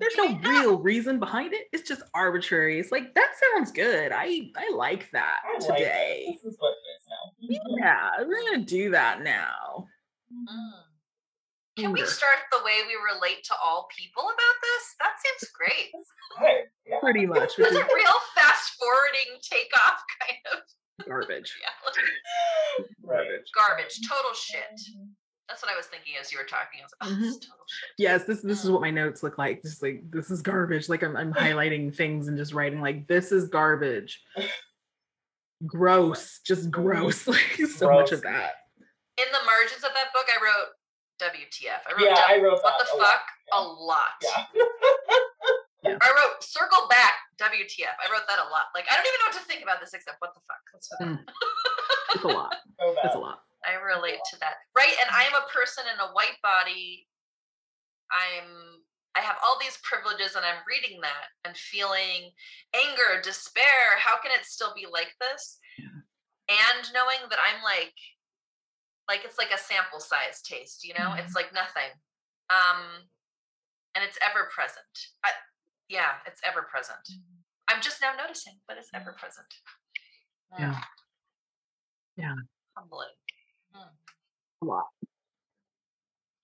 [0.00, 4.50] There's no real reason behind it it's just arbitrary it's like that sounds good i
[4.56, 6.42] i like that I like today this.
[6.42, 7.76] This is what it is now.
[7.78, 9.86] yeah we're gonna do that now
[10.32, 10.72] Mm.
[11.76, 14.84] Can we start the way we relate to all people about this?
[15.00, 15.92] That seems great.
[16.86, 17.00] Yeah.
[17.00, 21.52] pretty much That's a real fast forwarding takeoff kind of garbage.
[23.02, 23.40] Right.
[23.56, 24.80] Garbage, total shit.
[25.48, 26.80] That's what I was thinking as you were talking.
[26.80, 27.22] I was like, oh, Mm-hmm.
[27.22, 27.90] this is total shit.
[27.98, 31.02] yes this this is what my notes look like just like this is garbage like
[31.02, 34.22] i'm, I'm highlighting things and just writing like this is garbage
[35.66, 38.52] gross just gross like so much of that
[39.18, 40.72] In the margins of that book, I wrote
[41.20, 41.84] WTF.
[41.86, 43.06] I wrote Yeah, I W- wrote what the that a lot.
[43.06, 44.18] fuck a lot.
[45.84, 45.98] Yeah.
[46.00, 47.94] I wrote circle back WTF.
[48.02, 48.72] I wrote that a lot.
[48.74, 50.62] Like I don't even know what to think about this except what the fuck.
[50.72, 51.18] That's what Mm.
[52.14, 54.62] it's a lot So it's a lot I relate to that.
[54.76, 54.94] Right.
[55.00, 57.06] And I am a person in a white body.
[58.10, 58.82] I'm
[59.14, 62.32] I have all these privileges and I'm reading that and feeling
[62.72, 64.00] anger, despair.
[64.00, 65.58] How can it still be like this?
[66.48, 67.94] And knowing that I'm like
[69.08, 71.14] like it's like a sample size taste, you know?
[71.16, 71.92] It's like nothing.
[72.50, 73.06] Um
[73.94, 74.88] and it's ever present.
[75.24, 75.30] I,
[75.88, 77.04] yeah, it's ever present.
[77.68, 79.48] I'm just now noticing, but it's ever present.
[80.58, 80.80] Yeah.
[82.14, 82.34] Yeah.
[82.76, 83.08] Humbling.
[84.62, 84.84] A lot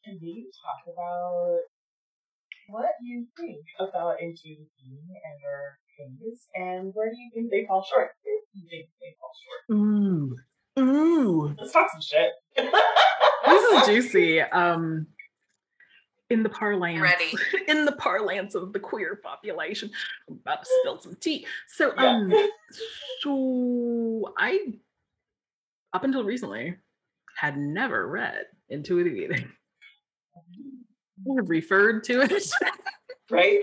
[0.04, 1.58] Can we talk about
[2.68, 7.64] what you think about intuitive eating and their things, and where do you think they
[7.66, 8.10] fall short?
[8.24, 9.78] If you think they fall short.
[9.78, 10.36] ooh
[10.78, 12.30] ooh Let's talk some shit.
[13.46, 15.06] this is juicy um
[16.30, 17.32] in the parlance Ready.
[17.68, 19.90] in the parlance of the queer population
[20.28, 22.10] i'm about to spill some tea so Yeah.
[22.16, 22.32] um
[23.20, 24.58] so i
[25.94, 26.76] up until recently
[27.38, 29.48] had never read intuitive eating
[31.24, 32.50] referred to it
[33.30, 33.60] right?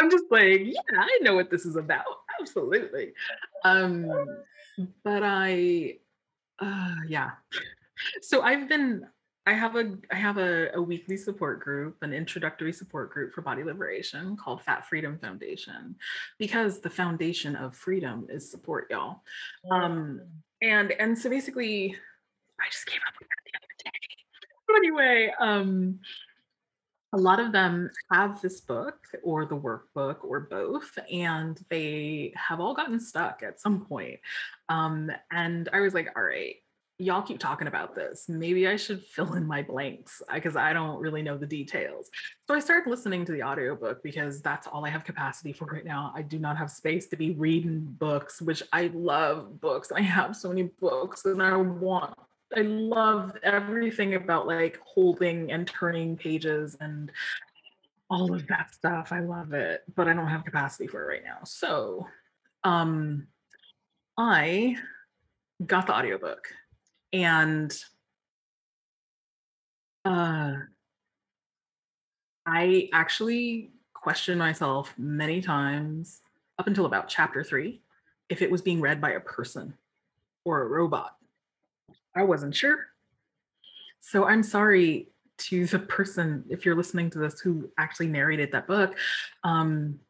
[0.00, 2.04] I'm just like, yeah, I know what this is about.
[2.40, 3.12] Absolutely.
[3.64, 4.10] Um,
[5.04, 5.98] but I,
[6.58, 7.30] uh, yeah.
[8.22, 9.06] So I've been,
[9.46, 13.42] I have a, I have a, a weekly support group, an introductory support group for
[13.42, 15.94] body liberation called Fat Freedom Foundation,
[16.38, 19.22] because the foundation of freedom is support, y'all.
[19.70, 20.20] Um,
[20.62, 21.96] and and so basically,
[22.60, 24.00] I just came up with that the other day.
[24.66, 26.00] But anyway, um,
[27.12, 32.60] a lot of them have this book or the workbook or both, and they have
[32.60, 34.20] all gotten stuck at some point.
[34.68, 36.56] Um, and I was like, all right,
[36.98, 38.26] y'all keep talking about this.
[38.28, 42.10] Maybe I should fill in my blanks because I don't really know the details.
[42.48, 45.84] So I started listening to the audiobook because that's all I have capacity for right
[45.84, 46.12] now.
[46.14, 49.92] I do not have space to be reading books, which I love books.
[49.92, 52.14] I have so many books and I want
[52.54, 57.10] I love everything about like holding and turning pages and
[58.08, 59.10] all of that stuff.
[59.10, 61.38] I love it, but I don't have capacity for it right now.
[61.44, 62.06] So,
[62.62, 63.26] um
[64.18, 64.76] I
[65.64, 66.48] got the audiobook
[67.12, 67.76] and
[70.04, 70.54] uh
[72.46, 76.20] I actually questioned myself many times
[76.58, 77.82] up until about chapter 3
[78.28, 79.74] if it was being read by a person
[80.44, 81.15] or a robot
[82.16, 82.86] I wasn't sure.
[84.00, 88.66] So I'm sorry to the person, if you're listening to this, who actually narrated that
[88.66, 88.96] book.
[89.44, 90.00] Um,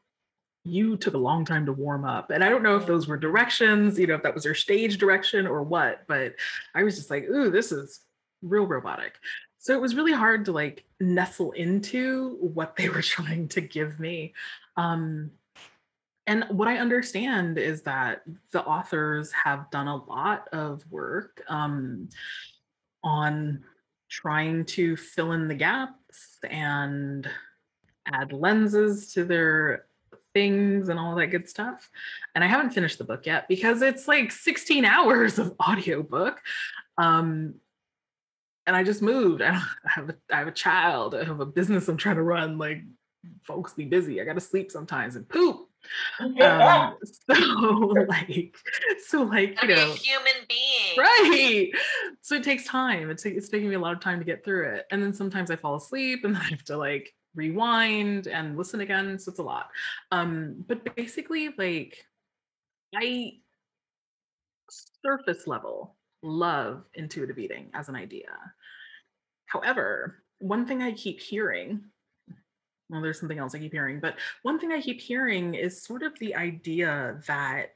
[0.64, 2.30] you took a long time to warm up.
[2.30, 4.98] And I don't know if those were directions, you know, if that was your stage
[4.98, 6.34] direction or what, but
[6.74, 8.00] I was just like, ooh, this is
[8.42, 9.14] real robotic.
[9.58, 14.00] So it was really hard to like nestle into what they were trying to give
[14.00, 14.34] me.
[14.76, 15.30] Um,
[16.26, 22.08] and what I understand is that the authors have done a lot of work um,
[23.04, 23.62] on
[24.08, 27.28] trying to fill in the gaps and
[28.12, 29.86] add lenses to their
[30.34, 31.88] things and all that good stuff.
[32.34, 36.40] And I haven't finished the book yet because it's like 16 hours of audiobook.
[36.98, 37.54] Um,
[38.66, 39.42] and I just moved.
[39.42, 41.14] I have a, I have a child.
[41.14, 42.58] I have a business I'm trying to run.
[42.58, 42.82] Like
[43.44, 44.20] folks be busy.
[44.20, 45.65] I got to sleep sometimes and poop
[46.20, 46.96] um,
[47.30, 48.56] so like
[49.06, 50.98] so like you know human being.
[50.98, 51.70] Right.
[52.22, 53.10] So it takes time.
[53.10, 54.86] It's, it's taking me a lot of time to get through it.
[54.90, 58.80] And then sometimes i fall asleep and then i have to like rewind and listen
[58.80, 59.18] again.
[59.18, 59.70] So it's a lot.
[60.10, 62.04] Um but basically like
[62.94, 63.32] i
[64.70, 68.30] surface level love intuitive eating as an idea.
[69.46, 71.82] However one thing i keep hearing
[72.88, 76.02] well, there's something else I keep hearing, but one thing I keep hearing is sort
[76.02, 77.74] of the idea that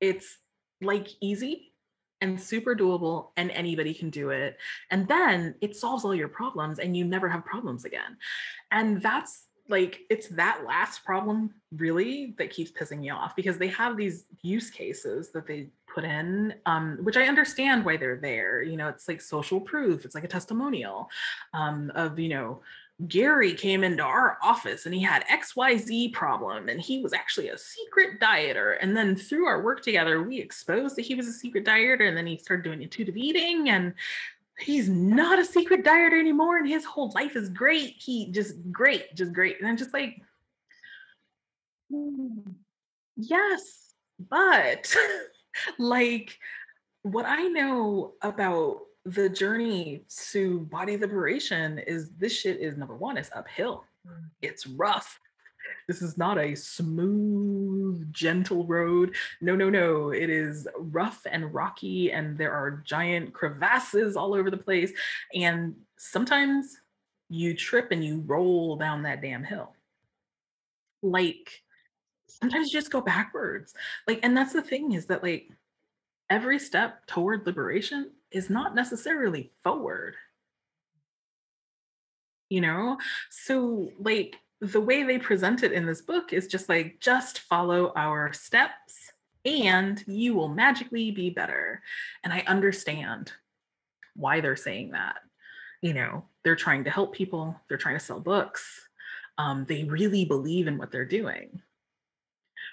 [0.00, 0.38] it's
[0.80, 1.72] like easy
[2.20, 4.58] and super doable and anybody can do it.
[4.90, 8.16] And then it solves all your problems and you never have problems again.
[8.70, 13.68] And that's like it's that last problem really that keeps pissing me off because they
[13.68, 18.62] have these use cases that they put in um, which i understand why they're there
[18.62, 21.08] you know it's like social proof it's like a testimonial
[21.52, 22.60] um, of you know
[23.06, 27.58] Gary came into our office and he had XYZ problem and he was actually a
[27.58, 28.76] secret dieter.
[28.80, 32.16] And then through our work together, we exposed that he was a secret dieter and
[32.16, 33.94] then he started doing intuitive eating and
[34.58, 37.94] he's not a secret dieter anymore and his whole life is great.
[37.98, 39.60] He just great, just great.
[39.60, 40.20] And I'm just like,
[41.92, 42.54] mm,
[43.16, 44.92] yes, but
[45.78, 46.36] like
[47.02, 53.16] what I know about the journey to body liberation is this shit is number one,
[53.16, 53.84] it's uphill.
[54.06, 54.30] Mm.
[54.42, 55.18] It's rough.
[55.86, 59.14] This is not a smooth, gentle road.
[59.40, 60.10] No, no, no.
[60.10, 64.92] It is rough and rocky, and there are giant crevasses all over the place.
[65.34, 66.76] And sometimes
[67.28, 69.74] you trip and you roll down that damn hill.
[71.02, 71.62] Like
[72.28, 73.74] sometimes you just go backwards.
[74.06, 75.48] Like, and that's the thing is that, like,
[76.30, 80.16] every step toward liberation is not necessarily forward.
[82.48, 82.98] You know?
[83.30, 87.92] So, like, the way they present it in this book is just like, just follow
[87.94, 89.12] our steps
[89.44, 91.82] and you will magically be better.
[92.24, 93.32] And I understand
[94.14, 95.16] why they're saying that.
[95.80, 98.88] You know, they're trying to help people, they're trying to sell books.
[99.38, 101.62] Um, they really believe in what they're doing.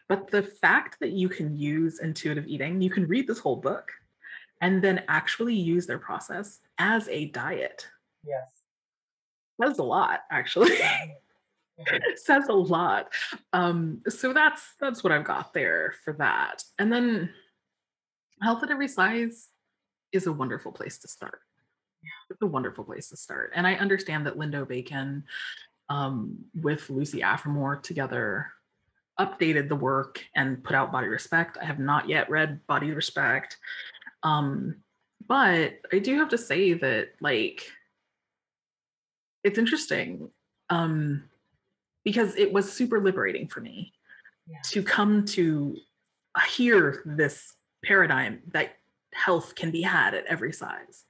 [0.09, 3.91] But the fact that you can use intuitive eating, you can read this whole book
[4.61, 7.87] and then actually use their process as a diet.
[8.25, 8.51] Yes.
[9.61, 10.75] Says a lot, actually.
[12.15, 13.13] says a lot.
[13.53, 16.63] Um, so that's that's what I've got there for that.
[16.79, 17.29] And then
[18.41, 19.49] health at every size
[20.11, 21.39] is a wonderful place to start.
[22.29, 23.51] It's a wonderful place to start.
[23.55, 25.23] And I understand that Lindo Bacon
[25.89, 28.51] um, with Lucy Aphramor together
[29.19, 31.57] updated the work and put out Body Respect.
[31.61, 33.57] I have not yet read Body Respect.
[34.25, 34.77] Um,
[35.27, 37.61] but I do have to say that, like,
[39.43, 40.29] it's interesting
[40.69, 41.29] um,
[42.03, 43.93] because it was super liberating for me
[44.47, 44.61] Yeah.
[44.71, 45.77] to come to
[46.49, 47.53] hear this
[47.83, 48.77] paradigm that
[49.13, 51.05] health can be had at every size.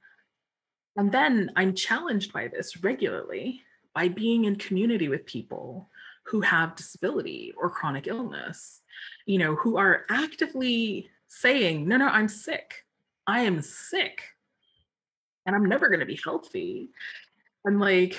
[0.97, 3.63] And then I'm challenged by this regularly
[3.93, 5.89] by being in community with people
[6.25, 8.81] who have disability or chronic illness,
[9.25, 12.84] you know, who are actively saying, no, no, I'm sick.
[13.27, 14.21] I am sick
[15.45, 16.89] and I'm never going to be healthy.
[17.63, 18.17] And like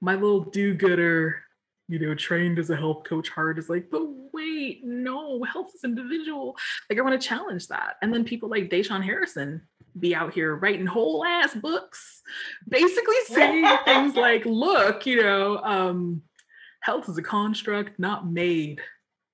[0.00, 1.42] my little do gooder,
[1.88, 4.02] you know, trained as a health coach heart is like, but
[4.32, 6.56] wait, no, health is individual.
[6.90, 7.96] Like I want to challenge that.
[8.02, 9.62] And then people like Da'Shaun Harrison
[9.98, 12.22] be out here writing whole ass books,
[12.68, 16.22] basically saying things like, look, you know, um,
[16.80, 18.80] health is a construct not made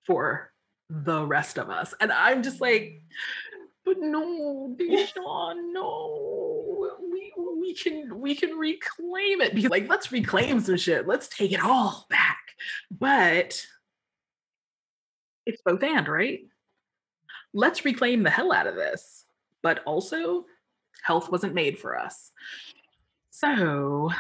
[0.07, 0.53] for
[0.89, 1.95] the rest of us.
[2.01, 3.03] And I'm just like,
[3.85, 6.91] but no, Da'Shaun, no.
[7.13, 11.07] We we can we can reclaim it Be like let's reclaim some shit.
[11.07, 12.39] Let's take it all back.
[12.91, 13.65] But
[15.47, 16.41] it's both and, right?
[17.55, 19.25] Let's reclaim the hell out of this.
[19.63, 20.47] But also,
[21.03, 22.31] health wasn't made for us.
[23.31, 24.11] So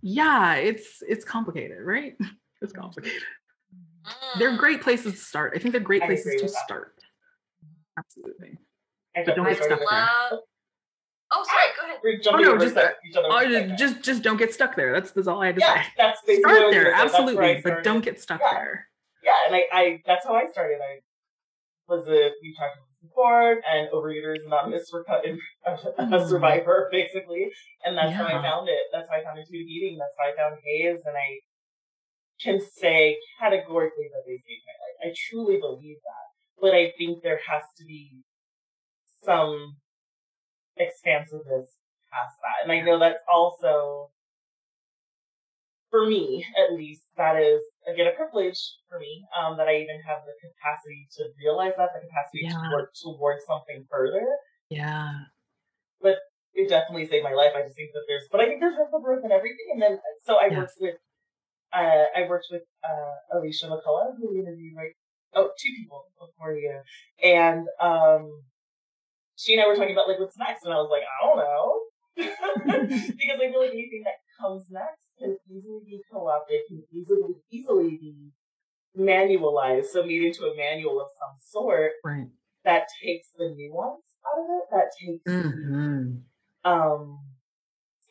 [0.00, 2.16] yeah, it's it's complicated, right?
[2.62, 3.22] It's complicated.
[4.38, 4.58] They're Mm.
[4.58, 5.52] great places to start.
[5.56, 6.94] I think they're great places to start.
[7.98, 8.56] Absolutely.
[9.16, 10.30] I But don't definitely get stuck started there.
[10.30, 10.40] Love.
[11.34, 11.68] Oh, sorry.
[11.78, 11.98] Go ahead.
[12.04, 13.28] We're jumping no, just, to each other.
[13.30, 14.92] Oh, just, just just don't get stuck there.
[14.92, 15.88] That's that's all I had to yeah, say.
[15.96, 16.96] that's basically Start there, gonna.
[16.96, 18.52] That's absolutely, but don't get stuck Yeah.
[18.52, 18.86] there.
[19.24, 20.78] Yeah, and I, I that's how I started.
[20.82, 21.00] I
[21.88, 26.28] was a we talked about this before, and Overeaters Anonymous were cut in a Mm.
[26.28, 27.50] survivor basically,
[27.84, 28.80] and that's how I found it.
[28.92, 29.98] That's how I found intuitive eating.
[29.98, 31.38] That's how I found HAES, and I
[32.42, 35.12] can say categorically that they saved my life.
[35.12, 36.26] I truly believe that,
[36.60, 38.22] but I think there has to be
[39.24, 39.76] some
[40.76, 41.76] expansiveness
[42.12, 44.10] past that, and I know that's also
[45.92, 48.58] for me, at least, that is again a privilege
[48.88, 49.28] for me.
[49.36, 52.56] Um, that I even have the capacity to realize that, the capacity Yeah.
[52.56, 54.24] to work towards something further.
[54.70, 55.28] Yeah.
[56.00, 56.16] But
[56.54, 57.52] it definitely saved my life.
[57.54, 59.68] I just think that there's, but I think there's room for growth in everything.
[59.76, 60.56] And then, so I Yes.
[60.56, 60.96] worked with,
[61.76, 64.96] uh, I worked with uh, Alishia McCullough, who we interviewed right,
[65.34, 66.80] oh, two people before you,
[67.22, 68.44] and um,
[69.42, 71.38] she and I were talking about like what's next, and I was like, I don't
[71.38, 71.80] know,
[72.16, 77.98] because I feel like anything that comes next can easily be co-opted, can easily easily
[78.00, 78.30] be
[78.98, 82.28] manualized, so made into a manual of some sort Right.
[82.64, 86.16] that takes the nuance out of it, that takes the, hmm
[86.64, 87.18] um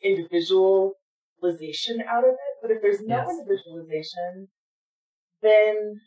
[0.02, 2.56] individualization out of it.
[2.60, 3.30] But if there's no Yes.
[3.30, 4.48] individualization,
[5.42, 6.00] then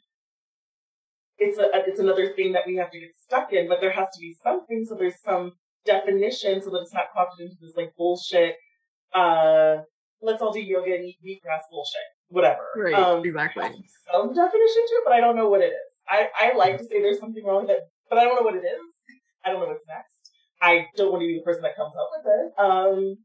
[1.38, 3.68] it's a it's another thing that we have to get stuck in.
[3.68, 5.54] But there has to be something, so there's some
[5.86, 8.56] definition, so that it's not co-opted into this like bullshit.
[9.14, 9.78] Uh,
[10.22, 12.66] let's all do yoga and eat wheatgrass bullshit, whatever.
[12.76, 12.94] Right.
[12.94, 13.64] Um, exactly.
[14.12, 15.92] some definition to it, but I don't know what it is.
[16.08, 18.56] I, I like to say there's something wrong with it, but I don't know what
[18.56, 18.94] it is.
[19.44, 20.32] I don't know what's next.
[20.62, 22.54] I don't want to be the person that comes up with it.
[22.58, 23.18] Um,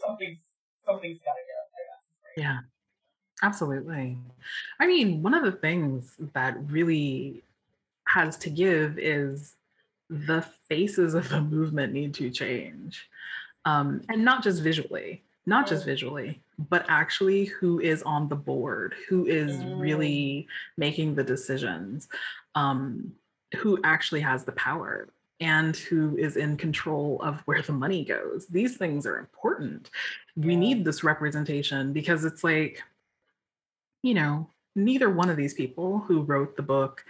[0.00, 0.40] something's
[0.84, 1.58] something's got to go.
[1.72, 2.04] I guess.
[2.36, 2.58] Yeah.
[3.42, 4.18] Absolutely.
[4.78, 7.42] I mean, one of the things that really
[8.06, 9.54] has to give is
[10.08, 13.08] the faces of the movement need to change.
[13.64, 18.94] Um, and not just visually, not just visually, but actually who is on the board,
[19.08, 19.80] who is Mm.
[19.80, 22.08] really making the decisions,
[22.54, 23.12] um,
[23.56, 25.08] who actually has the power
[25.40, 28.46] and who is in control of where the money goes.
[28.46, 29.90] These things are important.
[30.36, 32.82] We need this representation because it's like,
[34.02, 37.04] you know, neither one of these people who wrote the book,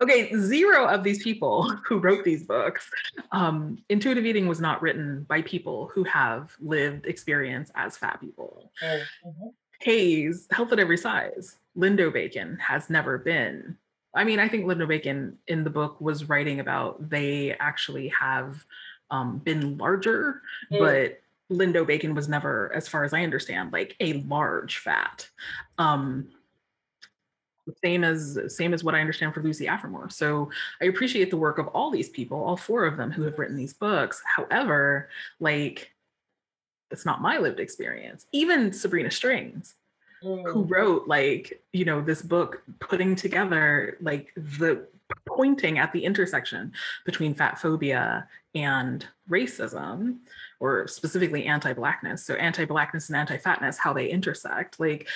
[0.00, 2.88] okay, zero of these people who wrote these books,
[3.32, 8.70] um, intuitive eating was not written by people who have lived experience as fat people.
[8.82, 9.54] Mhm.
[9.82, 13.78] HAES, health at every size, Lindo Bacon has never been.
[14.14, 18.64] I mean, I think Lindo Bacon in the book was writing about they actually have
[19.10, 20.78] um, been larger, Mm.
[20.78, 21.20] but
[21.50, 25.28] Lindo Bacon was never, as far as I understand, like a large fat.
[25.78, 26.28] Um,
[27.84, 30.10] same as same as what I understand for Lucy Aphramor.
[30.10, 30.50] So
[30.80, 33.56] I appreciate the work of all these people, all four of them who have written
[33.56, 34.22] these books.
[34.24, 35.08] However,
[35.38, 35.92] like
[36.90, 38.26] it's not my lived experience.
[38.32, 39.74] Even Sabrina Strings,
[40.22, 40.70] who Mm.
[40.70, 44.86] wrote like you know this book putting together like the
[45.26, 46.72] pointing at the intersection
[47.04, 50.18] between fat phobia and racism
[50.60, 55.08] or specifically anti-blackness so anti-blackness and anti-fatness how they intersect like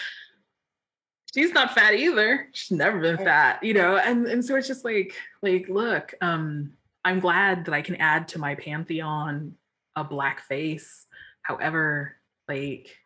[1.34, 2.48] she's not fat either.
[2.52, 3.96] She's never been fat, you know.
[3.96, 6.72] And and so it's just like like look, um,
[7.04, 9.54] I'm glad that I can add to my pantheon
[9.96, 11.06] a black face.
[11.42, 12.14] However,
[12.48, 12.96] like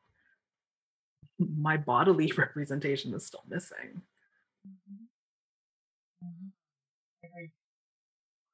[1.39, 4.03] my bodily representation is still missing.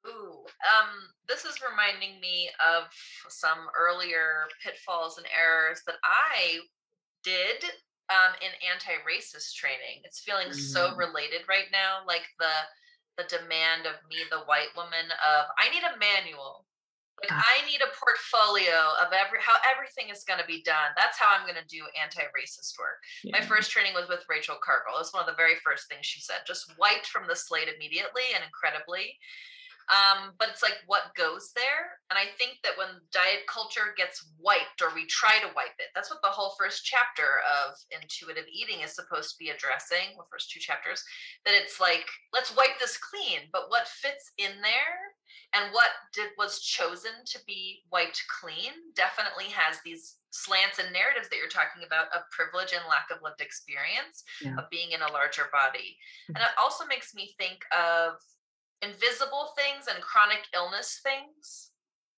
[0.07, 0.89] Ooh, um,
[1.27, 2.83] this is reminding me of
[3.29, 6.59] some earlier pitfalls and errors that I
[7.23, 7.63] did
[8.09, 10.01] um, in anti-racist training.
[10.03, 10.97] It's feeling so Mm.
[10.97, 12.53] related right now, like the
[13.17, 16.67] the demand of me, the white woman, of I need a manual.
[17.23, 17.43] Like Ah.
[17.47, 20.91] I need a portfolio of every how everything is going to be done.
[20.97, 22.99] That's how I'm going to do anti-racist work.
[23.31, 24.99] My first training was with Rachel Cargle.
[24.99, 28.23] It's one of the very first things she said, just wiped from the slate immediately
[28.35, 29.17] and incredibly.
[29.89, 32.01] Um, but it's like what goes there.
[32.09, 35.93] And I think that when diet culture gets wiped or we try to wipe it,
[35.93, 40.25] that's what the whole first chapter of intuitive eating is supposed to be addressing, the
[40.31, 41.03] first two chapters,
[41.45, 43.41] that it's like, let's wipe this clean.
[43.51, 44.97] But what fits in there
[45.53, 51.29] and what did was chosen to be wiped clean definitely has these slants and narratives
[51.29, 54.57] that you're talking about of privilege and lack of lived experience Yeah.
[54.57, 55.95] of being in a larger body
[56.27, 58.19] and it also makes me think of
[58.85, 61.71] invisible things and chronic illness things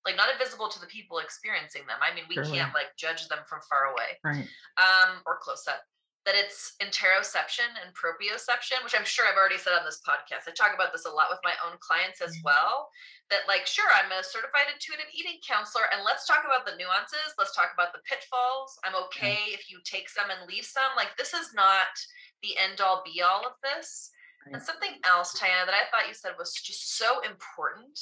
[0.04, 2.58] like not invisible to the people experiencing them i mean we Surely.
[2.58, 4.48] can't like judge them from far away Right.
[4.76, 5.80] um, or close up.
[6.26, 10.44] That it's interoception and proprioception, which I'm sure I've already said on this podcast.
[10.44, 12.44] I talk about this a lot with my own clients as Mhm.
[12.44, 12.90] well.
[13.30, 17.32] That, like, sure, I'm a certified intuitive eating counselor, and let's talk about the nuances.
[17.38, 18.78] Let's talk about the pitfalls.
[18.84, 20.92] I'm okay if you take some and leave some.
[20.96, 21.96] Like, this is not
[22.42, 24.10] the end all be all of this.
[24.52, 27.98] And something else, Tiana, that I thought you said was just so important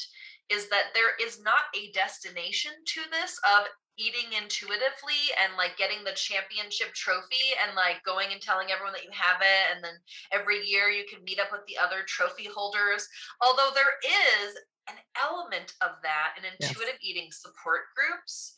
[0.48, 3.66] is that there is not a destination to this of
[3.98, 9.04] eating intuitively and like getting the championship trophy and like going and telling everyone that
[9.04, 9.96] you have it and then
[10.32, 13.08] every year you can meet up with the other trophy holders
[13.40, 14.52] although there is
[14.92, 16.70] an element of that in Yes.
[16.70, 18.54] intuitive eating support groups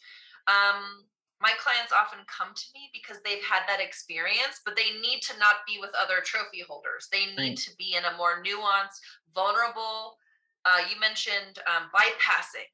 [0.50, 1.06] um
[1.40, 5.38] my clients often come to me because they've had that experience but they need to
[5.38, 8.98] not be with other trophy holders they need to be in a more nuanced
[9.34, 10.18] vulnerable
[10.64, 12.68] uh, you mentioned um, bypassing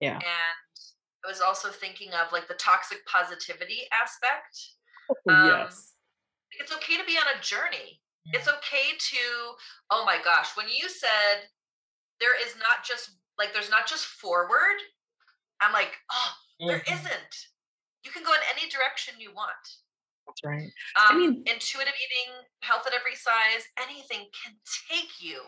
[0.00, 0.14] Yeah.
[0.16, 0.22] and
[1.24, 4.60] I was also thinking of like the toxic positivity aspect.
[5.10, 5.94] Oh, Um, yes.
[6.60, 8.00] It's okay to be on a journey.
[8.32, 9.18] It's okay to,
[9.90, 11.48] oh my gosh, when you said
[12.20, 14.76] there is not just like there's not just forward,
[15.60, 16.32] I'm like, oh,
[16.68, 16.92] there Mhm.
[16.92, 17.34] isn't.
[18.04, 19.64] You can go in any direction you want.
[20.26, 20.70] That's right.
[20.96, 24.54] Um, mean- intuitive eating, health at every size, anything can
[24.90, 25.40] take you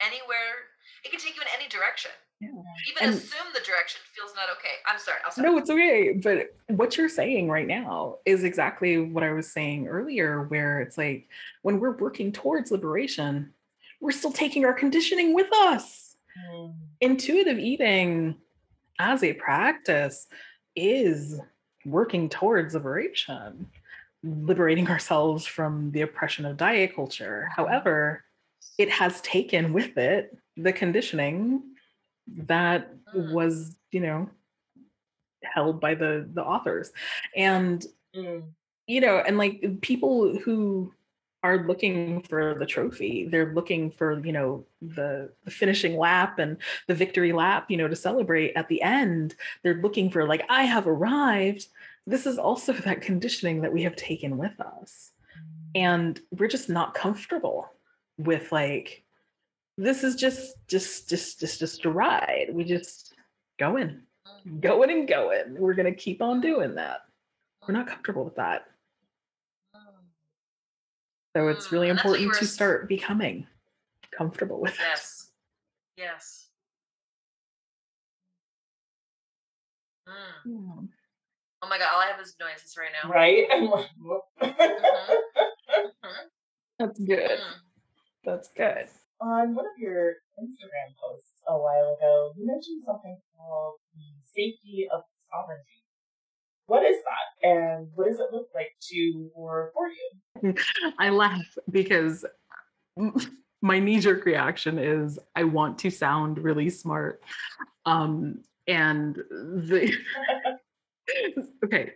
[0.00, 0.70] anywhere.
[1.04, 2.10] It can take you in any direction.
[2.40, 2.48] Yeah.
[2.90, 4.76] Even And- assume the direction feels not okay.
[4.86, 5.18] I'm sorry.
[5.24, 5.44] I'll stop.
[5.44, 6.12] No, it's okay.
[6.12, 10.98] But what you're saying right now is exactly what I was saying earlier, where it's
[10.98, 11.28] like
[11.62, 13.52] when we're working towards liberation,
[14.00, 16.16] we're still taking our conditioning with us.
[16.50, 16.74] Mm.
[17.00, 18.36] Intuitive eating
[18.98, 20.26] as a practice
[20.76, 21.40] is
[21.84, 23.66] working towards liberation,
[24.22, 27.48] liberating ourselves from the oppression of diet culture.
[27.54, 28.24] However,
[28.78, 31.62] it has taken with it the conditioning
[32.26, 33.32] that Mm.
[33.32, 34.30] was, you know,
[35.42, 36.92] held by the the authors.
[37.36, 37.84] And
[38.14, 38.44] Mm.
[38.86, 40.92] you know, and like people who
[41.44, 46.56] are looking for the trophy, they're looking for, you know, the, the finishing lap and
[46.88, 49.34] the victory lap, you know, to celebrate at the end.
[49.62, 51.66] They're looking for, like, I have arrived.
[52.06, 55.10] This is also that conditioning that we have taken with us.
[55.74, 57.70] And we're just not comfortable
[58.16, 59.04] with, like,
[59.76, 62.46] this is just, just, just, just, just a ride.
[62.54, 63.12] We just
[63.58, 64.00] going,
[64.60, 65.58] going and going.
[65.58, 67.02] We're going to keep on doing that.
[67.68, 68.66] We're not comfortable with that.
[71.36, 73.46] So it's really Mm, and that's what you important to start becoming
[74.16, 75.32] comfortable with Yes.
[75.96, 76.48] Yes.
[80.08, 80.84] Mm.
[80.84, 80.88] it.
[81.62, 83.10] Oh my god, all I have is noises right now.
[83.10, 83.48] Right?
[83.52, 84.22] I'm like, whoop.
[84.42, 86.28] Mhm.
[86.78, 87.30] That's good.
[87.40, 87.54] Mm.
[88.24, 88.88] That's good.
[89.20, 94.86] On one of your Instagram posts a while ago, you mentioned something called the safety
[94.92, 95.83] of sovereignty.
[96.66, 100.54] What is that, and what does it look like to or for you?
[100.98, 102.24] I laugh because
[103.62, 107.22] my knee jerk reaction is I want to sound really smart.
[107.86, 109.94] Um, and the
[111.64, 111.92] okay,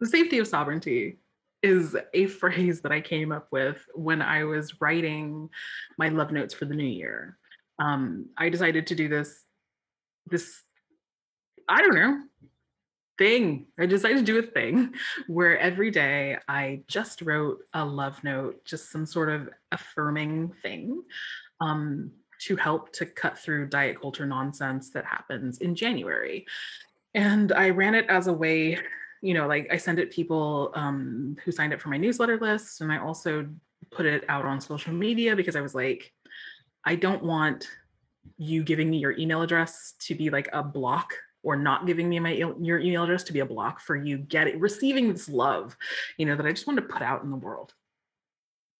[0.00, 1.18] the safety of sovereignty
[1.62, 5.48] is a phrase that I came up with when I was writing
[5.96, 7.38] my love notes for the new year.
[7.78, 9.44] Um, I decided to do this,
[10.26, 10.62] this,
[11.68, 12.20] I don't know,
[13.22, 13.66] thing.
[13.78, 14.94] I decided to do a thing
[15.28, 21.04] where every day I just wrote a love note, just some sort of affirming thing
[21.60, 26.46] um, to help to cut through diet culture nonsense that happens in January.
[27.14, 28.76] And I ran it as a way,
[29.20, 32.80] you know, like I send it people um, who signed up for my newsletter list.
[32.80, 33.48] And I also
[33.92, 36.12] put it out on social media because I was like,
[36.84, 37.68] I don't want
[38.36, 42.18] you giving me your email address to be like a block or not giving me
[42.20, 45.76] my your email address to be a block for you getting receiving this love
[46.16, 47.72] you know that i just want to put out in the world.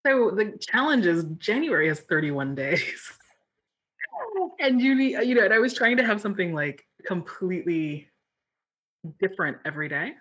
[0.05, 3.13] So the challenge is january has 31 days.
[4.59, 8.09] And you need you know and i was trying to have something like completely
[9.21, 10.15] different every day.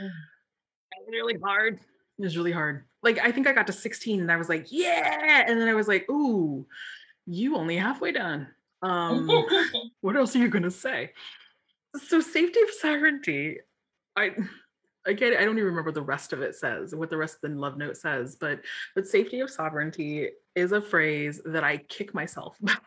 [0.00, 0.06] Mm.
[0.06, 1.74] it was really hard.
[2.18, 2.84] It was really hard.
[3.02, 5.44] Like i think i got to 16 and i was like yeah!
[5.46, 6.66] And then i was like ooh
[7.26, 8.48] you only halfway done.
[8.82, 9.28] Um
[10.00, 11.12] what else are you going to say
[11.96, 13.58] so safety of sovereignty
[14.16, 14.30] i
[15.06, 17.50] again i don't even remember what the rest of it says what the rest of
[17.50, 18.60] the love note says but
[18.94, 22.80] but safety of sovereignty is a phrase that i kick myself about.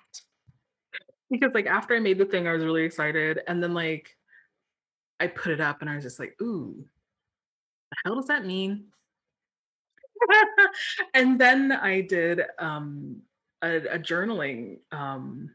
[1.30, 4.16] Because like after i made the thing i was really excited and then like
[5.20, 6.86] i put it up and i was just like ooh
[7.92, 8.88] the hell does that mean?
[11.14, 13.22] And then i did um
[13.62, 15.52] a, a journaling um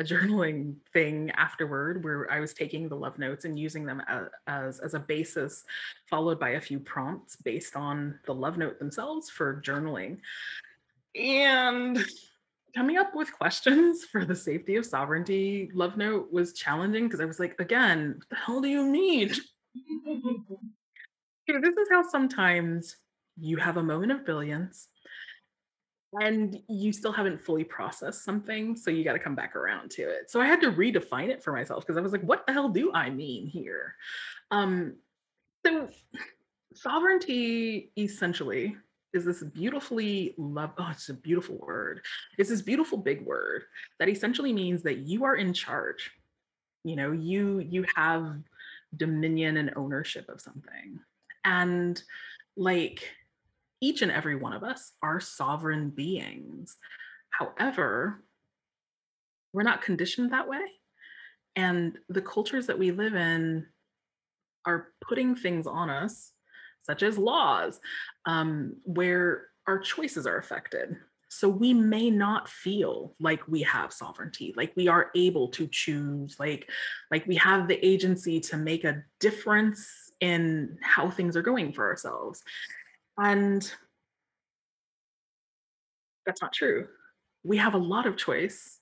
[0.00, 4.02] a journaling thing afterward where I was taking the love notes and using them
[4.46, 5.64] as, as, a basis,
[6.08, 10.20] followed by a few prompts based on the love note themselves for journaling.
[11.14, 12.02] And
[12.74, 17.26] coming up with questions for the safety of sovereignty love note was challenging because I
[17.26, 19.28] was like, again, what the hell do you mean?
[21.46, 22.96] this is how sometimes
[23.38, 24.88] you have a moment of brilliance
[26.20, 30.02] and you still haven't fully processed something so you got to come back around to
[30.02, 30.30] it.
[30.30, 32.68] So i had to redefine it for myself because i was like what the hell
[32.68, 33.94] do i mean here?
[34.50, 34.96] Um
[35.64, 35.88] so
[36.74, 38.76] sovereignty essentially
[39.12, 42.00] is this beautifully love oh it's a beautiful word.
[42.38, 43.64] It's this beautiful big word
[43.98, 46.10] that essentially means that you are in charge.
[46.84, 48.36] You know you you have
[48.96, 50.98] dominion and ownership of something.
[51.44, 52.02] And
[52.56, 53.08] like
[53.80, 56.76] each and every one of us are sovereign beings.
[57.30, 58.22] However,
[59.52, 60.62] we're not conditioned that way.
[61.56, 63.66] And the cultures that we live in
[64.64, 66.32] are putting things on us,
[66.82, 67.80] such as laws,
[68.26, 70.96] um, where our choices are affected.
[71.28, 76.36] So we may not feel like we have sovereignty, like we are able to choose,
[76.40, 76.68] like,
[77.10, 81.88] like we have the agency to make a difference in how things are going for
[81.88, 82.42] ourselves.
[83.20, 83.70] And
[86.24, 86.88] that's not true.
[87.44, 88.78] We have a lot of choice,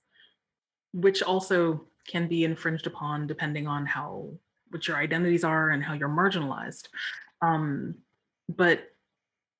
[0.93, 4.31] which also can be infringed upon depending on how
[4.70, 6.89] what your identities are and how you're marginalized.
[7.43, 7.97] Um,
[8.48, 8.93] but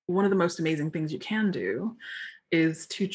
[0.07, 1.97] one of the most amazing things you can do
[2.53, 3.09] is to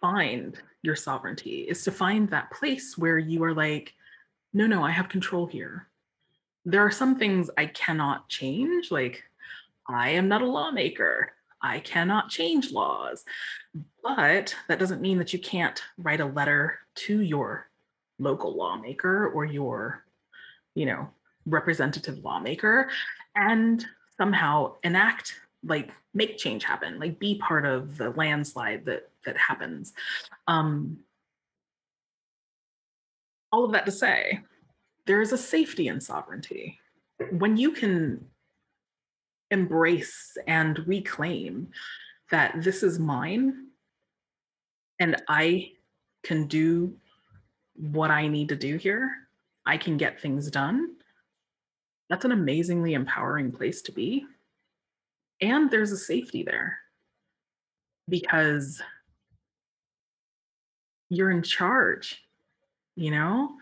[0.00, 3.92] find your sovereignty, is to find that place where you are like,
[4.54, 5.88] no, no, I have control here.
[6.64, 9.22] There are some things I cannot change, like
[9.94, 11.32] I am not a lawmaker.
[11.62, 13.24] I cannot change laws.
[14.02, 17.68] But that doesn't mean that you can't write a letter to your
[18.18, 20.04] local lawmaker or your,
[20.74, 21.10] you know,
[21.46, 22.90] representative lawmaker
[23.34, 23.84] and
[24.16, 25.34] somehow enact
[25.64, 29.92] like make change happen like be part of the landslide that that happens
[30.48, 30.98] um
[33.52, 34.40] all of that to say
[35.06, 36.78] there is a safety in sovereignty
[37.30, 38.24] when you can
[39.50, 41.68] embrace and reclaim
[42.30, 43.66] that this is mine
[45.00, 45.72] and I
[46.22, 46.94] can do
[47.74, 49.10] what I need to do here.
[49.66, 50.94] I can get things done.
[52.08, 54.26] That's an amazingly empowering place to be.
[55.40, 56.78] And there's a safety there
[58.08, 58.82] because
[61.08, 62.22] you're in charge,
[62.94, 63.52] you know?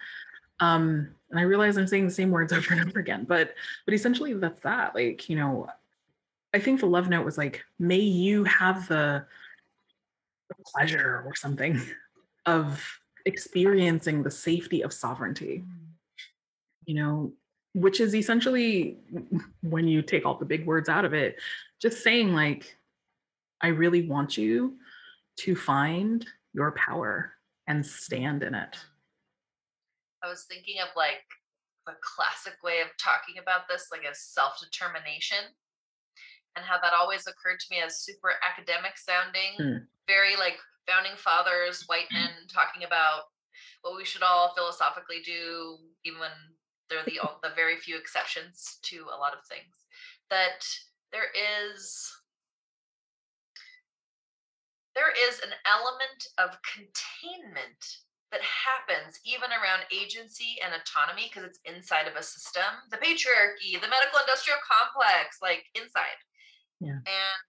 [0.60, 3.54] Um, and I realize I'm saying the same words over and over again, but
[3.84, 4.94] but essentially that's that.
[4.94, 5.68] Like, you know,
[6.58, 9.24] I think the love note was like, may you have the,
[10.74, 11.80] pleasure or something
[12.46, 12.84] of
[13.26, 15.62] experiencing the safety of sovereignty.
[16.84, 17.32] You know,
[17.74, 18.98] which is essentially
[19.62, 21.36] when you take all the big words out of it,
[21.80, 22.76] just saying like,
[23.60, 24.78] I really want you
[25.40, 27.34] to find your power
[27.68, 28.76] and stand in it.
[30.24, 31.22] I was thinking of like
[31.86, 35.38] the classic way of talking about this, like a self determination
[36.58, 39.86] and how that always occurred to me as super academic sounding, mm.
[40.10, 40.58] very like
[40.90, 43.30] founding fathers, white men talking about
[43.82, 46.34] what we should all philosophically do, even when
[46.90, 49.86] they're the the very few exceptions to a lot of things.
[50.30, 50.66] That
[51.12, 52.10] there is
[54.98, 58.02] there is an element of containment
[58.34, 63.80] that happens even around agency and autonomy because it's inside of a system the patriarchy
[63.80, 66.18] the medical industrial complex like inside
[66.80, 66.92] Yeah.
[67.06, 67.42] and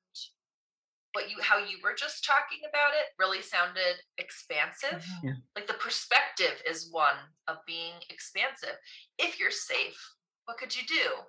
[1.13, 5.03] what you how you were just talking about it really sounded expansive.
[5.03, 5.23] Mhm.
[5.23, 5.33] Yeah.
[5.55, 8.77] like the perspective is one of being expansive.
[9.17, 9.99] If you're safe
[10.45, 11.25] what could you do?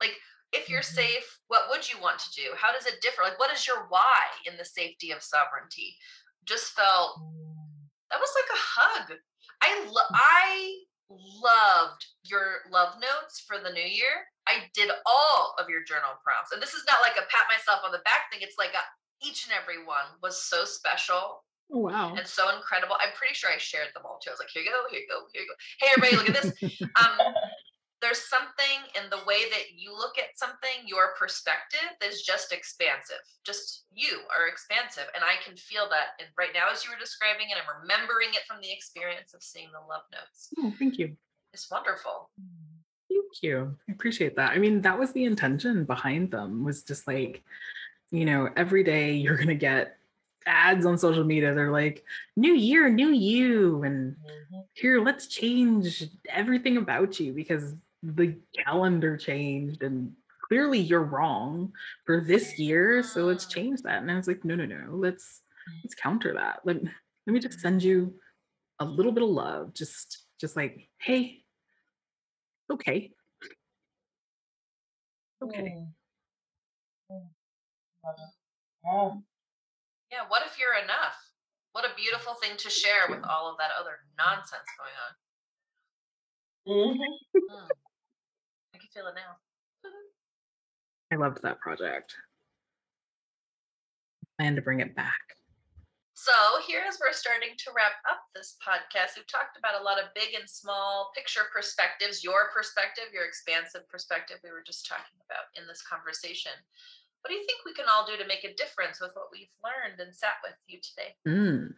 [0.00, 0.16] Like
[0.52, 0.94] if you're Mhm.
[0.94, 2.54] safe what would you want to do?
[2.56, 3.22] How does it differ?
[3.22, 5.96] Like what is your why in the safety of sovereignty?
[6.44, 7.18] Just felt
[8.10, 9.18] that was like a hug.
[9.62, 15.68] I lo- i loved your love notes for the new year i did all of
[15.68, 18.40] your journal prompts and this is not like a pat myself on the back thing
[18.42, 18.82] it's like a,
[19.26, 21.42] each and every one was so special
[21.74, 22.14] Oh, wow.
[22.14, 24.62] and so incredible i'm pretty sure i shared them all too i was like here
[24.62, 26.54] you go here you go here you go hey everybody look at this
[27.02, 27.34] um
[28.04, 33.18] there's something in the way that you look at something your perspective is just expansive
[33.42, 37.00] just you are expansive and i can feel that and right now as you were
[37.02, 40.98] describing it i'm remembering it from the experience of seeing the love notes Oh, thank
[41.02, 41.16] you.
[41.52, 42.30] it's wonderful
[43.08, 43.76] Thank you.
[43.88, 44.52] I appreciate that.
[44.52, 47.42] I mean, that was the intention behind them was just like,
[48.10, 49.98] you know, every day you're going to get
[50.46, 51.54] ads on social media.
[51.54, 52.04] They're like,
[52.36, 53.82] new year, new you.
[53.84, 54.64] And Mhm.
[54.74, 60.14] here, let's change everything about you because the calendar changed and
[60.48, 61.72] clearly you're wrong
[62.04, 63.02] for this year.
[63.02, 64.02] So let's change that.
[64.02, 64.96] And I was like, no, no, no.
[64.96, 65.42] Let's
[65.84, 66.60] let's counter that.
[66.64, 68.14] Let, let me just send you
[68.80, 69.74] a little bit of love.
[69.74, 71.44] Just just like, hey,
[72.70, 73.12] okay.
[75.42, 75.76] Okay.
[75.76, 75.92] Mm.
[77.12, 77.28] Mm.
[78.04, 78.34] Love it.
[78.84, 79.10] Yeah.
[80.12, 81.16] yeah what if you're enough
[81.72, 85.12] what a beautiful thing to share with all of that other nonsense going on
[86.96, 86.98] Mhm.
[87.50, 87.68] Mm.
[88.74, 89.36] i can feel it now
[91.12, 92.16] I loved that project.
[94.38, 95.35] Plan to bring it back.
[96.16, 96.32] So,
[96.66, 100.08] here as we're starting to wrap up this podcast, we've talked about a lot of
[100.14, 105.52] big and small picture perspectives, your perspective, your expansive perspective, we were just talking about
[105.60, 106.56] in this conversation.
[107.20, 109.52] What do you think we can all do to make a difference with what we've
[109.60, 111.12] learned and sat with you today?
[111.28, 111.74] Mm,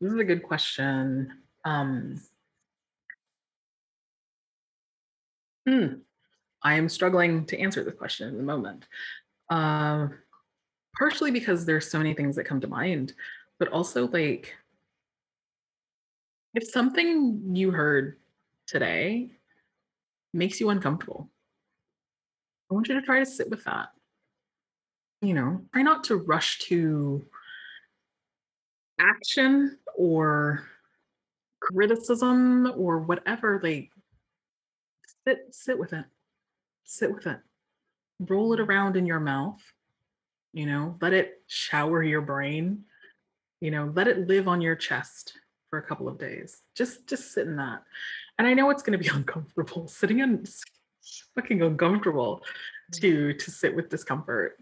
[0.00, 1.30] this is a good question.
[1.66, 2.22] Um,
[5.68, 6.00] hmm,
[6.62, 8.86] I am struggling to answer this question in the moment.
[9.50, 10.08] Uh,
[10.98, 13.12] partially because there's so many things that come to mind,
[13.62, 14.56] but also like
[16.52, 18.16] if something you heard
[18.66, 19.30] today
[20.34, 21.30] makes you uncomfortable,
[22.68, 23.90] I want you to try to sit with that.
[25.20, 27.24] You know, try not to rush to
[28.98, 30.64] action or
[31.60, 33.90] criticism or whatever like
[35.24, 36.06] sit sit with it.
[36.82, 37.38] Sit with it.
[38.18, 39.62] Roll it around in your mouth
[40.54, 42.84] you know let it shower your brain
[43.62, 45.34] you know let it live on your chest
[45.70, 46.62] for a couple of days.
[46.74, 47.82] Just just sit in that.
[48.38, 50.44] And i know it's going to be uncomfortable sitting in
[51.34, 52.42] fucking uncomfortable
[52.96, 54.58] to to sit with discomfort.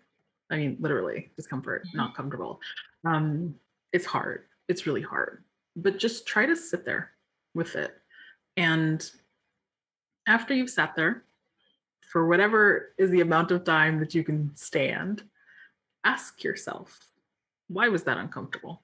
[0.51, 2.61] I mean literally discomfort not comfortable.
[3.05, 3.55] Um
[3.93, 4.45] it's hard.
[4.69, 5.43] It's really hard.
[5.75, 7.13] But just try to sit there
[7.55, 7.93] with it.
[8.59, 9.11] And
[10.27, 11.25] after you've sat there
[12.03, 15.25] for whatever is the amount of time that you can stand
[16.05, 16.99] ask yourself
[17.69, 18.83] why was that uncomfortable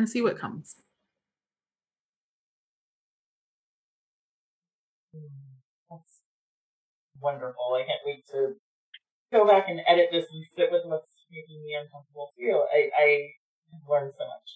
[0.00, 0.76] and see what comes
[5.90, 6.20] That's
[7.20, 7.74] wonderful.
[7.74, 8.54] I can't wait to
[9.32, 12.64] go back and edit this and sit with what's making me uncomfortable too.
[12.72, 13.08] I, I
[13.72, 14.48] have learned so much.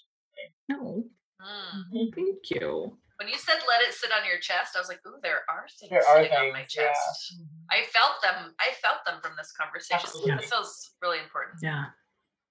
[0.69, 1.05] no
[1.45, 2.15] Mm.
[2.15, 5.19] thank you When you said let it sit on your chest, I was like, ooh,
[5.23, 6.89] there are things There are sitting on my things, yeah.
[6.89, 7.35] chest.
[7.71, 8.55] I felt them.
[8.59, 10.01] I felt them from this conversation.
[10.09, 10.37] Absolutely.
[10.41, 11.59] This feels really important.
[11.61, 11.87] yeah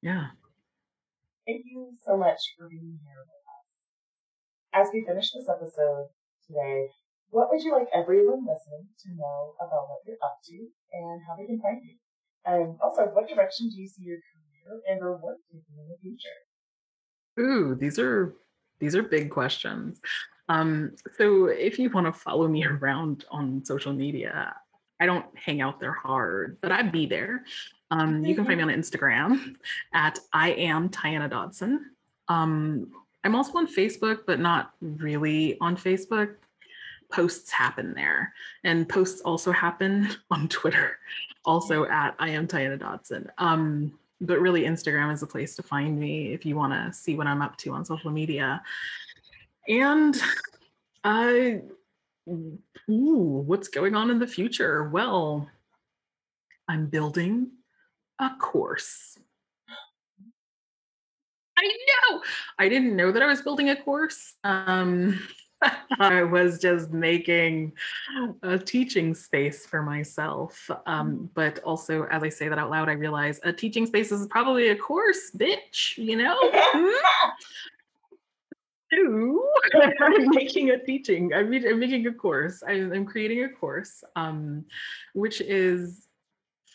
[0.03, 0.27] yeah
[1.45, 4.87] Thank you so much for being here with us.
[4.87, 6.07] As we finish this episode
[6.47, 6.87] today,
[7.31, 10.55] what would you like everyone listening to know about what you're up to
[10.93, 11.95] and how they can find you?
[12.45, 15.97] And also, what direction do you see your career and or work taking in the
[16.01, 16.39] future?
[17.39, 18.35] Ooh, these are
[18.79, 19.99] these are big questions.
[20.49, 24.55] Um, so if you want to follow me around on social media,
[24.99, 27.43] I don't hang out there hard, but I'd be there.
[27.93, 29.55] Um, you can find me on Instagram
[29.93, 31.91] at I am Tiana Dodson.
[32.27, 32.91] Um,
[33.23, 36.35] I'm also on Facebook, but not really on Facebook.
[37.11, 38.33] Posts happen there,
[38.63, 40.97] and posts also happen on Twitter,
[41.45, 43.29] also at I am Tiana Dodson.
[43.37, 47.15] Um, but really Instagram is the place to find me if you want to see
[47.15, 48.63] what I'm up to on social media.
[49.67, 50.19] And
[51.03, 51.61] I,
[52.27, 54.89] ooh, what's going on in the future?
[54.89, 55.47] Well,
[56.67, 57.51] I'm building
[58.19, 59.17] a course.
[61.57, 61.67] I
[62.11, 62.21] know.
[62.59, 64.33] I didn't know that I was building a course.
[64.43, 65.19] Um,
[65.99, 67.73] I was just making
[68.41, 70.69] a teaching space for myself.
[70.85, 74.27] Um, but also, as I say that out loud, I realize a teaching space is
[74.27, 76.37] probably a course, bitch, you know?
[80.01, 81.33] I'm making a teaching.
[81.33, 82.61] I'm, I'm making a course.
[82.67, 84.65] I'm, I'm creating a course, um,
[85.13, 86.07] which is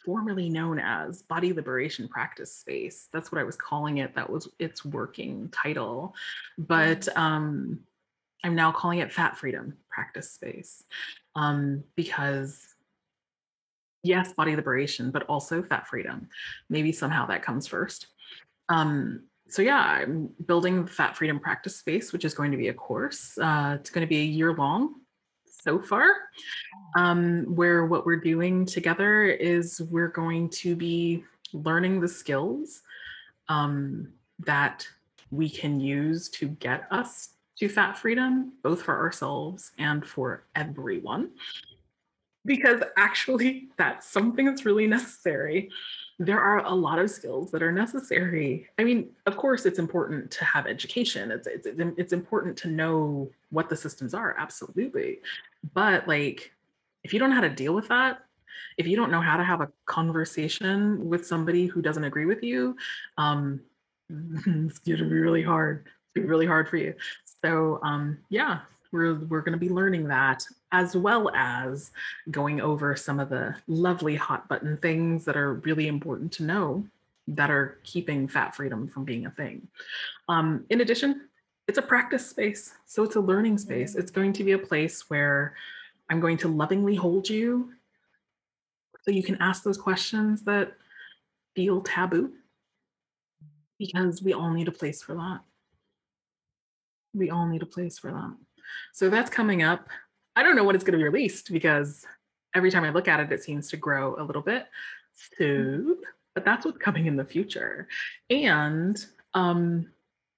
[0.04, 3.08] formerly known as Body Liberation Practice Space.
[3.12, 4.14] That's what I was calling it.
[4.14, 6.14] That was its working title.
[6.56, 7.80] But um,
[8.44, 10.84] I'm now calling it Fat Freedom Practice Space
[11.34, 12.66] um, because,
[14.02, 16.28] yes, body liberation, but also fat freedom.
[16.70, 18.06] Maybe somehow that comes first.
[18.68, 22.74] Um, so yeah, I'm building Fat Freedom Practice Space, which is going to be a
[22.74, 23.38] course.
[23.38, 24.96] Uh, it's going to be a year long
[25.60, 26.08] so far,
[26.96, 32.82] um, where what we're doing together is we're going to be learning the skills
[33.48, 34.08] um,
[34.40, 34.86] that
[35.30, 41.30] we can use to get us to fat freedom, both for ourselves and for everyone.
[42.44, 45.70] Because actually, that's something that's really necessary.
[46.18, 48.68] There are a lot of skills that are necessary.
[48.78, 51.30] I mean, of course, it's important to have education.
[51.30, 55.20] It's it's it's important to know what the systems are, absolutely.
[55.74, 56.52] But like,
[57.04, 58.24] if you don't know how to deal with that,
[58.78, 62.42] if you don't know how to have a conversation with somebody who doesn't agree with
[62.42, 62.76] you,
[63.16, 63.60] um,
[64.10, 65.86] it's going to be really hard.
[65.86, 66.94] It's be really hard for you.
[67.44, 68.60] So um, yeah,
[68.92, 71.90] we're we're going to be learning that as well as
[72.30, 76.86] going over some of the lovely hot button things that are really important to know
[77.26, 79.66] that are keeping fat freedom from being a thing.
[80.28, 81.28] Um, in addition,
[81.66, 83.94] it's a practice space, so it's a learning space.
[83.94, 85.54] It's going to be a place where
[86.10, 87.72] I'm going to lovingly hold you,
[89.02, 90.72] so you can ask those questions that
[91.54, 92.32] feel taboo,
[93.78, 95.40] because we all need a place for that
[97.14, 98.36] we all need a place for that.
[98.92, 99.88] So that's coming up.
[100.38, 102.06] I don't know when it's going to be released because
[102.54, 104.66] every time I look at it, it seems to grow a little bit.
[105.36, 105.96] So,
[106.32, 107.88] but that's what's coming in the future.
[108.30, 109.04] And
[109.34, 109.88] um,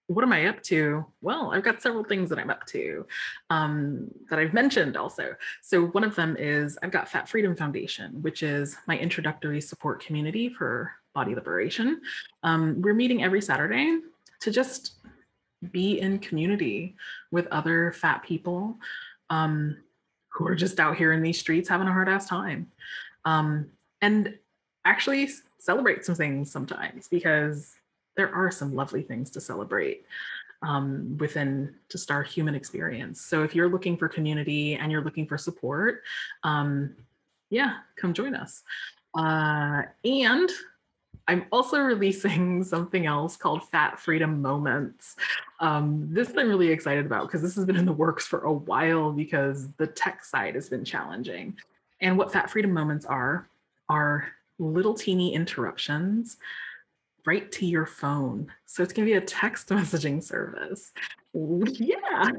[0.06, 1.04] what am I up to?
[1.20, 3.06] Well, I've got several things that I'm up to
[3.50, 5.34] um, that I've mentioned also.
[5.60, 10.02] So, one of them is I've got Fat Freedom Foundation, which is my introductory support
[10.02, 12.00] community for body liberation.
[12.42, 13.98] Um, we're meeting every Saturday
[14.40, 14.94] to just
[15.72, 16.96] be in community
[17.30, 18.78] with other fat people
[19.28, 19.76] um,
[20.32, 22.70] who are just out here in these streets having a hard ass time.
[23.24, 23.66] Um,
[24.00, 24.38] and
[24.84, 25.28] actually
[25.58, 27.74] celebrate some things sometimes because
[28.16, 30.04] there are some lovely things to celebrate
[30.62, 33.20] um, within just our human experience.
[33.20, 36.02] So if you're looking for community and you're looking for support,
[36.42, 36.94] um,
[37.50, 38.62] yeah, come join us.
[39.14, 40.50] Uh, and
[41.30, 45.14] I'm also releasing something else called Fat Freedom Moments.
[45.60, 48.52] Um, this I'm really excited about because this has been in the works for a
[48.52, 51.56] while because the tech side has been challenging.
[52.00, 53.48] And what Fat Freedom Moments are,
[53.88, 54.26] are
[54.58, 56.36] little teeny interruptions
[57.26, 58.50] right to your phone.
[58.66, 60.90] So it's going to be a text messaging service.
[61.32, 62.30] Yeah.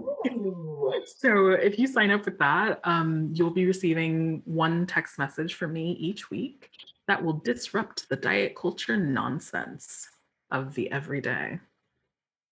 [1.06, 5.72] so if you sign up with that, um, you'll be receiving one text message from
[5.72, 6.70] me each week
[7.12, 10.08] that will disrupt the diet culture nonsense
[10.50, 11.60] of the everyday.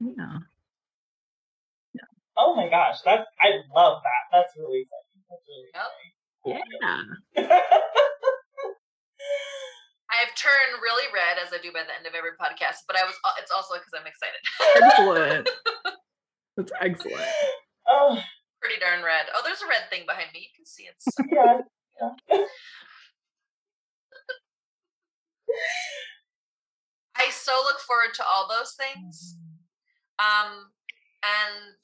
[0.01, 0.39] Yeah.
[1.93, 2.09] Yeah.
[2.37, 4.27] Oh my gosh, that's I love that.
[4.33, 5.23] That's really exciting.
[5.29, 6.11] That's really exciting.
[6.75, 7.47] Yeah.
[10.11, 13.05] I've turned really red as I do by the end of every podcast, but I
[13.05, 14.43] was it's also because I'm excited.
[14.75, 15.49] excellent.
[16.57, 17.29] That's excellent.
[17.91, 18.21] Oh.
[18.61, 19.25] Pretty darn red.
[19.33, 20.41] Oh, there's a red thing behind me.
[20.41, 20.93] You can see it.
[21.33, 21.61] yeah.
[22.29, 22.45] yeah.
[27.15, 29.35] I so look forward to all those things.
[29.35, 29.49] Mm-hmm.
[30.19, 30.71] Um,
[31.23, 31.75] and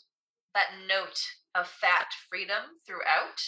[0.53, 1.19] that note
[1.55, 3.39] of fat freedom throughout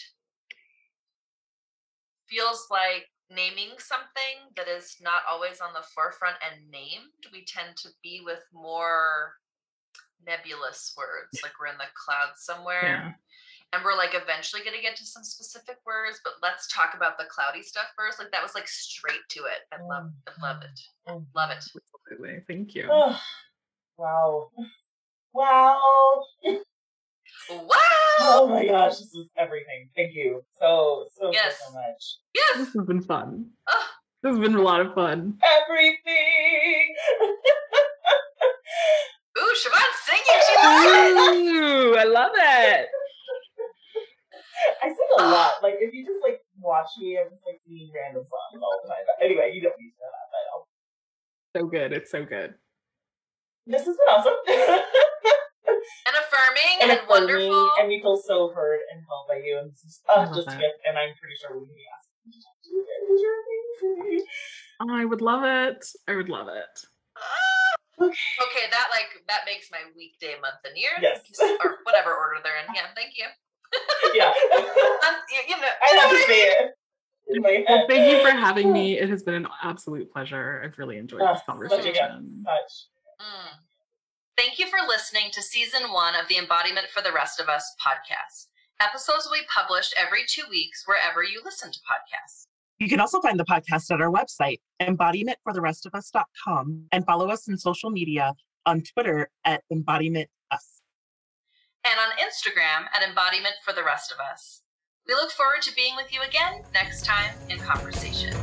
[2.28, 7.32] feels like naming something that is not always on the forefront and named.
[7.32, 9.34] We tend to be with more
[10.26, 13.18] nebulous words, like we're in the clouds somewhere.
[13.72, 16.94] Yeah and we're like eventually going to get to some specific words but let's talk
[16.96, 19.68] about the cloudy stuff first like that was like straight to it.
[19.74, 20.80] I love i love it.
[21.08, 21.24] Mm-hmm.
[21.36, 21.64] love it.
[22.10, 22.44] Absolutely.
[22.48, 22.88] Thank you.
[22.92, 23.20] Oh,
[23.98, 24.50] wow.
[25.34, 26.24] Wow.
[27.50, 27.78] Wow!
[28.20, 29.90] Oh my gosh this is everything.
[29.96, 31.62] Thank you so so yes.
[31.66, 32.18] so much.
[32.34, 32.58] Yes!
[32.58, 33.46] This has been fun.
[33.70, 33.88] Oh.
[34.24, 35.38] this has been a lot of fun.
[35.62, 36.96] Everything.
[39.38, 40.42] Ooh, Siobhan's singing.
[40.48, 41.56] She loves it.
[41.56, 42.88] Ooh, I love it.
[45.18, 45.52] a lot.
[45.64, 48.90] Like if you just like watch me, I'm just like singing random songs all the
[48.90, 49.04] time.
[49.04, 50.66] But anyway, you don't need to know that, but I'll...
[51.58, 51.92] So good.
[51.94, 52.54] It's so good.
[53.66, 54.38] this has been awesome.
[56.08, 57.72] And affirming and and, affirming, wonderful.
[57.80, 60.36] and we feel so heard and held by you, and this is I uh, love
[60.36, 60.60] just that.
[60.60, 60.76] good.
[60.88, 63.20] And I'm pretty sure we're gonna be asking you to talk to you again because
[63.22, 64.26] you're amazing.
[64.82, 65.82] Oh, I would love it.
[66.08, 66.74] I would love it.
[68.00, 70.96] okay, okay, that like that makes my weekday, month, and year.
[71.02, 71.28] Yes.
[71.64, 72.72] Or whatever order they're in.
[72.74, 73.28] Yeah, thank you.
[74.14, 76.52] Yeah, Um, you, you know, I you know what I mean?
[76.52, 76.72] it
[77.36, 77.66] in my head.
[77.68, 78.98] Well, thank you for having me.
[79.00, 80.62] It has been an absolute pleasure.
[80.64, 82.44] I've really enjoyed Ah, this such a good conversation.
[82.46, 82.74] touch.
[83.22, 83.52] Mm.
[84.38, 87.74] Thank you for listening to season one of the Embodiment for the Rest of Us
[87.86, 88.48] podcast.
[88.80, 92.46] Episodes will be published every two weeks wherever you listen to podcasts.
[92.80, 97.90] You can also find the podcast at our website, embodimentfortherestofus.com, and follow us on social
[97.90, 98.34] media
[98.68, 100.28] on Twitter at embodimentus.
[101.90, 104.62] And on Instagram at Embodiment for the Rest of Us.
[105.08, 108.36] We look forward to being with you again next time in conversation.